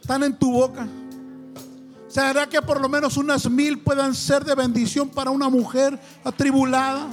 Están 0.00 0.22
en 0.22 0.38
tu 0.38 0.52
boca. 0.52 0.88
¿Será 2.08 2.48
que 2.48 2.62
por 2.62 2.80
lo 2.80 2.88
menos 2.88 3.18
unas 3.18 3.48
mil 3.50 3.78
puedan 3.80 4.14
ser 4.14 4.42
de 4.42 4.54
bendición 4.54 5.10
para 5.10 5.30
una 5.30 5.50
mujer 5.50 6.00
atribulada? 6.24 7.06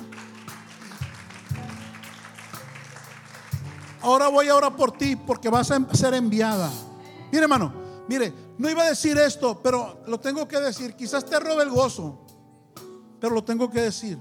Ahora 4.01 4.29
voy 4.29 4.47
a 4.47 4.69
por 4.69 4.91
ti 4.93 5.15
porque 5.15 5.49
vas 5.49 5.71
a 5.71 5.93
ser 5.93 6.13
enviada. 6.13 6.71
Mire, 7.31 7.43
hermano, 7.43 7.73
mire, 8.07 8.33
no 8.57 8.69
iba 8.69 8.83
a 8.83 8.89
decir 8.89 9.17
esto, 9.17 9.61
pero 9.61 10.01
lo 10.07 10.19
tengo 10.19 10.47
que 10.47 10.59
decir. 10.59 10.95
Quizás 10.95 11.25
te 11.25 11.39
robe 11.39 11.63
el 11.63 11.69
gozo, 11.69 12.25
pero 13.19 13.33
lo 13.33 13.43
tengo 13.43 13.69
que 13.69 13.81
decir. 13.81 14.17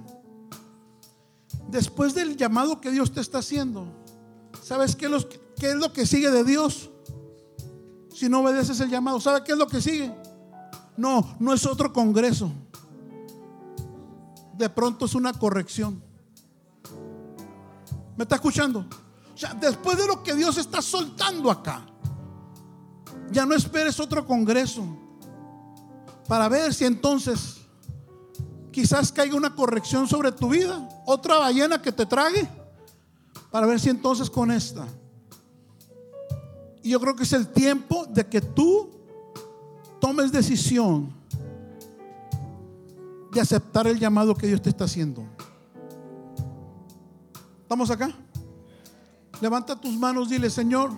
Después 1.69 2.15
del 2.15 2.37
llamado 2.37 2.81
que 2.81 2.91
Dios 2.91 3.13
te 3.13 3.21
está 3.21 3.39
haciendo, 3.39 3.87
¿sabes 4.63 4.97
qué 4.97 5.05
es, 5.05 5.11
lo, 5.11 5.19
qué 5.59 5.71
es 5.71 5.77
lo 5.77 5.93
que 5.93 6.07
sigue 6.07 6.31
de 6.31 6.45
Dios? 6.45 6.91
Si 8.13 8.29
no 8.29 8.41
obedeces 8.41 8.79
el 8.81 8.91
llamado, 8.91 9.21
¿sabes 9.21 9.43
qué 9.43 9.53
es 9.53 9.59
lo 9.59 9.67
que 9.67 9.81
sigue? 9.81 10.15
No, 10.97 11.37
no 11.41 11.53
es 11.53 11.67
otro 11.67 11.93
congreso. 11.93 12.51
De 14.57 14.69
pronto 14.69 15.07
es 15.07 15.15
una 15.15 15.33
corrección. 15.33 16.03
¿Me 18.17 18.23
está 18.23 18.37
escuchando? 18.37 18.87
O 19.35 19.37
sea, 19.37 19.55
después 19.55 19.99
de 19.99 20.07
lo 20.07 20.23
que 20.23 20.35
Dios 20.35 20.57
está 20.59 20.81
soltando 20.81 21.51
acá, 21.51 21.85
ya 23.33 23.45
no 23.45 23.55
esperes 23.55 23.99
otro 23.99 24.25
congreso 24.25 24.85
para 26.29 26.49
ver 26.49 26.73
si 26.73 26.85
entonces 26.85 27.57
quizás 28.71 29.11
caiga 29.11 29.37
una 29.37 29.55
corrección 29.55 30.07
sobre 30.07 30.31
tu 30.33 30.49
vida, 30.49 30.89
otra 31.07 31.39
ballena 31.39 31.83
que 31.83 31.93
te 31.93 32.07
trague, 32.07 32.49
para 33.51 33.67
ver 33.67 33.81
si 33.81 33.91
entonces 33.91 34.31
con 34.31 34.51
esta. 34.51 34.87
Y 36.85 36.91
yo 36.91 37.01
creo 37.01 37.17
que 37.17 37.23
es 37.23 37.33
el 37.33 37.49
tiempo 37.49 38.05
de 38.05 38.27
que 38.27 38.43
tú 38.43 38.91
tomes 39.99 40.31
decisión 40.31 41.11
de 43.33 43.41
aceptar 43.41 43.87
el 43.87 43.99
llamado 43.99 44.35
que 44.35 44.47
Dios 44.47 44.61
te 44.61 44.69
está 44.69 44.85
haciendo. 44.85 45.25
¿Estamos 47.63 47.91
acá? 47.91 48.15
Levanta 49.41 49.81
tus 49.81 49.95
manos, 49.95 50.29
dile, 50.29 50.51
Señor, 50.51 50.91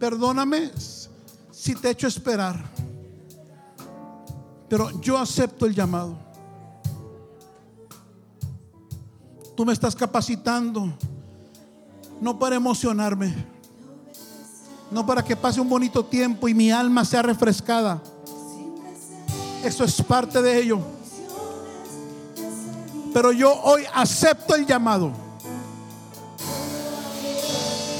perdóname 0.00 0.72
si 1.52 1.76
te 1.76 1.86
he 1.86 1.90
hecho 1.92 2.08
esperar. 2.08 2.60
Pero 4.68 4.90
yo 5.00 5.18
acepto 5.18 5.66
el 5.66 5.74
llamado. 5.74 6.18
Tú 9.56 9.64
me 9.64 9.72
estás 9.72 9.94
capacitando, 9.94 10.92
no 12.20 12.40
para 12.40 12.56
emocionarme, 12.56 13.51
no 14.92 15.06
para 15.06 15.24
que 15.24 15.34
pase 15.34 15.60
un 15.60 15.68
bonito 15.68 16.04
tiempo 16.04 16.48
y 16.48 16.54
mi 16.54 16.70
alma 16.70 17.04
sea 17.04 17.22
refrescada. 17.22 18.00
Eso 19.64 19.84
es 19.84 20.02
parte 20.02 20.42
de 20.42 20.58
ello. 20.58 20.80
Pero 23.14 23.32
yo 23.32 23.52
hoy 23.62 23.84
acepto 23.94 24.54
el 24.54 24.66
llamado. 24.66 25.12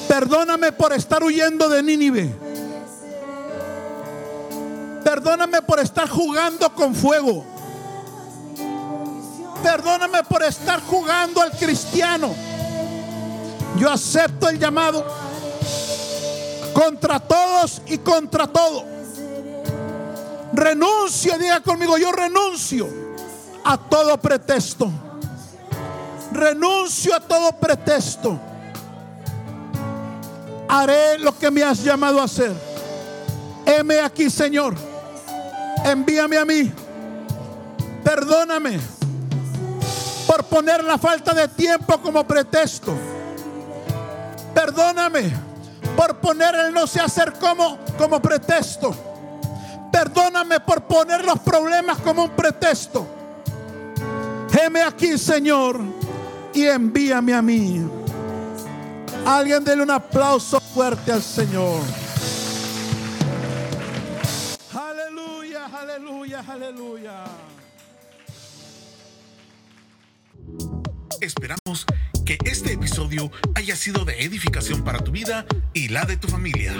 Perdóname 0.09 0.73
por 0.73 0.93
estar 0.93 1.23
huyendo 1.23 1.69
de 1.69 1.83
Nínive. 1.83 2.35
Perdóname 5.03 5.63
por 5.63 5.81
estar 5.81 6.09
jugando 6.09 6.75
con 6.75 6.95
fuego. 6.95 7.45
Perdóname 9.63 10.23
por 10.25 10.43
estar 10.43 10.83
jugando 10.83 11.41
al 11.41 11.53
cristiano. 11.53 12.35
Yo 13.79 13.91
acepto 13.91 14.49
el 14.49 14.59
llamado 14.59 15.05
contra 16.73 17.21
todos 17.21 17.83
y 17.87 17.99
contra 17.99 18.47
todo. 18.47 18.85
Renuncio, 20.53 21.39
diga 21.39 21.61
conmigo, 21.61 21.97
yo 21.97 22.13
renuncio 22.13 22.89
a 23.65 23.77
todo 23.77 24.19
pretexto. 24.19 24.91
Renuncio 26.33 27.15
a 27.15 27.21
todo 27.21 27.53
pretexto. 27.53 28.39
Haré 30.69 31.19
lo 31.19 31.37
que 31.39 31.51
me 31.51 31.63
has 31.63 31.83
llamado 31.83 32.21
a 32.21 32.25
hacer. 32.25 32.53
Heme 33.67 34.01
aquí, 34.01 34.31
Señor. 34.31 34.75
Envíame 35.85 36.39
a 36.39 36.45
mí. 36.45 36.73
Perdóname 38.03 38.81
por 40.27 40.45
poner 40.45 40.83
la 40.83 40.99
falta 40.99 41.35
de 41.35 41.49
tiempo 41.49 42.01
como 42.01 42.27
pretexto. 42.27 42.95
Perdóname 44.55 45.52
por 45.97 46.17
poner 46.19 46.55
el 46.55 46.73
no 46.73 46.87
sé 46.87 47.01
hacer 47.01 47.33
como 47.35 47.79
como 47.99 48.21
pretexto. 48.21 48.95
Perdóname 49.93 50.61
por 50.61 50.83
poner 50.85 51.25
los 51.25 51.39
problemas 51.41 51.99
como 51.99 52.25
un 52.25 52.31
pretexto. 52.31 53.07
Heme 54.51 54.83
aquí, 54.83 55.19
Señor, 55.19 55.81
y 56.55 56.65
envíame 56.65 57.35
a 57.35 57.43
mí. 57.43 57.87
Alguien 59.25 59.65
dele 59.65 59.83
un 59.83 59.91
aplauso 59.91 60.61
fuerte 60.61 61.13
al 61.13 61.23
Señor. 61.23 61.81
Aleluya, 64.75 65.67
aleluya, 65.67 66.45
aleluya. 66.49 67.25
Esperamos 71.21 71.87
que 72.25 72.37
este 72.45 72.77
episodio 73.03 73.33
haya 73.55 73.75
sido 73.75 74.05
de 74.05 74.25
edificación 74.25 74.85
para 74.85 74.99
tu 74.99 75.11
vida 75.11 75.45
y 75.73 75.89
la 75.89 76.05
de 76.05 76.17
tu 76.17 76.29
familia. 76.29 76.73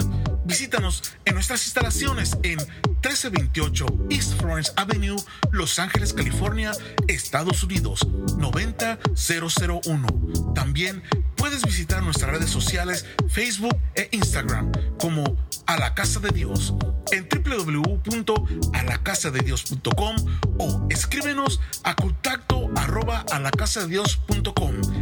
Visítanos 0.45 1.03
en 1.25 1.35
nuestras 1.35 1.65
instalaciones 1.65 2.37
en 2.43 2.59
1328 2.59 3.87
East 4.11 4.39
Florence 4.39 4.71
Avenue, 4.77 5.17
Los 5.51 5.79
Ángeles, 5.79 6.13
California, 6.13 6.73
Estados 7.09 7.65
Unidos 7.65 8.07
90001. 8.39 10.53
También 10.55 11.03
puedes 11.37 11.63
visitar 11.63 12.03
nuestras 12.03 12.31
redes 12.31 12.51
sociales 12.51 13.07
Facebook 13.29 13.79
e 13.95 14.11
Instagram 14.13 14.71
como 14.99 15.39
A 15.67 15.79
la 15.79 15.95
Casa 15.95 16.21
de 16.21 16.29
Dios 16.31 16.75
en 17.11 17.27
www.alacasadedios.com 17.29 20.17
o 20.59 20.87
escríbenos 20.91 21.61
a 21.85 21.97
contacto 21.97 22.71
arroba 22.77 23.25
alacasadedios.com. 23.31 25.02